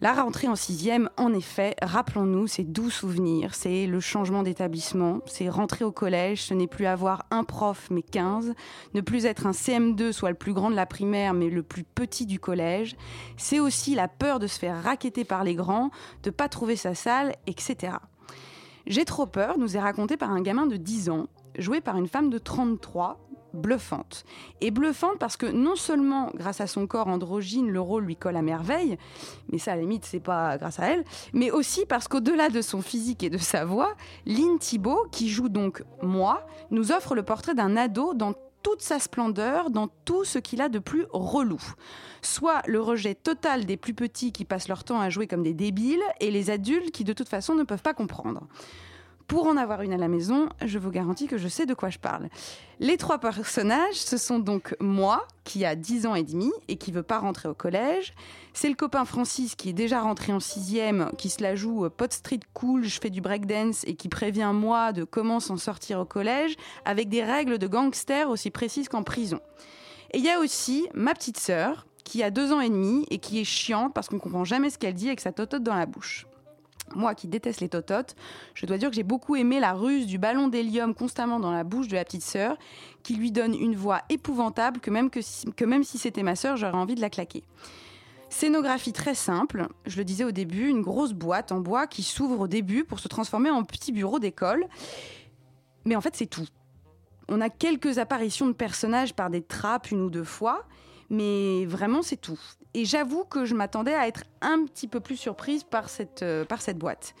La 0.00 0.12
rentrée 0.12 0.46
en 0.46 0.54
sixième, 0.54 1.10
en 1.16 1.32
effet, 1.32 1.74
rappelons-nous 1.82 2.46
ces 2.46 2.62
doux 2.62 2.88
souvenirs. 2.88 3.56
C'est 3.56 3.88
le 3.88 3.98
changement 3.98 4.44
d'établissement, 4.44 5.18
c'est 5.26 5.48
rentrer 5.48 5.84
au 5.84 5.90
collège, 5.90 6.44
ce 6.44 6.54
n'est 6.54 6.68
plus 6.68 6.86
avoir 6.86 7.24
un 7.32 7.42
prof 7.42 7.88
mais 7.90 8.02
15, 8.02 8.54
ne 8.94 9.00
plus 9.00 9.26
être 9.26 9.46
un 9.46 9.50
CM2, 9.50 10.12
soit 10.12 10.30
le 10.30 10.36
plus 10.36 10.52
grand 10.52 10.70
de 10.70 10.76
la 10.76 10.86
primaire 10.86 11.34
mais 11.34 11.50
le 11.50 11.64
plus 11.64 11.82
petit 11.82 12.26
du 12.26 12.38
collège. 12.38 12.94
C'est 13.36 13.58
aussi 13.58 13.96
la 13.96 14.06
peur 14.06 14.38
de 14.38 14.46
se 14.46 14.60
faire 14.60 14.80
raqueter 14.84 15.24
par 15.24 15.42
les 15.42 15.56
grands, 15.56 15.90
de 16.22 16.30
pas 16.30 16.48
trouver 16.48 16.76
sa 16.76 16.94
salle, 16.94 17.34
etc. 17.48 17.94
J'ai 18.86 19.04
trop 19.04 19.26
peur 19.26 19.58
nous 19.58 19.76
est 19.76 19.80
raconté 19.80 20.16
par 20.16 20.30
un 20.30 20.42
gamin 20.42 20.66
de 20.66 20.76
10 20.76 21.10
ans, 21.10 21.26
joué 21.58 21.80
par 21.80 21.96
une 21.96 22.06
femme 22.06 22.30
de 22.30 22.38
33, 22.38 23.27
bluffante. 23.52 24.24
Et 24.60 24.70
bluffante 24.70 25.18
parce 25.18 25.36
que 25.36 25.46
non 25.46 25.76
seulement 25.76 26.30
grâce 26.34 26.60
à 26.60 26.66
son 26.66 26.86
corps 26.86 27.08
androgyne, 27.08 27.70
le 27.70 27.80
rôle 27.80 28.04
lui 28.04 28.16
colle 28.16 28.36
à 28.36 28.42
merveille, 28.42 28.98
mais 29.50 29.58
ça 29.58 29.72
à 29.72 29.76
la 29.76 29.82
limite 29.82 30.04
c'est 30.04 30.20
pas 30.20 30.58
grâce 30.58 30.78
à 30.78 30.86
elle, 30.86 31.04
mais 31.32 31.50
aussi 31.50 31.86
parce 31.86 32.08
qu'au-delà 32.08 32.48
de 32.48 32.62
son 32.62 32.82
physique 32.82 33.22
et 33.22 33.30
de 33.30 33.38
sa 33.38 33.64
voix, 33.64 33.94
Lynn 34.26 34.58
Thibault, 34.58 35.06
qui 35.10 35.28
joue 35.28 35.48
donc 35.48 35.82
moi, 36.02 36.46
nous 36.70 36.92
offre 36.92 37.14
le 37.14 37.22
portrait 37.22 37.54
d'un 37.54 37.76
ado 37.76 38.14
dans 38.14 38.34
toute 38.62 38.82
sa 38.82 38.98
splendeur, 38.98 39.70
dans 39.70 39.88
tout 40.04 40.24
ce 40.24 40.38
qu'il 40.38 40.60
a 40.60 40.68
de 40.68 40.78
plus 40.78 41.06
relou. 41.10 41.60
Soit 42.22 42.62
le 42.66 42.80
rejet 42.80 43.14
total 43.14 43.64
des 43.64 43.76
plus 43.76 43.94
petits 43.94 44.32
qui 44.32 44.44
passent 44.44 44.68
leur 44.68 44.84
temps 44.84 45.00
à 45.00 45.10
jouer 45.10 45.26
comme 45.26 45.42
des 45.42 45.54
débiles, 45.54 46.02
et 46.20 46.30
les 46.30 46.50
adultes 46.50 46.90
qui 46.90 47.04
de 47.04 47.12
toute 47.12 47.28
façon 47.28 47.54
ne 47.54 47.62
peuvent 47.62 47.82
pas 47.82 47.94
comprendre. 47.94 48.46
Pour 49.28 49.46
en 49.46 49.58
avoir 49.58 49.82
une 49.82 49.92
à 49.92 49.98
la 49.98 50.08
maison, 50.08 50.48
je 50.64 50.78
vous 50.78 50.90
garantis 50.90 51.26
que 51.26 51.36
je 51.36 51.48
sais 51.48 51.66
de 51.66 51.74
quoi 51.74 51.90
je 51.90 51.98
parle. 51.98 52.30
Les 52.80 52.96
trois 52.96 53.18
personnages, 53.18 53.94
ce 53.94 54.16
sont 54.16 54.38
donc 54.38 54.74
moi, 54.80 55.28
qui 55.44 55.66
a 55.66 55.76
10 55.76 56.06
ans 56.06 56.14
et 56.14 56.22
demi 56.22 56.50
et 56.66 56.76
qui 56.76 56.92
veut 56.92 57.02
pas 57.02 57.18
rentrer 57.18 57.46
au 57.46 57.52
collège. 57.52 58.14
C'est 58.54 58.70
le 58.70 58.74
copain 58.74 59.04
Francis 59.04 59.54
qui 59.54 59.68
est 59.68 59.74
déjà 59.74 60.00
rentré 60.00 60.32
en 60.32 60.40
sixième, 60.40 61.10
qui 61.18 61.28
se 61.28 61.42
la 61.42 61.56
joue 61.56 61.84
euh, 61.84 61.90
pot 61.90 62.10
street 62.10 62.40
cool, 62.54 62.84
je 62.84 62.98
fais 62.98 63.10
du 63.10 63.20
breakdance 63.20 63.84
et 63.86 63.96
qui 63.96 64.08
prévient 64.08 64.52
moi 64.54 64.94
de 64.94 65.04
comment 65.04 65.40
s'en 65.40 65.58
sortir 65.58 66.00
au 66.00 66.06
collège 66.06 66.56
avec 66.86 67.10
des 67.10 67.22
règles 67.22 67.58
de 67.58 67.66
gangster 67.66 68.30
aussi 68.30 68.50
précises 68.50 68.88
qu'en 68.88 69.02
prison. 69.02 69.40
Et 70.14 70.18
il 70.18 70.24
y 70.24 70.30
a 70.30 70.40
aussi 70.40 70.88
ma 70.94 71.12
petite 71.12 71.38
sœur 71.38 71.86
qui 72.02 72.22
a 72.22 72.30
deux 72.30 72.50
ans 72.50 72.62
et 72.62 72.70
demi 72.70 73.04
et 73.10 73.18
qui 73.18 73.38
est 73.40 73.44
chiante 73.44 73.92
parce 73.92 74.08
qu'on 74.08 74.18
comprend 74.18 74.44
jamais 74.44 74.70
ce 74.70 74.78
qu'elle 74.78 74.94
dit 74.94 75.08
avec 75.08 75.20
sa 75.20 75.32
totote 75.32 75.62
dans 75.62 75.76
la 75.76 75.84
bouche. 75.84 76.27
Moi 76.94 77.14
qui 77.14 77.28
déteste 77.28 77.60
les 77.60 77.68
tototes, 77.68 78.16
je 78.54 78.66
dois 78.66 78.78
dire 78.78 78.90
que 78.90 78.96
j'ai 78.96 79.02
beaucoup 79.02 79.36
aimé 79.36 79.60
la 79.60 79.72
ruse 79.72 80.06
du 80.06 80.18
ballon 80.18 80.48
d'hélium 80.48 80.94
constamment 80.94 81.40
dans 81.40 81.52
la 81.52 81.64
bouche 81.64 81.88
de 81.88 81.94
la 81.94 82.04
petite 82.04 82.22
sœur, 82.22 82.56
qui 83.02 83.14
lui 83.14 83.30
donne 83.30 83.54
une 83.54 83.76
voix 83.76 84.02
épouvantable 84.08 84.80
que 84.80 84.90
même, 84.90 85.10
si, 85.20 85.46
si 85.84 85.98
c'était 85.98 86.22
ma 86.22 86.36
sœur, 86.36 86.56
j'aurais 86.56 86.76
envie 86.76 86.94
de 86.94 87.00
la 87.00 87.10
claquer. 87.10 87.44
Scénographie 88.30 88.92
très 88.92 89.14
simple, 89.14 89.68
je 89.86 89.96
le 89.96 90.04
disais 90.04 90.24
au 90.24 90.32
début, 90.32 90.68
une 90.68 90.82
grosse 90.82 91.14
boîte 91.14 91.50
en 91.50 91.60
bois 91.60 91.86
qui 91.86 92.02
s'ouvre 92.02 92.40
au 92.40 92.48
début 92.48 92.84
pour 92.84 93.00
se 93.00 93.08
transformer 93.08 93.50
en 93.50 93.64
petit 93.64 93.90
bureau 93.90 94.18
d'école. 94.18 94.66
Mais 95.86 95.96
en 95.96 96.00
fait, 96.00 96.14
c'est 96.14 96.26
tout. 96.26 96.46
On 97.28 97.40
a 97.40 97.48
quelques 97.48 97.98
apparitions 97.98 98.46
de 98.46 98.52
personnages 98.52 99.14
par 99.14 99.30
des 99.30 99.42
trappes 99.42 99.90
une 99.90 100.02
ou 100.02 100.10
deux 100.10 100.24
fois, 100.24 100.66
mais 101.08 101.64
vraiment, 101.64 102.02
c'est 102.02 102.16
tout. 102.16 102.38
Et 102.74 102.84
j'avoue 102.84 103.24
que 103.24 103.44
je 103.44 103.54
m'attendais 103.54 103.94
à 103.94 104.08
être 104.08 104.24
un 104.40 104.64
petit 104.64 104.88
peu 104.88 105.00
plus 105.00 105.16
surprise 105.16 105.64
par 105.64 105.88
cette, 105.88 106.22
euh, 106.22 106.44
par 106.44 106.60
cette 106.60 106.78
boîte. 106.78 107.14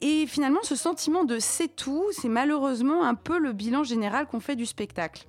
Et 0.00 0.26
finalement, 0.26 0.62
ce 0.62 0.76
sentiment 0.76 1.24
de 1.24 1.38
c'est 1.38 1.68
tout, 1.68 2.04
c'est 2.12 2.28
malheureusement 2.28 3.04
un 3.04 3.14
peu 3.14 3.38
le 3.38 3.52
bilan 3.52 3.82
général 3.82 4.26
qu'on 4.26 4.40
fait 4.40 4.56
du 4.56 4.66
spectacle. 4.66 5.26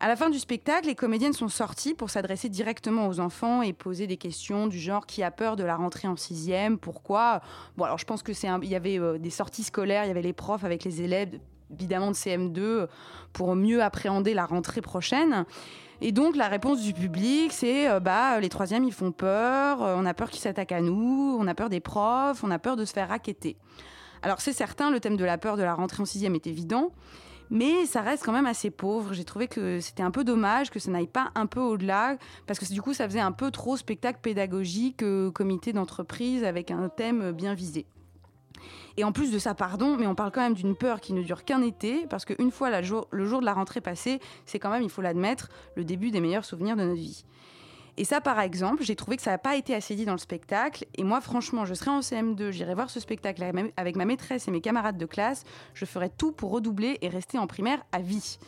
À 0.00 0.08
la 0.08 0.16
fin 0.16 0.28
du 0.28 0.38
spectacle, 0.38 0.88
les 0.88 0.94
comédiennes 0.94 1.32
sont 1.32 1.48
sorties 1.48 1.94
pour 1.94 2.10
s'adresser 2.10 2.50
directement 2.50 3.08
aux 3.08 3.20
enfants 3.20 3.62
et 3.62 3.72
poser 3.72 4.06
des 4.06 4.18
questions 4.18 4.66
du 4.66 4.78
genre 4.78 5.06
qui 5.06 5.22
a 5.22 5.30
peur 5.30 5.56
de 5.56 5.64
la 5.64 5.76
rentrée 5.76 6.08
en 6.08 6.16
sixième, 6.16 6.78
pourquoi? 6.78 7.40
Bon, 7.76 7.84
alors 7.84 7.96
je 7.96 8.04
pense 8.04 8.22
que 8.22 8.34
c'est 8.34 8.48
il 8.62 8.68
y 8.68 8.74
avait 8.74 8.98
euh, 8.98 9.16
des 9.16 9.30
sorties 9.30 9.62
scolaires, 9.62 10.04
il 10.04 10.08
y 10.08 10.10
avait 10.10 10.20
les 10.20 10.34
profs 10.34 10.64
avec 10.64 10.84
les 10.84 11.00
élèves, 11.00 11.38
évidemment 11.72 12.10
de 12.10 12.16
CM2, 12.16 12.88
pour 13.32 13.54
mieux 13.54 13.82
appréhender 13.82 14.34
la 14.34 14.44
rentrée 14.44 14.82
prochaine. 14.82 15.46
Et 16.00 16.12
donc 16.12 16.36
la 16.36 16.48
réponse 16.48 16.82
du 16.82 16.92
public, 16.92 17.52
c'est 17.52 17.88
euh, 17.88 18.00
bah 18.00 18.40
les 18.40 18.48
troisièmes 18.48 18.84
ils 18.84 18.92
font 18.92 19.12
peur, 19.12 19.82
euh, 19.82 19.96
on 19.98 20.06
a 20.06 20.14
peur 20.14 20.30
qu'ils 20.30 20.42
s'attaquent 20.42 20.72
à 20.72 20.80
nous, 20.80 21.36
on 21.38 21.46
a 21.46 21.54
peur 21.54 21.70
des 21.70 21.80
profs, 21.80 22.42
on 22.42 22.50
a 22.50 22.58
peur 22.58 22.76
de 22.76 22.84
se 22.84 22.92
faire 22.92 23.08
raqueter. 23.08 23.56
Alors 24.22 24.40
c'est 24.40 24.52
certain, 24.52 24.90
le 24.90 25.00
thème 25.00 25.16
de 25.16 25.24
la 25.24 25.38
peur 25.38 25.56
de 25.56 25.62
la 25.62 25.74
rentrée 25.74 26.02
en 26.02 26.06
sixième 26.06 26.34
est 26.34 26.46
évident, 26.46 26.92
mais 27.50 27.86
ça 27.86 28.00
reste 28.00 28.24
quand 28.24 28.32
même 28.32 28.46
assez 28.46 28.70
pauvre. 28.70 29.12
J'ai 29.12 29.24
trouvé 29.24 29.46
que 29.46 29.80
c'était 29.80 30.02
un 30.02 30.10
peu 30.10 30.24
dommage 30.24 30.70
que 30.70 30.78
ça 30.78 30.90
n'aille 30.90 31.06
pas 31.06 31.30
un 31.34 31.46
peu 31.46 31.60
au-delà, 31.60 32.16
parce 32.46 32.58
que 32.58 32.64
du 32.72 32.82
coup 32.82 32.94
ça 32.94 33.06
faisait 33.06 33.20
un 33.20 33.32
peu 33.32 33.50
trop 33.50 33.76
spectacle 33.76 34.18
pédagogique, 34.20 35.02
euh, 35.02 35.30
comité 35.30 35.72
d'entreprise 35.72 36.42
avec 36.42 36.70
un 36.70 36.88
thème 36.88 37.32
bien 37.32 37.54
visé. 37.54 37.86
Et 38.96 39.04
en 39.04 39.12
plus 39.12 39.32
de 39.32 39.38
ça, 39.38 39.54
pardon, 39.54 39.96
mais 39.98 40.06
on 40.06 40.14
parle 40.14 40.30
quand 40.30 40.40
même 40.42 40.54
d'une 40.54 40.76
peur 40.76 41.00
qui 41.00 41.12
ne 41.12 41.22
dure 41.22 41.44
qu'un 41.44 41.62
été, 41.62 42.06
parce 42.08 42.24
qu'une 42.24 42.50
fois 42.52 42.70
le 42.80 42.84
jour 43.26 43.40
de 43.40 43.44
la 43.44 43.52
rentrée 43.52 43.80
passé, 43.80 44.20
c'est 44.46 44.58
quand 44.58 44.70
même, 44.70 44.82
il 44.82 44.90
faut 44.90 45.02
l'admettre, 45.02 45.48
le 45.74 45.84
début 45.84 46.10
des 46.10 46.20
meilleurs 46.20 46.44
souvenirs 46.44 46.76
de 46.76 46.82
notre 46.82 47.00
vie. 47.00 47.24
Et 47.96 48.04
ça, 48.04 48.20
par 48.20 48.40
exemple, 48.40 48.82
j'ai 48.82 48.96
trouvé 48.96 49.16
que 49.16 49.22
ça 49.22 49.30
n'a 49.30 49.38
pas 49.38 49.54
été 49.54 49.72
assez 49.72 49.94
dit 49.94 50.04
dans 50.04 50.12
le 50.14 50.18
spectacle. 50.18 50.84
Et 50.96 51.04
moi, 51.04 51.20
franchement, 51.20 51.64
je 51.64 51.74
serais 51.74 51.92
en 51.92 52.00
CM2, 52.00 52.50
j'irai 52.50 52.74
voir 52.74 52.90
ce 52.90 52.98
spectacle 52.98 53.40
avec 53.40 53.54
ma- 53.54 53.70
avec 53.76 53.94
ma 53.94 54.04
maîtresse 54.04 54.48
et 54.48 54.50
mes 54.50 54.60
camarades 54.60 54.98
de 54.98 55.06
classe. 55.06 55.44
Je 55.74 55.84
ferais 55.84 56.08
tout 56.08 56.32
pour 56.32 56.50
redoubler 56.50 56.98
et 57.02 57.08
rester 57.08 57.38
en 57.38 57.46
primaire 57.46 57.84
à 57.92 58.00
vie. 58.00 58.38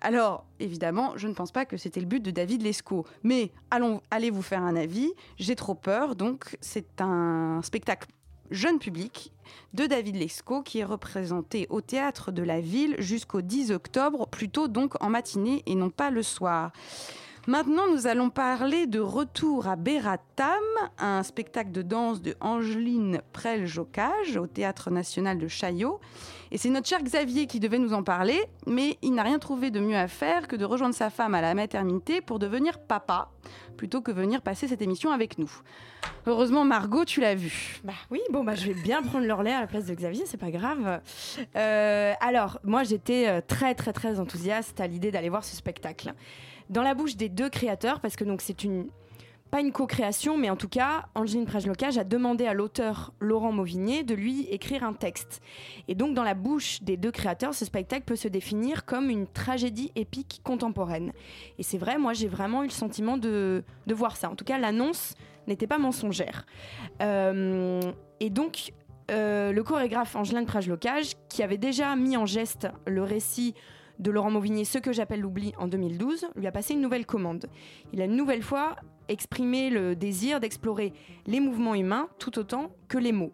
Alors, 0.00 0.44
évidemment, 0.58 1.12
je 1.16 1.28
ne 1.28 1.34
pense 1.34 1.52
pas 1.52 1.66
que 1.66 1.76
c'était 1.76 2.00
le 2.00 2.06
but 2.06 2.20
de 2.20 2.32
David 2.32 2.62
Lescaut. 2.62 3.06
Mais 3.22 3.52
allons, 3.70 4.00
allez 4.10 4.30
vous 4.30 4.42
faire 4.42 4.62
un 4.62 4.74
avis. 4.74 5.12
J'ai 5.38 5.54
trop 5.54 5.76
peur. 5.76 6.16
Donc, 6.16 6.56
c'est 6.60 7.00
un 7.00 7.60
spectacle 7.62 8.08
jeune 8.50 8.78
public 8.78 9.32
de 9.74 9.86
David 9.86 10.16
Lescaut 10.16 10.62
qui 10.62 10.80
est 10.80 10.84
représenté 10.84 11.66
au 11.70 11.80
théâtre 11.80 12.32
de 12.32 12.42
la 12.42 12.60
ville 12.60 12.96
jusqu'au 12.98 13.42
10 13.42 13.72
octobre, 13.72 14.26
plutôt 14.28 14.68
donc 14.68 15.02
en 15.02 15.10
matinée 15.10 15.62
et 15.66 15.74
non 15.74 15.90
pas 15.90 16.10
le 16.10 16.22
soir. 16.22 16.72
Maintenant, 17.48 17.84
nous 17.88 18.08
allons 18.08 18.28
parler 18.28 18.88
de 18.88 18.98
Retour 18.98 19.68
à 19.68 19.76
Beratam, 19.76 20.48
un 20.98 21.22
spectacle 21.22 21.70
de 21.70 21.80
danse 21.80 22.20
de 22.20 22.34
Angeline 22.40 23.20
Prel-Jocage 23.32 24.36
au 24.36 24.48
Théâtre 24.48 24.90
National 24.90 25.38
de 25.38 25.46
Chaillot. 25.46 26.00
Et 26.50 26.58
c'est 26.58 26.70
notre 26.70 26.88
cher 26.88 27.00
Xavier 27.04 27.46
qui 27.46 27.60
devait 27.60 27.78
nous 27.78 27.92
en 27.92 28.02
parler, 28.02 28.42
mais 28.66 28.98
il 29.00 29.14
n'a 29.14 29.22
rien 29.22 29.38
trouvé 29.38 29.70
de 29.70 29.78
mieux 29.78 29.96
à 29.96 30.08
faire 30.08 30.48
que 30.48 30.56
de 30.56 30.64
rejoindre 30.64 30.96
sa 30.96 31.08
femme 31.08 31.36
à 31.36 31.40
la 31.40 31.54
maternité 31.54 32.20
pour 32.20 32.40
devenir 32.40 32.80
papa, 32.80 33.30
plutôt 33.76 34.00
que 34.00 34.10
venir 34.10 34.42
passer 34.42 34.66
cette 34.66 34.82
émission 34.82 35.12
avec 35.12 35.38
nous. 35.38 35.52
Heureusement, 36.26 36.64
Margot, 36.64 37.04
tu 37.04 37.20
l'as 37.20 37.36
vu. 37.36 37.80
Bah 37.84 37.92
oui, 38.10 38.20
bon 38.32 38.42
bah 38.42 38.56
je 38.56 38.66
vais 38.66 38.74
bien 38.74 39.02
prendre 39.02 39.24
leur 39.24 39.40
à 39.40 39.44
la 39.44 39.66
place 39.68 39.84
de 39.86 39.94
Xavier, 39.94 40.24
c'est 40.26 40.36
pas 40.36 40.50
grave. 40.50 41.00
Euh, 41.54 42.12
alors, 42.20 42.58
moi 42.64 42.82
j'étais 42.82 43.28
euh, 43.28 43.40
très 43.46 43.76
très 43.76 43.92
très 43.92 44.18
enthousiaste 44.18 44.80
à 44.80 44.88
l'idée 44.88 45.12
d'aller 45.12 45.28
voir 45.28 45.44
ce 45.44 45.54
spectacle. 45.54 46.12
Dans 46.70 46.82
la 46.82 46.94
bouche 46.94 47.16
des 47.16 47.28
deux 47.28 47.48
créateurs, 47.48 48.00
parce 48.00 48.16
que 48.16 48.24
donc 48.24 48.40
c'est 48.40 48.64
une 48.64 48.88
pas 49.50 49.60
une 49.60 49.72
co-création, 49.72 50.36
mais 50.36 50.50
en 50.50 50.56
tout 50.56 50.68
cas, 50.68 51.06
Angeline 51.14 51.46
Prejlocage 51.46 51.98
a 51.98 52.04
demandé 52.04 52.46
à 52.46 52.54
l'auteur 52.54 53.12
Laurent 53.20 53.52
Mauvigné 53.52 54.02
de 54.02 54.14
lui 54.14 54.42
écrire 54.50 54.82
un 54.82 54.92
texte. 54.92 55.40
Et 55.86 55.94
donc, 55.94 56.14
dans 56.14 56.24
la 56.24 56.34
bouche 56.34 56.82
des 56.82 56.96
deux 56.96 57.12
créateurs, 57.12 57.54
ce 57.54 57.64
spectacle 57.64 58.04
peut 58.04 58.16
se 58.16 58.28
définir 58.28 58.84
comme 58.84 59.08
une 59.08 59.26
tragédie 59.26 59.92
épique 59.94 60.40
contemporaine. 60.42 61.12
Et 61.58 61.62
c'est 61.62 61.78
vrai, 61.78 61.96
moi, 61.96 62.12
j'ai 62.12 62.28
vraiment 62.28 62.64
eu 62.64 62.66
le 62.66 62.72
sentiment 62.72 63.18
de, 63.18 63.62
de 63.86 63.94
voir 63.94 64.16
ça. 64.16 64.28
En 64.30 64.34
tout 64.34 64.44
cas, 64.44 64.58
l'annonce 64.58 65.14
n'était 65.46 65.68
pas 65.68 65.78
mensongère. 65.78 66.44
Euh, 67.00 67.80
et 68.18 68.30
donc, 68.30 68.72
euh, 69.12 69.52
le 69.52 69.62
chorégraphe 69.62 70.16
Angelin 70.16 70.42
de 70.42 70.46
Prage-Locage, 70.46 71.12
qui 71.28 71.44
avait 71.44 71.58
déjà 71.58 71.94
mis 71.94 72.16
en 72.16 72.26
geste 72.26 72.66
le 72.86 73.02
récit 73.04 73.54
de 73.98 74.10
Laurent 74.10 74.30
Mauvigné, 74.30 74.64
Ce 74.64 74.78
que 74.78 74.92
j'appelle 74.92 75.20
l'oubli, 75.20 75.52
en 75.58 75.68
2012, 75.68 76.26
lui 76.36 76.46
a 76.46 76.52
passé 76.52 76.74
une 76.74 76.80
nouvelle 76.80 77.06
commande. 77.06 77.46
Il 77.92 78.00
a 78.00 78.04
une 78.04 78.16
nouvelle 78.16 78.42
fois 78.42 78.76
exprimé 79.08 79.70
le 79.70 79.94
désir 79.96 80.40
d'explorer 80.40 80.92
les 81.26 81.40
mouvements 81.40 81.74
humains 81.74 82.08
tout 82.18 82.38
autant 82.38 82.70
que 82.88 82.98
les 82.98 83.12
mots. 83.12 83.32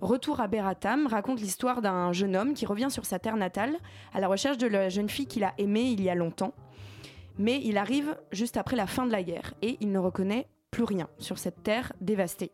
Retour 0.00 0.40
à 0.40 0.46
Beratam 0.46 1.06
raconte 1.06 1.40
l'histoire 1.40 1.80
d'un 1.80 2.12
jeune 2.12 2.36
homme 2.36 2.54
qui 2.54 2.66
revient 2.66 2.90
sur 2.90 3.06
sa 3.06 3.18
terre 3.18 3.36
natale 3.36 3.76
à 4.12 4.20
la 4.20 4.28
recherche 4.28 4.58
de 4.58 4.66
la 4.66 4.88
jeune 4.88 5.08
fille 5.08 5.26
qu'il 5.26 5.44
a 5.44 5.54
aimée 5.58 5.90
il 5.90 6.02
y 6.02 6.10
a 6.10 6.14
longtemps. 6.14 6.52
Mais 7.38 7.60
il 7.64 7.78
arrive 7.78 8.16
juste 8.32 8.56
après 8.56 8.76
la 8.76 8.86
fin 8.86 9.06
de 9.06 9.12
la 9.12 9.22
guerre 9.22 9.54
et 9.62 9.76
il 9.80 9.92
ne 9.92 9.98
reconnaît 9.98 10.48
plus 10.70 10.84
rien 10.84 11.08
sur 11.18 11.38
cette 11.38 11.62
terre 11.62 11.92
dévastée. 12.00 12.52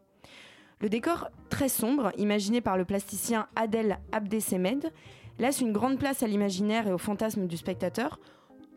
Le 0.80 0.88
décor 0.88 1.28
très 1.48 1.68
sombre, 1.68 2.12
imaginé 2.16 2.60
par 2.60 2.76
le 2.76 2.84
plasticien 2.84 3.46
Adel 3.54 3.98
Abdesemed, 4.10 4.92
laisse 5.38 5.60
une 5.60 5.72
grande 5.72 5.98
place 5.98 6.22
à 6.22 6.26
l'imaginaire 6.26 6.86
et 6.86 6.92
au 6.92 6.98
fantasme 6.98 7.46
du 7.46 7.56
spectateur, 7.56 8.18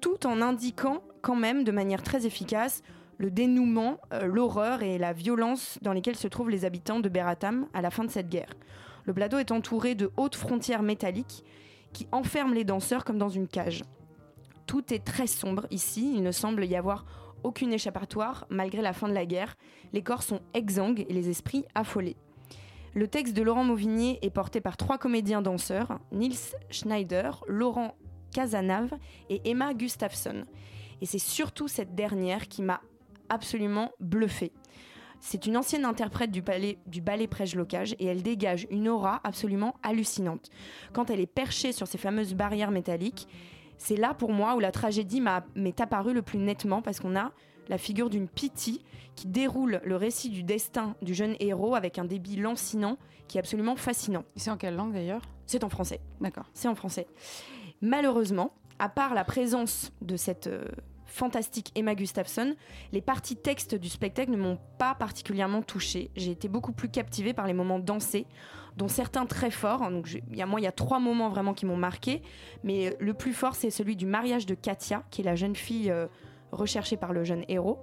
tout 0.01 0.25
en 0.25 0.41
indiquant 0.41 1.01
quand 1.21 1.35
même 1.35 1.63
de 1.63 1.71
manière 1.71 2.03
très 2.03 2.25
efficace 2.25 2.81
le 3.17 3.31
dénouement, 3.31 3.99
euh, 4.13 4.25
l'horreur 4.25 4.83
et 4.83 4.97
la 4.97 5.13
violence 5.13 5.79
dans 5.81 5.93
lesquelles 5.93 6.15
se 6.15 6.27
trouvent 6.27 6.49
les 6.49 6.65
habitants 6.65 6.99
de 6.99 7.09
Beratam 7.09 7.67
à 7.73 7.81
la 7.81 7.89
fin 7.89 8.03
de 8.03 8.11
cette 8.11 8.29
guerre. 8.29 8.53
Le 9.05 9.13
plateau 9.13 9.37
est 9.37 9.51
entouré 9.51 9.95
de 9.95 10.11
hautes 10.17 10.35
frontières 10.35 10.83
métalliques 10.83 11.43
qui 11.93 12.07
enferment 12.11 12.53
les 12.53 12.63
danseurs 12.63 13.05
comme 13.05 13.17
dans 13.17 13.29
une 13.29 13.47
cage. 13.47 13.83
Tout 14.65 14.93
est 14.93 15.05
très 15.05 15.27
sombre 15.27 15.67
ici, 15.71 16.11
il 16.15 16.23
ne 16.23 16.31
semble 16.31 16.65
y 16.65 16.75
avoir 16.75 17.05
aucune 17.43 17.71
échappatoire 17.71 18.47
malgré 18.49 18.81
la 18.81 18.93
fin 18.93 19.07
de 19.07 19.13
la 19.13 19.25
guerre. 19.25 19.55
Les 19.93 20.01
corps 20.01 20.23
sont 20.23 20.41
exsangues 20.53 21.05
et 21.07 21.13
les 21.13 21.29
esprits 21.29 21.65
affolés. 21.75 22.17
Le 22.95 23.09
texte 23.09 23.33
de 23.35 23.41
Laurent 23.41 23.65
Mauvigné 23.65 24.19
est 24.21 24.29
porté 24.29 24.61
par 24.61 24.77
trois 24.77 24.97
comédiens 24.97 25.41
danseurs, 25.41 25.99
Nils 26.13 26.55
Schneider, 26.69 27.43
Laurent 27.45 27.93
Casanave 28.33 28.93
et 29.29 29.41
Emma 29.43 29.73
Gustafsson. 29.73 30.45
Et 31.01 31.05
c'est 31.05 31.19
surtout 31.19 31.67
cette 31.67 31.93
dernière 31.93 32.47
qui 32.47 32.61
m'a 32.61 32.79
absolument 33.27 33.91
bluffé. 33.99 34.53
C'est 35.19 35.45
une 35.45 35.57
ancienne 35.57 35.83
interprète 35.83 36.31
du 36.31 36.41
ballet, 36.41 36.77
du 36.87 37.01
ballet 37.01 37.27
Locage 37.53 37.97
et 37.99 38.05
elle 38.05 38.23
dégage 38.23 38.65
une 38.69 38.87
aura 38.87 39.19
absolument 39.25 39.75
hallucinante. 39.83 40.49
Quand 40.93 41.09
elle 41.09 41.19
est 41.19 41.25
perchée 41.25 41.73
sur 41.73 41.87
ces 41.87 41.97
fameuses 41.97 42.33
barrières 42.33 42.71
métalliques, 42.71 43.27
c'est 43.77 43.97
là 43.97 44.13
pour 44.13 44.31
moi 44.31 44.55
où 44.55 44.61
la 44.61 44.71
tragédie 44.71 45.21
m'est 45.55 45.81
apparue 45.81 46.13
le 46.13 46.21
plus 46.21 46.39
nettement 46.39 46.81
parce 46.81 47.01
qu'on 47.01 47.17
a 47.17 47.33
la 47.69 47.77
figure 47.77 48.09
d'une 48.09 48.27
Pity 48.27 48.81
qui 49.15 49.27
déroule 49.27 49.81
le 49.83 49.95
récit 49.95 50.29
du 50.29 50.43
destin 50.43 50.95
du 51.01 51.13
jeune 51.13 51.35
héros 51.39 51.75
avec 51.75 51.99
un 51.99 52.05
débit 52.05 52.35
lancinant 52.35 52.97
qui 53.27 53.37
est 53.37 53.39
absolument 53.39 53.75
fascinant. 53.75 54.23
C'est 54.35 54.51
en 54.51 54.57
quelle 54.57 54.75
langue 54.75 54.93
d'ailleurs? 54.93 55.21
C'est 55.45 55.63
en 55.63 55.69
français. 55.69 55.99
D'accord. 56.21 56.45
C'est 56.53 56.67
en 56.67 56.75
français. 56.75 57.07
Malheureusement, 57.81 58.53
à 58.79 58.89
part 58.89 59.13
la 59.13 59.23
présence 59.23 59.91
de 60.01 60.17
cette 60.17 60.47
euh, 60.47 60.65
fantastique 61.05 61.71
Emma 61.75 61.95
Gustafsson, 61.95 62.55
les 62.91 63.01
parties 63.01 63.35
textes 63.35 63.75
du 63.75 63.89
spectacle 63.89 64.31
ne 64.31 64.37
m'ont 64.37 64.59
pas 64.77 64.95
particulièrement 64.95 65.61
touchée. 65.61 66.11
J'ai 66.15 66.31
été 66.31 66.47
beaucoup 66.47 66.73
plus 66.73 66.89
captivée 66.89 67.33
par 67.33 67.47
les 67.47 67.53
moments 67.53 67.79
dansés, 67.79 68.27
dont 68.75 68.87
certains 68.87 69.25
très 69.25 69.51
forts. 69.51 69.89
Donc, 69.89 70.09
il 70.11 70.35
y 70.35 70.41
a, 70.41 70.45
moi, 70.45 70.59
il 70.59 70.63
y 70.63 70.67
a 70.67 70.71
trois 70.71 70.99
moments 70.99 71.29
vraiment 71.29 71.53
qui 71.53 71.65
m'ont 71.65 71.77
marqué, 71.77 72.21
mais 72.63 72.95
le 72.99 73.13
plus 73.13 73.33
fort, 73.33 73.55
c'est 73.55 73.69
celui 73.69 73.95
du 73.95 74.05
mariage 74.05 74.45
de 74.45 74.55
Katia, 74.55 75.03
qui 75.11 75.21
est 75.21 75.25
la 75.25 75.35
jeune 75.35 75.55
fille 75.55 75.89
euh, 75.89 76.07
recherchée 76.51 76.97
par 76.97 77.13
le 77.13 77.23
jeune 77.23 77.43
héros, 77.47 77.79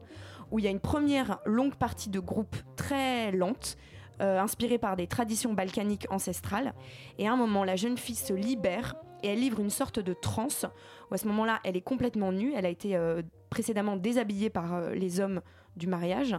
où 0.51 0.59
il 0.59 0.65
y 0.65 0.69
a 0.69 0.71
une 0.71 0.81
première 0.81 1.41
longue 1.45 1.75
partie 1.75 2.11
de 2.11 2.21
groupe 2.21 2.57
très 2.77 3.33
lente. 3.33 3.77
Euh, 4.21 4.39
inspirée 4.39 4.79
par 4.79 4.95
des 4.95 5.07
traditions 5.07 5.55
balkaniques 5.55 6.07
ancestrales. 6.11 6.75
Et 7.19 7.27
à 7.27 7.33
un 7.33 7.37
moment, 7.37 7.65
la 7.65 7.77
jeune 7.77 7.97
fille 7.97 8.15
se 8.15 8.35
libère 8.35 8.95
et 9.23 9.29
elle 9.29 9.41
livre 9.41 9.59
une 9.59 9.71
sorte 9.71 9.99
de 9.99 10.13
transe 10.13 10.67
où 11.11 11.15
à 11.15 11.17
ce 11.17 11.27
moment-là, 11.29 11.61
elle 11.65 11.77
est 11.77 11.83
complètement 11.83 12.31
nue. 12.31 12.53
Elle 12.55 12.67
a 12.67 12.69
été 12.69 12.95
euh, 12.95 13.23
précédemment 13.49 13.97
déshabillée 13.97 14.51
par 14.51 14.75
euh, 14.75 14.95
les 14.95 15.19
hommes 15.19 15.41
du 15.77 15.87
mariage 15.87 16.37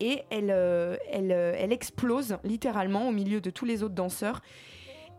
et 0.00 0.22
elle, 0.30 0.50
elle, 0.50 1.30
elle, 1.30 1.72
explose 1.72 2.36
littéralement 2.42 3.08
au 3.08 3.12
milieu 3.12 3.40
de 3.40 3.48
tous 3.48 3.64
les 3.64 3.84
autres 3.84 3.94
danseurs. 3.94 4.42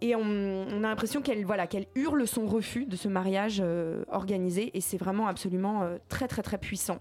Et 0.03 0.15
on, 0.15 0.83
a 0.83 0.87
l'impression 0.87 1.21
qu'elle 1.21 1.45
voilà, 1.45 1.65
qu'elle 1.65 1.85
hurle 1.95 2.27
son 2.27 2.45
refus 2.45 2.85
de 2.85 2.95
ce 2.97 3.07
mariage 3.07 3.63
organisé. 4.09 4.75
Et 4.75 4.81
c'est 4.81 4.97
vraiment 4.97 5.27
absolument 5.27 5.87
très 6.09 6.27
très 6.27 6.41
très 6.41 6.57
puissant. 6.57 6.99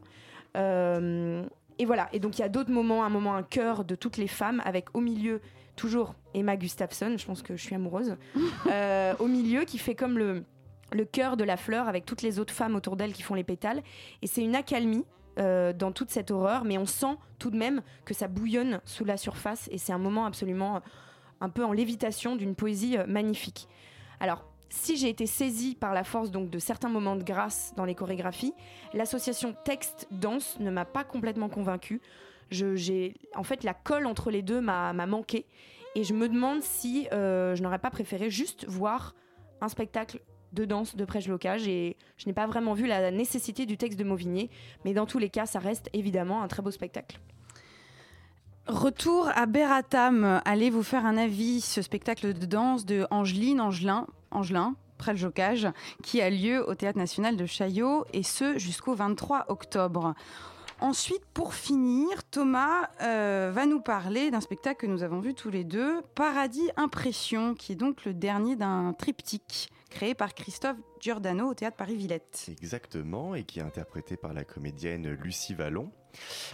et 0.55 1.85
voilà, 1.85 2.09
et 2.13 2.21
donc 2.21 2.39
il 2.39 2.43
y 2.43 2.45
a 2.45 2.49
d'autres 2.49 2.71
moments, 2.71 3.05
un 3.05 3.09
moment, 3.09 3.35
un 3.35 3.43
cœur 3.43 3.85
de 3.85 3.97
toutes 3.97 4.19
les 4.19 4.29
femmes 4.29 4.63
avec 4.65 4.87
au 4.95 5.01
milieu 5.01 5.41
toujours 5.77 6.15
Emma 6.35 6.57
Gustafsson, 6.57 7.17
je 7.17 7.27
pense 7.27 7.43
que 7.43 7.57
je 7.57 7.63
suis 7.63 7.75
amoureuse, 7.75 8.17
euh, 8.71 9.15
au 9.19 9.27
milieu 9.27 9.65
qui 9.65 9.79
fait 9.79 9.95
comme 9.95 10.19
le, 10.19 10.45
le 10.93 11.05
cœur 11.05 11.37
de 11.37 11.45
la 11.45 11.57
fleur 11.57 11.89
avec 11.89 12.07
toutes 12.07 12.23
les 12.23 12.39
autres 12.39 12.55
femmes 12.55 12.75
autour 12.75 12.97
d'elle 12.97 13.13
qui 13.13 13.23
font 13.23 13.35
les 13.35 13.45
pétales. 13.45 13.83
Et 14.23 14.27
c'est 14.27 14.43
une 14.43 14.55
accalmie 14.55 15.05
euh, 15.39 15.73
dans 15.73 15.93
toute 15.93 16.11
cette 16.11 16.31
horreur, 16.31 16.65
mais 16.65 16.79
on 16.79 16.87
sent 16.87 17.17
tout 17.39 17.51
de 17.51 17.57
même 17.57 17.83
que 18.05 18.15
ça 18.15 18.29
bouillonne 18.29 18.81
sous 18.85 19.05
la 19.05 19.17
surface. 19.17 19.69
Et 19.73 19.79
c'est 19.79 19.93
un 19.93 19.99
moment 19.99 20.27
absolument 20.27 20.77
euh, 20.77 20.81
un 21.43 21.51
peu 21.51 21.65
en 21.65 21.73
lévitation 21.73 22.37
d'une 22.37 22.55
poésie 22.55 22.97
magnifique. 23.07 23.69
Alors, 24.21 24.47
si 24.71 24.97
j'ai 24.97 25.11
été 25.11 25.27
saisie 25.27 25.75
par 25.75 25.93
la 25.93 26.05
force 26.05 26.31
donc 26.31 26.49
de 26.49 26.59
certains 26.59 26.89
moments 26.89 27.17
de 27.17 27.23
grâce 27.23 27.75
dans 27.77 27.85
les 27.85 27.95
chorégraphies, 27.95 28.55
l'association 28.95 29.55
texte-danse 29.65 30.59
ne 30.61 30.71
m'a 30.71 30.87
pas 30.87 31.05
complètement 31.05 31.51
convaincue 31.51 32.01
en 33.35 33.43
fait, 33.43 33.65
la 33.65 33.75
colle 33.75 34.07
entre 34.07 34.31
les 34.31 34.43
deux 34.43 34.61
m'a, 34.61 34.93
manqué. 34.93 35.47
Et 35.95 36.05
je 36.05 36.15
me 36.15 36.29
demande 36.29 36.63
si 36.63 37.09
euh, 37.13 37.55
je 37.55 37.63
n'aurais 37.63 37.79
pas 37.79 37.91
préféré 37.91 38.31
juste 38.31 38.67
voir 38.67 39.15
un 39.61 39.69
spectacle 39.69 40.21
de 40.53 40.65
danse 40.65 40.97
de 40.97 41.05
prêche 41.05 41.29
locage 41.29 41.67
et 41.67 41.97
je 42.17 42.27
n'ai 42.27 42.33
pas 42.33 42.47
vraiment 42.47 42.75
vu 42.75 42.87
la 42.87 43.11
nécessité 43.11 43.65
du 43.65 43.77
texte 43.77 43.99
de 43.99 44.05
Mauvigné, 44.05 44.51
mais 44.85 44.93
dans 44.93 45.07
tous 45.07 45.19
les 45.19 45.31
cas, 45.31 45.47
ça 45.47 45.59
reste 45.59 45.89
évidemment 45.93 46.43
un 46.43 46.49
très 46.49 46.63
beau 46.63 46.71
spectacle. 46.71 47.19
Retour 48.69 49.29
à 49.35 49.47
Beratam, 49.47 50.41
allez 50.45 50.71
vous 50.71 50.85
faire 50.85 51.05
un 51.05 51.17
avis, 51.17 51.61
ce 51.61 51.83
spectacle 51.83 52.33
de 52.33 52.47
danse 52.47 52.87
de 52.87 53.07
Angeline 53.11 53.61
Angelin, 53.61 54.07
Angelin 54.31 54.77
près 54.99 55.17
Jocage, 55.17 55.67
qui 56.05 56.23
a 56.23 56.31
lieu 56.31 56.65
au 56.69 56.77
Théâtre 56.77 56.99
National 56.99 57.37
de 57.37 57.45
Chaillot, 57.45 58.05
et 58.13 58.23
ce 58.23 58.59
jusqu'au 58.59 58.95
23 58.95 59.47
octobre. 59.49 60.15
Ensuite, 60.81 61.25
pour 61.35 61.55
finir, 61.55 62.09
Thomas 62.31 62.89
euh, 63.03 63.51
va 63.53 63.67
nous 63.67 63.81
parler 63.81 64.31
d'un 64.31 64.41
spectacle 64.41 64.87
que 64.87 64.87
nous 64.87 65.03
avons 65.03 65.19
vu 65.19 65.35
tous 65.35 65.51
les 65.51 65.65
deux, 65.65 66.01
Paradis 66.15 66.71
Impression, 66.77 67.55
qui 67.55 67.73
est 67.73 67.77
donc 67.77 68.05
le 68.05 68.15
dernier 68.15 68.55
d'un 68.55 68.93
triptyque 68.93 69.71
créé 69.91 70.15
par 70.15 70.35
Christophe 70.35 70.79
Giordano 71.01 71.51
au 71.51 71.55
théâtre 71.55 71.77
Paris-Villette. 71.77 72.47
Exactement, 72.49 73.35
et 73.35 73.43
qui 73.43 73.59
est 73.59 73.63
interprété 73.63 74.17
par 74.17 74.33
la 74.33 74.45
comédienne 74.45 75.09
Lucie 75.11 75.55
Vallon. 75.55 75.91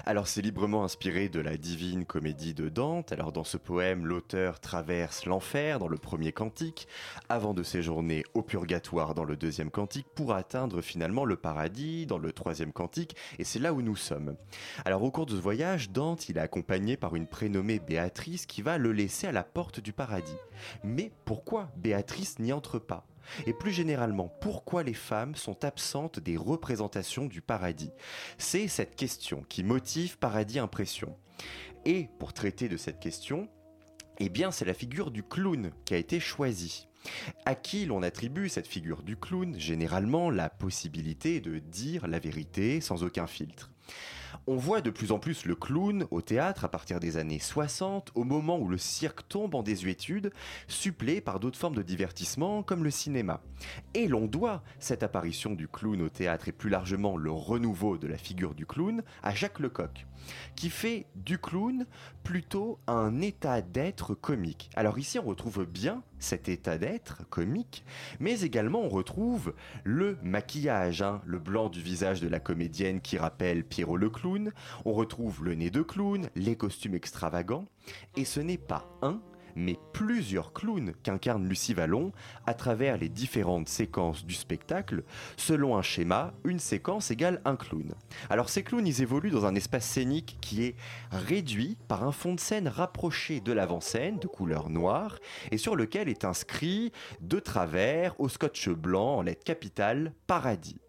Alors 0.06 0.28
c'est 0.28 0.42
librement 0.42 0.84
inspiré 0.84 1.28
de 1.28 1.40
la 1.40 1.56
divine 1.56 2.04
comédie 2.04 2.54
de 2.54 2.68
Dante. 2.68 3.12
Alors 3.12 3.32
dans 3.32 3.44
ce 3.44 3.56
poème, 3.56 4.06
l'auteur 4.06 4.60
traverse 4.60 5.26
l'enfer 5.26 5.78
dans 5.78 5.88
le 5.88 5.98
premier 5.98 6.32
cantique, 6.32 6.88
avant 7.28 7.54
de 7.54 7.62
séjourner 7.62 8.24
au 8.34 8.42
purgatoire 8.42 9.14
dans 9.14 9.24
le 9.24 9.36
deuxième 9.36 9.70
cantique, 9.70 10.06
pour 10.14 10.32
atteindre 10.32 10.80
finalement 10.80 11.24
le 11.24 11.36
paradis 11.36 12.06
dans 12.06 12.18
le 12.18 12.32
troisième 12.32 12.72
cantique, 12.72 13.16
et 13.38 13.44
c'est 13.44 13.58
là 13.58 13.72
où 13.72 13.82
nous 13.82 13.96
sommes. 13.96 14.36
Alors 14.84 15.02
au 15.02 15.10
cours 15.10 15.26
de 15.26 15.36
ce 15.36 15.40
voyage, 15.40 15.90
Dante 15.90 16.28
est 16.30 16.38
accompagné 16.38 16.96
par 16.96 17.16
une 17.16 17.26
prénommée 17.26 17.78
Béatrice 17.78 18.46
qui 18.46 18.62
va 18.62 18.78
le 18.78 18.92
laisser 18.92 19.26
à 19.26 19.32
la 19.32 19.44
porte 19.44 19.80
du 19.80 19.92
paradis. 19.92 20.36
Mais 20.84 21.12
pourquoi 21.24 21.70
Béatrice 21.76 22.38
n'y 22.38 22.52
entre 22.52 22.78
pas? 22.78 23.06
Et 23.46 23.52
plus 23.52 23.72
généralement, 23.72 24.28
pourquoi 24.40 24.82
les 24.82 24.94
femmes 24.94 25.34
sont 25.34 25.64
absentes 25.64 26.20
des 26.20 26.36
représentations 26.36 27.26
du 27.26 27.40
paradis? 27.40 27.92
C'est 28.38 28.68
cette 28.68 28.96
question 28.96 29.44
qui 29.48 29.62
motive 29.62 30.18
Paradis 30.18 30.58
Impression. 30.58 31.16
Et 31.84 32.08
pour 32.18 32.32
traiter 32.32 32.68
de 32.68 32.76
cette 32.76 33.00
question, 33.00 33.48
eh 34.18 34.28
bien, 34.28 34.50
c'est 34.50 34.64
la 34.64 34.74
figure 34.74 35.10
du 35.10 35.22
clown 35.22 35.70
qui 35.84 35.94
a 35.94 35.98
été 35.98 36.20
choisie. 36.20 36.88
À 37.44 37.54
qui 37.54 37.86
l'on 37.86 38.02
attribue 38.02 38.48
cette 38.48 38.66
figure 38.66 39.02
du 39.02 39.16
clown? 39.16 39.58
Généralement, 39.58 40.30
la 40.30 40.50
possibilité 40.50 41.40
de 41.40 41.58
dire 41.58 42.08
la 42.08 42.18
vérité 42.18 42.80
sans 42.80 43.04
aucun 43.04 43.26
filtre. 43.26 43.70
On 44.46 44.56
voit 44.56 44.80
de 44.80 44.90
plus 44.90 45.12
en 45.12 45.18
plus 45.18 45.44
le 45.44 45.54
clown 45.54 46.06
au 46.10 46.20
théâtre 46.20 46.64
à 46.64 46.68
partir 46.68 47.00
des 47.00 47.16
années 47.16 47.38
60, 47.38 48.12
au 48.14 48.24
moment 48.24 48.58
où 48.58 48.68
le 48.68 48.78
cirque 48.78 49.26
tombe 49.28 49.54
en 49.54 49.62
désuétude, 49.62 50.32
supplé 50.66 51.20
par 51.20 51.40
d'autres 51.40 51.58
formes 51.58 51.74
de 51.74 51.82
divertissement 51.82 52.62
comme 52.62 52.84
le 52.84 52.90
cinéma. 52.90 53.40
Et 53.94 54.08
l'on 54.08 54.26
doit 54.26 54.62
cette 54.78 55.02
apparition 55.02 55.54
du 55.54 55.68
clown 55.68 56.02
au 56.02 56.08
théâtre 56.08 56.48
et 56.48 56.52
plus 56.52 56.70
largement 56.70 57.16
le 57.16 57.30
renouveau 57.30 57.98
de 57.98 58.06
la 58.06 58.18
figure 58.18 58.54
du 58.54 58.66
clown 58.66 59.02
à 59.22 59.34
Jacques 59.34 59.60
Lecoq, 59.60 60.06
qui 60.56 60.70
fait 60.70 61.06
du 61.16 61.38
clown 61.38 61.86
plutôt 62.24 62.78
un 62.86 63.20
état 63.20 63.62
d'être 63.62 64.14
comique. 64.14 64.70
Alors 64.76 64.98
ici 64.98 65.18
on 65.18 65.24
retrouve 65.24 65.64
bien 65.64 66.02
cet 66.18 66.48
état 66.48 66.78
d'être 66.78 67.28
comique, 67.30 67.84
mais 68.18 68.40
également 68.40 68.80
on 68.80 68.88
retrouve 68.88 69.54
le 69.84 70.18
maquillage, 70.22 71.00
hein, 71.02 71.22
le 71.24 71.38
blanc 71.38 71.68
du 71.68 71.80
visage 71.80 72.20
de 72.20 72.28
la 72.28 72.40
comédienne 72.40 73.00
qui 73.00 73.18
rappelle 73.18 73.64
Pierrot 73.64 73.96
Leclerc 73.96 74.17
clown, 74.18 74.52
on 74.84 74.92
retrouve 74.92 75.44
le 75.44 75.54
nez 75.54 75.70
de 75.70 75.82
clown, 75.82 76.28
les 76.34 76.56
costumes 76.56 76.94
extravagants, 76.94 77.66
et 78.16 78.24
ce 78.24 78.40
n'est 78.40 78.58
pas 78.58 78.88
un, 79.02 79.20
mais 79.54 79.78
plusieurs 79.92 80.52
clowns 80.52 80.92
qu'incarne 81.02 81.48
Lucie 81.48 81.74
Vallon 81.74 82.12
à 82.46 82.54
travers 82.54 82.96
les 82.96 83.08
différentes 83.08 83.68
séquences 83.68 84.24
du 84.24 84.34
spectacle. 84.34 85.02
Selon 85.36 85.76
un 85.76 85.82
schéma, 85.82 86.32
une 86.44 86.58
séquence 86.58 87.10
égale 87.10 87.40
un 87.44 87.56
clown. 87.56 87.94
Alors 88.30 88.48
ces 88.48 88.62
clowns, 88.62 88.86
ils 88.86 89.02
évoluent 89.02 89.30
dans 89.30 89.46
un 89.46 89.54
espace 89.54 89.86
scénique 89.86 90.38
qui 90.40 90.64
est 90.64 90.76
réduit 91.10 91.76
par 91.88 92.04
un 92.04 92.12
fond 92.12 92.34
de 92.34 92.40
scène 92.40 92.68
rapproché 92.68 93.40
de 93.40 93.52
l'avant-scène 93.52 94.18
de 94.18 94.26
couleur 94.26 94.70
noire 94.70 95.18
et 95.50 95.58
sur 95.58 95.76
lequel 95.76 96.08
est 96.08 96.24
inscrit 96.24 96.92
de 97.20 97.40
travers 97.40 98.18
au 98.20 98.28
scotch 98.28 98.68
blanc 98.68 99.16
en 99.16 99.22
lettres 99.22 99.44
capitales 99.44 100.12
paradis. 100.26 100.80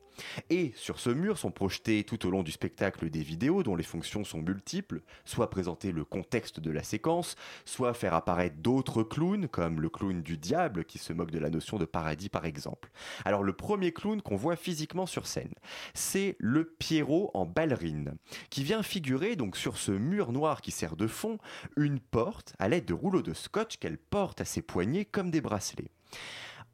Et 0.50 0.72
sur 0.76 1.00
ce 1.00 1.10
mur 1.10 1.38
sont 1.38 1.52
projetées 1.52 2.04
tout 2.04 2.26
au 2.26 2.32
long 2.32 2.44
du 2.44 2.52
spectacle 2.52 3.10
des 3.10 3.22
vidéos 3.22 3.64
dont 3.64 3.76
les 3.76 3.84
fonctions 3.84 4.24
sont 4.24 4.42
multiples, 4.42 5.02
soit 5.26 5.50
présenter 5.50 5.92
le 5.92 6.06
contexte 6.06 6.60
de 6.60 6.72
la 6.72 6.84
séquence, 6.84 7.36
soit 7.66 7.94
faire 7.94 8.14
apparaître 8.14 8.58
d'autres 8.58 9.04
clowns, 9.04 9.48
comme 9.48 9.82
le 9.82 9.90
clown 9.90 10.22
du 10.22 10.38
diable 10.38 10.86
qui 10.86 10.98
se 10.98 11.14
moque 11.14 11.32
de 11.32 11.40
la 11.40 11.50
notion 11.50 11.78
de 11.78 11.86
paradis 11.86 12.30
par 12.30 12.46
exemple. 12.46 12.90
Alors 13.26 13.44
le 13.44 13.54
premier 13.54 13.92
clown 13.92 14.22
qu'on 14.22 14.36
voit 14.36 14.56
physiquement 14.56 15.06
sur 15.06 15.28
scène, 15.28 15.54
c'est 15.94 16.36
le 16.40 16.66
Pierrot 16.66 17.32
en 17.34 17.46
ballerine, 17.46 18.16
qui 18.50 18.64
vient 18.64 18.84
figurer 18.84 19.36
donc 19.36 19.58
sur 19.58 19.78
ce 19.78 19.92
mur 19.92 20.32
noir 20.32 20.62
qui 20.62 20.72
sert 20.72 20.96
de 20.96 21.08
fond 21.08 21.38
une 21.76 22.00
porte 22.00 22.54
à 22.60 22.70
l'aide 22.70 22.86
de 22.86 22.94
rouleaux 22.94 23.22
de 23.22 23.34
scotch 23.34 23.78
qu'elle 23.78 23.98
porte 23.98 24.42
à 24.42 24.46
ses 24.46 24.62
poignets 24.62 25.06
comme 25.06 25.32
des 25.32 25.42
bracelets. 25.42 25.92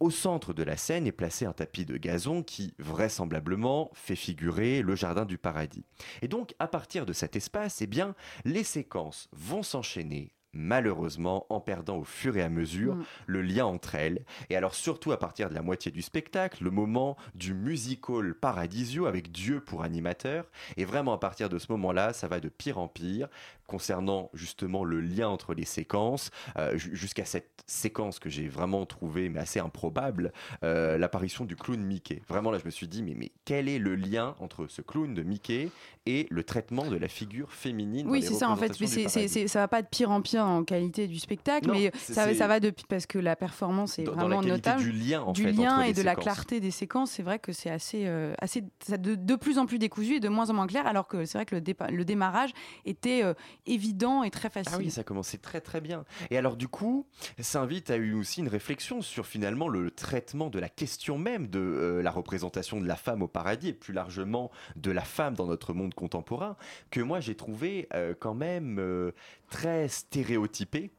Au 0.01 0.09
centre 0.09 0.53
de 0.53 0.63
la 0.63 0.75
scène 0.75 1.07
est 1.07 1.13
placé 1.13 1.45
un 1.45 1.53
tapis 1.53 1.85
de 1.85 1.95
gazon 1.95 2.43
qui, 2.43 2.73
vraisemblablement, 2.79 3.91
fait 3.93 4.17
figurer 4.17 4.81
le 4.81 4.93
jardin 4.93 5.23
du 5.23 5.37
paradis. 5.37 5.85
Et 6.21 6.27
donc, 6.27 6.53
à 6.59 6.67
partir 6.67 7.05
de 7.05 7.13
cet 7.13 7.37
espace, 7.37 7.81
eh 7.81 7.87
bien, 7.87 8.13
les 8.43 8.65
séquences 8.65 9.29
vont 9.31 9.63
s'enchaîner 9.63 10.34
malheureusement 10.55 11.45
en 11.49 11.59
perdant 11.59 11.97
au 11.97 12.03
fur 12.03 12.35
et 12.37 12.41
à 12.41 12.49
mesure 12.49 12.95
Mm. 12.95 13.03
le 13.27 13.41
lien 13.41 13.65
entre 13.65 13.95
elles. 13.95 14.23
Et 14.49 14.55
alors 14.55 14.75
surtout 14.75 15.11
à 15.11 15.19
partir 15.19 15.49
de 15.49 15.53
la 15.55 15.61
moitié 15.61 15.91
du 15.91 16.01
spectacle, 16.01 16.63
le 16.63 16.71
moment 16.71 17.17
du 17.35 17.53
musical 17.53 18.33
paradisio 18.33 19.05
avec 19.05 19.31
Dieu 19.31 19.59
pour 19.59 19.83
animateur. 19.83 20.45
Et 20.77 20.85
vraiment 20.85 21.13
à 21.13 21.17
partir 21.19 21.49
de 21.49 21.59
ce 21.59 21.71
moment-là, 21.71 22.13
ça 22.13 22.27
va 22.27 22.39
de 22.39 22.49
pire 22.49 22.77
en 22.77 22.87
pire 22.87 23.27
concernant 23.67 24.29
justement 24.33 24.83
le 24.83 25.01
lien 25.01 25.27
entre 25.27 25.53
les 25.55 25.65
séquences, 25.65 26.29
euh, 26.57 26.77
ju- 26.77 26.95
jusqu'à 26.95 27.25
cette 27.25 27.63
séquence 27.65 28.19
que 28.19 28.29
j'ai 28.29 28.47
vraiment 28.47 28.85
trouvée 28.85 29.27
mais 29.27 29.39
assez 29.39 29.59
improbable, 29.59 30.31
euh, 30.63 30.99
l'apparition 30.99 31.45
du 31.45 31.55
clown 31.55 31.81
Mickey. 31.81 32.21
Vraiment 32.27 32.51
là, 32.51 32.59
je 32.59 32.65
me 32.65 32.69
suis 32.69 32.87
dit 32.87 33.01
mais, 33.01 33.15
mais 33.15 33.31
quel 33.43 33.67
est 33.67 33.79
le 33.79 33.95
lien 33.95 34.35
entre 34.39 34.67
ce 34.67 34.83
clown 34.83 35.13
de 35.15 35.23
Mickey 35.23 35.71
et 36.05 36.27
le 36.29 36.43
traitement 36.43 36.85
de 36.87 36.97
la 36.97 37.07
figure 37.07 37.51
féminine 37.51 38.07
Oui, 38.09 38.21
c'est 38.21 38.33
ça 38.33 38.49
en 38.49 38.55
fait. 38.55 38.79
Mais 38.79 38.87
c'est- 38.87 39.47
ça 39.47 39.59
va 39.59 39.67
pas 39.67 39.81
de 39.81 39.87
pire 39.87 40.11
en 40.11 40.21
pire 40.21 40.45
en 40.45 40.63
qualité 40.63 41.07
du 41.07 41.19
spectacle, 41.19 41.67
Non, 41.67 41.73
mais 41.73 41.91
ça, 41.95 42.47
va 42.47 42.59
depuis 42.59 42.85
parce 42.87 43.05
que 43.05 43.17
la 43.19 43.35
performance 43.35 43.97
est 43.99 44.03
Dans- 44.03 44.11
dans 44.15 44.27
vraiment 44.27 44.41
la 44.41 44.47
notable. 44.49 44.81
du 44.83 44.91
lien, 44.91 45.21
en 45.21 45.31
du 45.31 45.43
fait, 45.43 45.51
lien 45.51 45.81
et 45.81 45.93
de 45.93 46.01
la 46.01 46.15
clarté 46.15 46.59
des 46.59 46.71
séquences. 46.71 47.11
C'est 47.11 47.23
vrai 47.23 47.39
que 47.39 47.51
c'est 47.53 47.69
assez, 47.69 48.03
euh, 48.05 48.33
assez 48.39 48.63
ça 48.85 48.97
de, 48.97 49.15
de 49.15 49.35
plus 49.35 49.57
en 49.57 49.65
plus 49.65 49.79
décousu 49.79 50.15
et 50.15 50.19
de 50.19 50.29
moins 50.29 50.49
en 50.49 50.53
moins 50.53 50.67
clair, 50.67 50.85
alors 50.87 51.07
que 51.07 51.25
c'est 51.25 51.37
vrai 51.37 51.45
que 51.45 51.55
le, 51.55 51.63
le 51.95 52.05
démarrage 52.05 52.51
était 52.85 53.23
euh, 53.23 53.33
évident 53.65 54.23
et 54.23 54.29
très 54.31 54.49
facile. 54.49 54.73
Ah 54.75 54.79
oui, 54.79 54.91
ça 54.91 55.03
commençait 55.03 55.37
très 55.37 55.61
très 55.61 55.81
bien. 55.81 56.05
Et 56.29 56.37
alors 56.37 56.55
du 56.55 56.67
coup, 56.67 57.07
ça 57.39 57.61
invite 57.61 57.89
à 57.89 57.97
eu 57.97 58.13
aussi 58.13 58.41
une 58.41 58.47
réflexion 58.47 59.01
sur 59.01 59.25
finalement 59.25 59.67
le 59.67 59.91
traitement 59.91 60.49
de 60.49 60.59
la 60.59 60.69
question 60.69 61.17
même 61.17 61.47
de 61.47 61.59
euh, 61.59 62.01
la 62.03 62.11
représentation 62.11 62.79
de 62.79 62.87
la 62.87 62.95
femme 62.95 63.21
au 63.21 63.27
paradis 63.27 63.69
et 63.69 63.73
plus 63.73 63.93
largement 63.93 64.51
de 64.75 64.91
la 64.91 65.01
femme 65.03 65.33
dans 65.33 65.47
notre 65.47 65.73
monde 65.73 65.93
contemporain, 65.95 66.55
que 66.91 67.01
moi 67.01 67.19
j'ai 67.19 67.35
trouvé 67.35 67.87
euh, 67.93 68.13
quand 68.19 68.33
même 68.35 68.77
euh, 68.79 69.11
très 69.49 69.87
stéréotypé. 69.87 70.91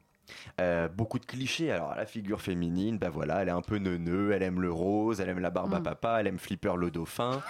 Euh, 0.60 0.88
beaucoup 0.88 1.20
de 1.20 1.24
clichés. 1.24 1.70
Alors, 1.70 1.94
la 1.94 2.04
figure 2.04 2.40
féminine, 2.40 2.98
bah 2.98 3.10
voilà, 3.10 3.42
elle 3.42 3.48
est 3.48 3.52
un 3.52 3.62
peu 3.62 3.78
neuneux, 3.78 4.32
elle 4.32 4.42
aime 4.42 4.60
le 4.60 4.72
rose, 4.72 5.20
elle 5.20 5.28
aime 5.28 5.38
la 5.38 5.50
barbe 5.50 5.72
à 5.74 5.78
Mm. 5.78 5.82
papa, 5.84 6.16
elle 6.20 6.26
aime 6.26 6.38
Flipper 6.40 6.74
le 6.76 6.90
dauphin. 6.90 7.42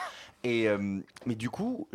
Et, 0.45 0.68
euh, 0.68 1.01
mais 1.26 1.34
du 1.34 1.51
coup, 1.51 1.89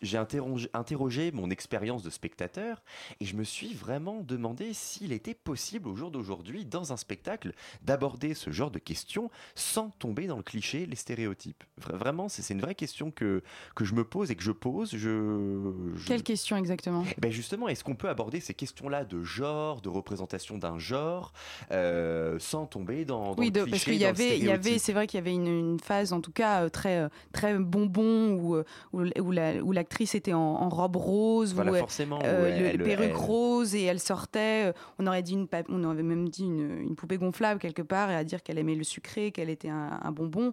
j'ai 0.00 0.16
interrogé, 0.16 0.70
interrogé 0.72 1.30
mon 1.32 1.50
expérience 1.50 2.02
de 2.02 2.08
spectateur 2.08 2.82
et 3.20 3.26
je 3.26 3.36
me 3.36 3.44
suis 3.44 3.74
vraiment 3.74 4.22
demandé 4.22 4.72
s'il 4.72 5.12
était 5.12 5.34
possible 5.34 5.88
au 5.88 5.96
jour 5.96 6.10
d'aujourd'hui, 6.10 6.64
dans 6.64 6.92
un 6.92 6.96
spectacle, 6.96 7.52
d'aborder 7.82 8.32
ce 8.32 8.50
genre 8.50 8.70
de 8.70 8.78
questions 8.78 9.30
sans 9.54 9.90
tomber 9.90 10.26
dans 10.26 10.38
le 10.38 10.42
cliché, 10.42 10.86
les 10.86 10.96
stéréotypes. 10.96 11.64
Vra- 11.82 11.96
Vraiment, 11.96 12.28
c'est 12.30 12.48
une 12.54 12.60
vraie 12.62 12.74
question 12.76 13.10
que, 13.10 13.42
que 13.74 13.84
je 13.84 13.94
me 13.94 14.04
pose 14.04 14.30
et 14.30 14.36
que 14.36 14.42
je 14.42 14.52
pose. 14.52 14.90
Je, 14.92 15.72
je- 15.96 16.06
Quelle 16.06 16.22
question 16.22 16.56
exactement? 16.56 17.04
Eh 17.10 17.20
ben 17.20 17.30
justement, 17.30 17.68
est-ce 17.68 17.84
qu'on 17.84 17.96
peut 17.96 18.08
aborder 18.08 18.40
ces 18.40 18.54
questions-là 18.54 19.04
de 19.04 19.22
genre, 19.22 19.82
de 19.82 19.88
représentation 19.90 20.56
d'un 20.56 20.78
genre, 20.78 21.32
euh, 21.72 22.38
sans 22.38 22.64
tomber 22.66 23.04
dans, 23.04 23.34
dans 23.34 23.40
Oui, 23.40 23.46
le 23.46 23.52
de- 23.52 23.60
cliché, 23.64 23.70
parce 23.70 23.84
qu'il 23.84 23.94
y 23.94 23.98
y 24.46 24.50
avait, 24.50 24.78
c'est 24.78 24.92
vrai 24.92 25.06
qu'il 25.06 25.18
y 25.18 25.20
avait 25.20 25.34
une, 25.34 25.46
une 25.48 25.80
phase, 25.80 26.12
en 26.14 26.20
tout 26.22 26.32
cas 26.32 26.62
euh, 26.64 26.68
très, 26.70 27.08
très 27.32 27.58
bonbon 27.58 27.97
où, 28.02 28.54
euh, 28.56 28.64
où, 28.92 29.00
où 29.02 29.30
la- 29.32 29.56
où 29.62 29.72
l'actrice 29.72 30.14
était 30.14 30.32
en, 30.32 30.38
en 30.40 30.68
robe 30.68 30.96
rose, 30.96 31.54
Voilà, 31.54 31.72
où 31.72 31.74
elle- 31.74 31.80
forcément, 31.80 32.18
euh, 32.24 32.40
où 32.40 32.44
le- 32.44 32.66
elle- 32.88 33.00
elle- 33.02 33.12
roses 33.14 33.74
et 33.74 33.82
elle 33.82 34.00
sortait. 34.00 34.68
euh, 34.68 34.72
On 34.98 35.06
aurait 35.06 35.22
dit 35.22 35.34
une, 35.34 35.46
on 35.68 35.84
aurait 35.84 36.02
même 36.02 36.28
dit 36.28 36.44
une, 36.44 36.80
une 36.80 36.96
poupée 36.96 37.18
gonflable 37.18 37.60
quelque 37.60 37.82
part 37.82 38.10
et 38.10 38.14
à 38.14 38.24
dire 38.24 38.42
qu'elle 38.42 38.58
aimait 38.58 38.74
le 38.74 38.84
sucré, 38.84 39.30
qu'elle 39.32 39.50
était 39.50 39.68
un, 39.70 39.98
un 40.02 40.12
bonbon. 40.12 40.52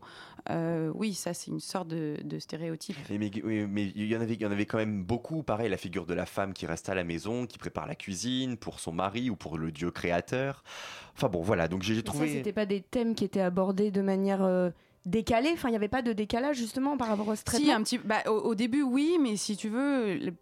Euh, 0.49 0.91
oui, 0.93 1.13
ça 1.13 1.33
c'est 1.33 1.51
une 1.51 1.59
sorte 1.59 1.87
de, 1.87 2.17
de 2.23 2.39
stéréotype. 2.39 2.95
Mais, 3.09 3.17
mais, 3.17 3.31
oui, 3.43 3.65
mais 3.69 3.91
il 3.95 4.05
y 4.05 4.15
en 4.15 4.21
avait, 4.21 4.33
il 4.33 4.41
y 4.41 4.45
en 4.45 4.51
avait 4.51 4.65
quand 4.65 4.77
même 4.77 5.03
beaucoup. 5.03 5.43
Pareil, 5.43 5.69
la 5.69 5.77
figure 5.77 6.05
de 6.05 6.13
la 6.13 6.25
femme 6.25 6.53
qui 6.53 6.65
reste 6.65 6.89
à 6.89 6.95
la 6.95 7.03
maison, 7.03 7.45
qui 7.47 7.57
prépare 7.57 7.87
la 7.87 7.95
cuisine 7.95 8.57
pour 8.57 8.79
son 8.79 8.91
mari 8.91 9.29
ou 9.29 9.35
pour 9.35 9.57
le 9.57 9.71
dieu 9.71 9.91
créateur. 9.91 10.63
Enfin 11.15 11.29
bon, 11.29 11.41
voilà. 11.41 11.67
Donc 11.67 11.81
j'ai 11.81 12.01
trouvé. 12.03 12.27
c'était 12.29 12.53
pas 12.53 12.65
des 12.65 12.81
thèmes 12.81 13.15
qui 13.15 13.23
étaient 13.23 13.41
abordés 13.41 13.89
de 13.91 14.01
manière 14.01 14.43
euh, 14.43 14.69
décalée. 15.05 15.51
Enfin, 15.53 15.69
il 15.69 15.71
n'y 15.71 15.77
avait 15.77 15.87
pas 15.87 16.01
de 16.01 16.13
décalage 16.13 16.57
justement 16.57 16.97
par 16.97 17.07
rapport 17.07 17.27
au 17.27 17.35
Si, 17.35 17.43
traitement. 17.43 17.73
un 17.75 17.83
petit, 17.83 17.97
bah, 17.97 18.23
au, 18.27 18.31
au 18.31 18.55
début, 18.55 18.81
oui, 18.81 19.17
mais 19.21 19.37
si 19.37 19.55
tu 19.57 19.69
veux, 19.69 20.15
le- 20.15 20.33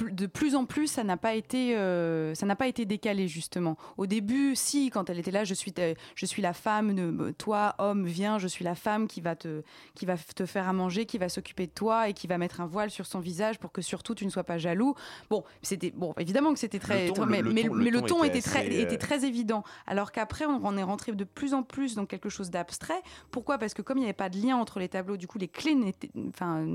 de 0.00 0.26
plus 0.26 0.54
en 0.56 0.64
plus, 0.64 0.86
ça 0.86 1.04
n'a 1.04 1.16
pas 1.16 1.34
été, 1.34 1.76
euh, 1.76 2.34
ça 2.34 2.46
n'a 2.46 2.56
pas 2.56 2.66
été 2.66 2.84
décalé 2.86 3.28
justement. 3.28 3.76
Au 3.98 4.06
début, 4.06 4.56
si, 4.56 4.90
quand 4.90 5.10
elle 5.10 5.18
était 5.18 5.30
là, 5.30 5.44
je 5.44 5.54
suis, 5.54 5.72
ta- 5.72 5.94
je 6.14 6.26
suis 6.26 6.40
la 6.42 6.52
femme, 6.54 6.94
de, 6.94 7.30
toi, 7.32 7.74
homme, 7.78 8.06
viens, 8.06 8.38
je 8.38 8.48
suis 8.48 8.64
la 8.64 8.74
femme 8.74 9.06
qui 9.06 9.20
va 9.20 9.36
te, 9.36 9.62
qui 9.94 10.06
va 10.06 10.16
te 10.16 10.46
faire 10.46 10.68
à 10.68 10.72
manger, 10.72 11.04
qui 11.06 11.18
va 11.18 11.28
s'occuper 11.28 11.66
de 11.66 11.72
toi 11.72 12.08
et 12.08 12.14
qui 12.14 12.26
va 12.26 12.38
mettre 12.38 12.60
un 12.60 12.66
voile 12.66 12.90
sur 12.90 13.06
son 13.06 13.20
visage 13.20 13.58
pour 13.58 13.70
que 13.70 13.82
surtout 13.82 14.14
tu 14.14 14.24
ne 14.24 14.30
sois 14.30 14.44
pas 14.44 14.58
jaloux. 14.58 14.94
Bon, 15.30 15.44
c'était, 15.62 15.90
bon, 15.90 16.14
évidemment 16.18 16.52
que 16.54 16.58
c'était 16.58 16.78
très, 16.78 17.08
ton, 17.08 17.14
très- 17.14 17.24
le- 17.42 17.52
mais, 17.52 17.62
le 17.62 17.68
ton- 17.68 17.74
le 17.74 17.84
mais 17.84 17.90
le 17.90 18.00
ton 18.00 18.06
ton 18.06 18.24
était 18.24 18.38
était 18.38 18.48
très, 18.48 18.66
euh, 18.66 18.82
était 18.82 18.98
très 18.98 19.24
évident. 19.24 19.62
Alors 19.86 20.10
qu'après, 20.12 20.46
on, 20.46 20.76
est 20.76 20.82
rentré 20.82 21.12
de 21.12 21.24
plus 21.24 21.52
en 21.54 21.62
plus 21.62 21.94
dans 21.94 22.06
quelque 22.06 22.28
chose 22.30 22.50
d'abstrait. 22.50 23.00
Pourquoi? 23.30 23.58
Parce 23.58 23.74
que 23.74 23.82
comme 23.82 23.98
il 23.98 24.02
n'y 24.02 24.06
avait 24.06 24.12
pas 24.14 24.30
de 24.30 24.38
lien 24.38 24.56
entre 24.56 24.78
les 24.78 24.88
tableaux, 24.88 25.16
du 25.16 25.26
coup, 25.26 25.38
les 25.38 25.48
clés 25.48 25.74
n'étaient, 25.74 26.10
enfin, 26.30 26.66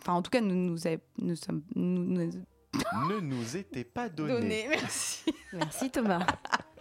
enfin, 0.00 0.12
en 0.12 0.22
tout 0.22 0.30
cas, 0.30 0.40
nous, 0.40 0.54
nous, 1.18 1.36
sommes, 1.36 1.62
nous- 1.74 2.30
ne 3.08 3.20
nous 3.20 3.56
était 3.56 3.84
pas 3.84 4.08
donné. 4.08 4.32
donné. 4.32 4.66
Merci. 4.68 5.24
Merci 5.52 5.90
Thomas. 5.90 6.26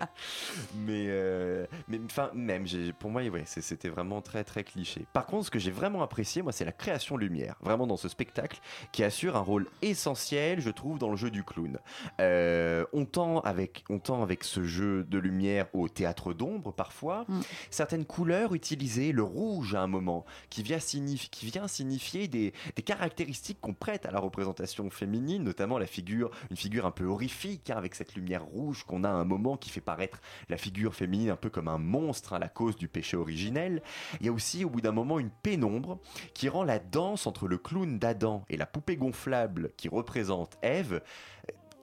mais 0.75 1.05
euh, 1.07 1.65
mais 1.87 1.99
enfin 2.05 2.31
même 2.33 2.65
pour 2.99 3.11
moi 3.11 3.21
ouais, 3.23 3.43
c'était 3.45 3.89
vraiment 3.89 4.21
très 4.21 4.43
très 4.43 4.63
cliché. 4.63 5.05
Par 5.13 5.25
contre 5.25 5.45
ce 5.45 5.51
que 5.51 5.59
j'ai 5.59 5.71
vraiment 5.71 6.01
apprécié 6.01 6.41
moi 6.41 6.51
c'est 6.51 6.65
la 6.65 6.71
création 6.71 7.17
lumière. 7.17 7.55
Vraiment 7.61 7.87
dans 7.87 7.97
ce 7.97 8.09
spectacle 8.09 8.59
qui 8.91 9.03
assure 9.03 9.35
un 9.35 9.41
rôle 9.41 9.67
essentiel 9.81 10.59
je 10.59 10.69
trouve 10.69 10.99
dans 10.99 11.09
le 11.09 11.17
jeu 11.17 11.31
du 11.31 11.43
clown. 11.43 11.77
Euh, 12.19 12.85
on 12.93 13.05
tend 13.05 13.39
avec 13.41 13.83
on 13.89 13.99
tend 13.99 14.21
avec 14.21 14.43
ce 14.43 14.63
jeu 14.63 15.03
de 15.03 15.17
lumière 15.17 15.67
au 15.73 15.87
théâtre 15.87 16.33
d'ombre 16.33 16.71
parfois. 16.73 17.25
Mm. 17.27 17.41
certaines 17.69 18.05
couleurs 18.05 18.53
utilisées 18.53 19.11
le 19.11 19.23
rouge 19.23 19.75
à 19.75 19.81
un 19.81 19.87
moment 19.87 20.25
qui 20.49 20.63
vient 20.63 20.79
signifier 20.79 21.29
qui 21.31 21.45
vient 21.45 21.67
signifier 21.67 22.27
des, 22.27 22.53
des 22.75 22.83
caractéristiques 22.83 23.59
qu'on 23.61 23.73
prête 23.73 24.05
à 24.05 24.11
la 24.11 24.19
représentation 24.19 24.89
féminine 24.89 25.43
notamment 25.43 25.77
la 25.77 25.85
figure 25.85 26.31
une 26.49 26.57
figure 26.57 26.85
un 26.85 26.91
peu 26.91 27.05
horrifique 27.05 27.69
hein, 27.69 27.77
avec 27.77 27.95
cette 27.95 28.15
lumière 28.15 28.43
rouge 28.43 28.83
qu'on 28.83 29.03
a 29.03 29.09
à 29.09 29.13
un 29.13 29.25
moment 29.25 29.57
qui 29.57 29.69
fait 29.69 29.81
paraître 29.85 30.19
la 30.49 30.57
figure 30.57 30.93
féminine 30.93 31.29
un 31.29 31.35
peu 31.35 31.49
comme 31.49 31.67
un 31.67 31.77
monstre 31.77 32.33
à 32.33 32.39
la 32.39 32.49
cause 32.49 32.75
du 32.75 32.87
péché 32.87 33.15
originel. 33.15 33.81
Il 34.19 34.25
y 34.25 34.29
a 34.29 34.33
aussi 34.33 34.65
au 34.65 34.69
bout 34.69 34.81
d'un 34.81 34.91
moment 34.91 35.19
une 35.19 35.29
pénombre 35.29 35.99
qui 36.33 36.49
rend 36.49 36.63
la 36.63 36.79
danse 36.79 37.27
entre 37.27 37.47
le 37.47 37.57
clown 37.57 37.99
d'Adam 37.99 38.43
et 38.49 38.57
la 38.57 38.65
poupée 38.65 38.97
gonflable 38.97 39.71
qui 39.77 39.87
représente 39.87 40.57
Ève 40.61 41.01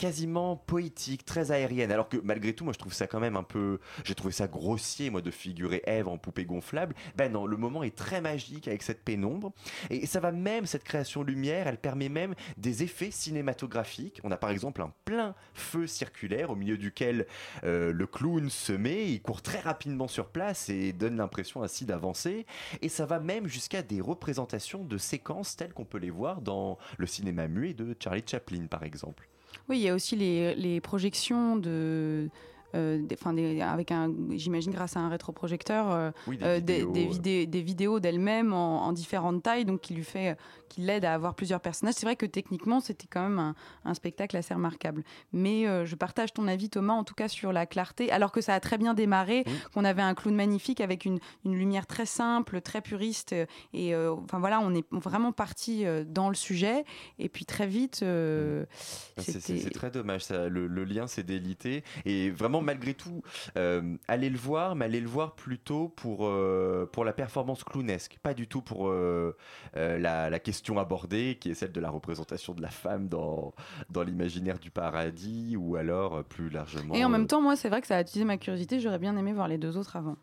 quasiment 0.03 0.57
poétique, 0.57 1.25
très 1.25 1.53
aérienne. 1.53 1.93
Alors 1.93 2.09
que 2.09 2.17
malgré 2.25 2.55
tout, 2.55 2.65
moi 2.65 2.73
je 2.73 2.79
trouve 2.81 2.93
ça 2.93 3.07
quand 3.07 3.21
même 3.21 3.37
un 3.37 3.45
peu. 3.45 3.79
J'ai 4.03 4.17
trouvé 4.17 4.33
ça 4.33 4.49
grossier, 4.49 5.11
moi, 5.11 5.23
de 5.23 5.31
figurer 5.31 5.81
Ève 5.87 6.09
en 6.09 6.19
poupée 6.19 6.45
gonflable. 6.45 6.97
Ben 7.15 7.31
non, 7.31 7.47
le 7.47 7.57
moment 7.57 7.85
est 7.85 7.95
très 7.95 8.21
magique 8.21 8.67
avec 8.67 8.83
cette 8.83 9.05
pénombre. 9.05 9.53
Et 9.91 10.07
ça 10.07 10.19
va 10.19 10.33
même, 10.33 10.67
cette 10.67 10.83
création 10.83 11.23
lumière, 11.23 11.69
elle 11.69 11.79
permet 11.79 12.09
même 12.09 12.35
des 12.57 12.83
effets 12.83 13.13
cinématographiques. 13.13 14.19
On 14.25 14.33
a 14.33 14.37
par 14.37 14.51
exemple 14.51 14.83
un 14.83 14.93
plein 15.05 15.37
feu 15.55 15.87
circulaire 15.87 16.51
au 16.51 16.57
milieu 16.57 16.79
duquel 16.79 17.29
euh, 17.63 17.93
le 17.93 18.07
clown 18.09 18.51
se 18.51 18.73
met, 18.73 19.09
il 19.09 19.23
court 19.23 19.41
très 19.41 19.61
rapidement 19.61 20.09
sur 20.09 20.31
place 20.31 20.69
et 20.69 20.93
donne 20.93 21.19
l'impression 21.19 21.63
ainsi 21.63 21.87
d'avancer. 21.87 22.45
Et 22.81 22.89
ça 22.89 23.07
va 23.07 23.21
même 23.21 23.47
jusqu'à 23.47 23.83
des 23.83 24.01
représentations 24.01 24.83
de 24.83 24.99
séquences 24.99 25.55
telles 25.55 25.73
qu'on 25.73 25.85
peut 25.85 25.99
les 25.99 26.11
voir 26.11 26.41
dans 26.41 26.77
le 26.99 27.07
cinéma 27.07 27.47
muet 27.47 27.73
de 27.73 27.95
Charlie 28.01 28.25
Chaplin, 28.27 28.67
par 28.67 28.83
exemple. 28.83 29.29
Oui, 29.69 29.79
il 29.79 29.83
y 29.83 29.89
a 29.89 29.95
aussi 29.95 30.17
les, 30.17 30.55
les 30.55 30.81
projections 30.81 31.57
de 31.57 32.29
euh, 32.75 33.61
avec 33.61 33.91
un, 33.91 34.13
j'imagine 34.31 34.73
grâce 34.73 34.97
à 34.97 35.01
un 35.01 35.09
rétroprojecteur, 35.09 35.91
euh, 35.91 36.11
euh, 36.43 36.61
des, 36.61 36.85
vidéos, 36.85 37.47
des, 37.47 37.63
vidéos 37.63 38.01
d'elle-même 38.01 38.53
en, 38.53 38.93
différentes 38.93 39.43
tailles, 39.43 39.65
donc 39.65 39.81
qui 39.81 39.95
lui 39.95 40.05
fait, 40.05 40.37
qui 40.69 40.81
l'aide 40.81 41.05
à 41.05 41.15
avoir 41.15 41.35
plusieurs 41.35 41.61
personnages. 41.61 41.95
C'est 41.95 42.07
vrai 42.07 42.17
que 42.17 42.27
techniquement, 42.27 42.81
c'était 42.81 43.07
quand 43.11 43.29
même 43.29 43.55
un, 43.85 43.95
spectacle 43.95 44.37
assez 44.37 44.55
remarquable. 44.55 45.03
Mais 45.33 45.65
je 45.85 45.95
partage 45.95 46.33
ton 46.33 46.49
avis, 46.49 46.71
Thomas, 46.71 46.95
en 46.95 47.05
tout 47.05 47.15
cas 47.15 47.29
sur 47.29 47.53
la 47.53 47.67
clarté, 47.67 48.11
alors 48.11 48.33
que 48.33 48.41
ça 48.41 48.55
a 48.55 48.61
très 48.61 48.79
bien 48.79 48.95
démarré, 48.95 49.45
qu'on 49.75 49.85
avait 49.85 50.03
un 50.03 50.15
clown 50.15 50.35
magnifique 50.35 50.81
avec 50.81 51.05
une, 51.05 51.19
une, 51.45 51.55
lumière 51.55 51.87
très 51.87 52.07
simple, 52.07 52.61
très 52.61 52.81
puriste, 52.81 53.35
et 53.75 53.95
enfin 53.97 54.39
voilà, 54.39 54.61
on 54.61 54.75
est 54.75 54.87
vraiment 54.93 55.33
parti 55.33 55.85
dans 56.07 56.29
le 56.29 56.35
sujet, 56.35 56.85
et 57.19 57.29
puis 57.29 57.45
très 57.45 57.67
vite, 57.67 58.03
ah, 58.03 59.23
c'est 59.23 59.71
très 59.71 59.91
dommage, 59.91 60.25
ça, 60.25 60.49
le, 60.49 60.67
le 60.67 60.85
lien 60.85 61.07
s'est 61.07 61.23
délité, 61.23 61.85
et 62.05 62.31
vraiment 62.31 62.62
malgré 62.63 62.95
tout, 62.95 63.23
euh, 63.57 63.97
aller 64.09 64.31
le 64.31 64.39
voir, 64.39 64.75
mais 64.75 64.85
aller 64.85 65.01
le 65.01 65.09
voir 65.09 65.35
plutôt 65.35 65.89
pour, 65.89 66.27
euh, 66.27 66.89
pour 66.93 67.05
la 67.05 67.13
performance 67.13 67.65
clownesque, 67.65 68.19
pas 68.23 68.35
du 68.35 68.47
tout 68.47 68.63
pour 68.63 68.89
euh, 68.89 69.35
la, 69.75 70.39
question 70.39 70.79
abordée, 70.79 71.39
qui 71.41 71.51
est 71.51 71.55
celle 71.55 71.73
de 71.73 71.81
la 71.81 71.91
représentation 71.91 72.55
de 72.55 72.63
la 72.63 72.71
femme 72.71 73.09
dans, 73.09 73.55
dans 73.91 74.03
l'imaginaire 74.03 74.59
du 74.59 74.71
paradis, 74.71 75.57
ou 75.57 75.77
alors 75.77 76.25
plus 76.25 76.51
largement. 76.51 76.95
Et 76.95 77.05
en 77.05 77.09
même 77.09 77.27
temps, 77.27 77.41
moi, 77.41 77.57
c'est 77.57 77.69
vrai 77.69 77.81
que 77.81 77.87
ça 77.87 77.97
a 77.97 77.99
attisé 77.99 78.25
ma 78.25 78.39
curiosité, 78.39 78.81
j'aurais 78.81 78.99
bien 78.99 79.17
aimé 79.17 79.33
voir 79.33 79.49
les 79.49 79.59
deux 79.59 79.77
autres 79.77 79.97
avant. 79.97 80.17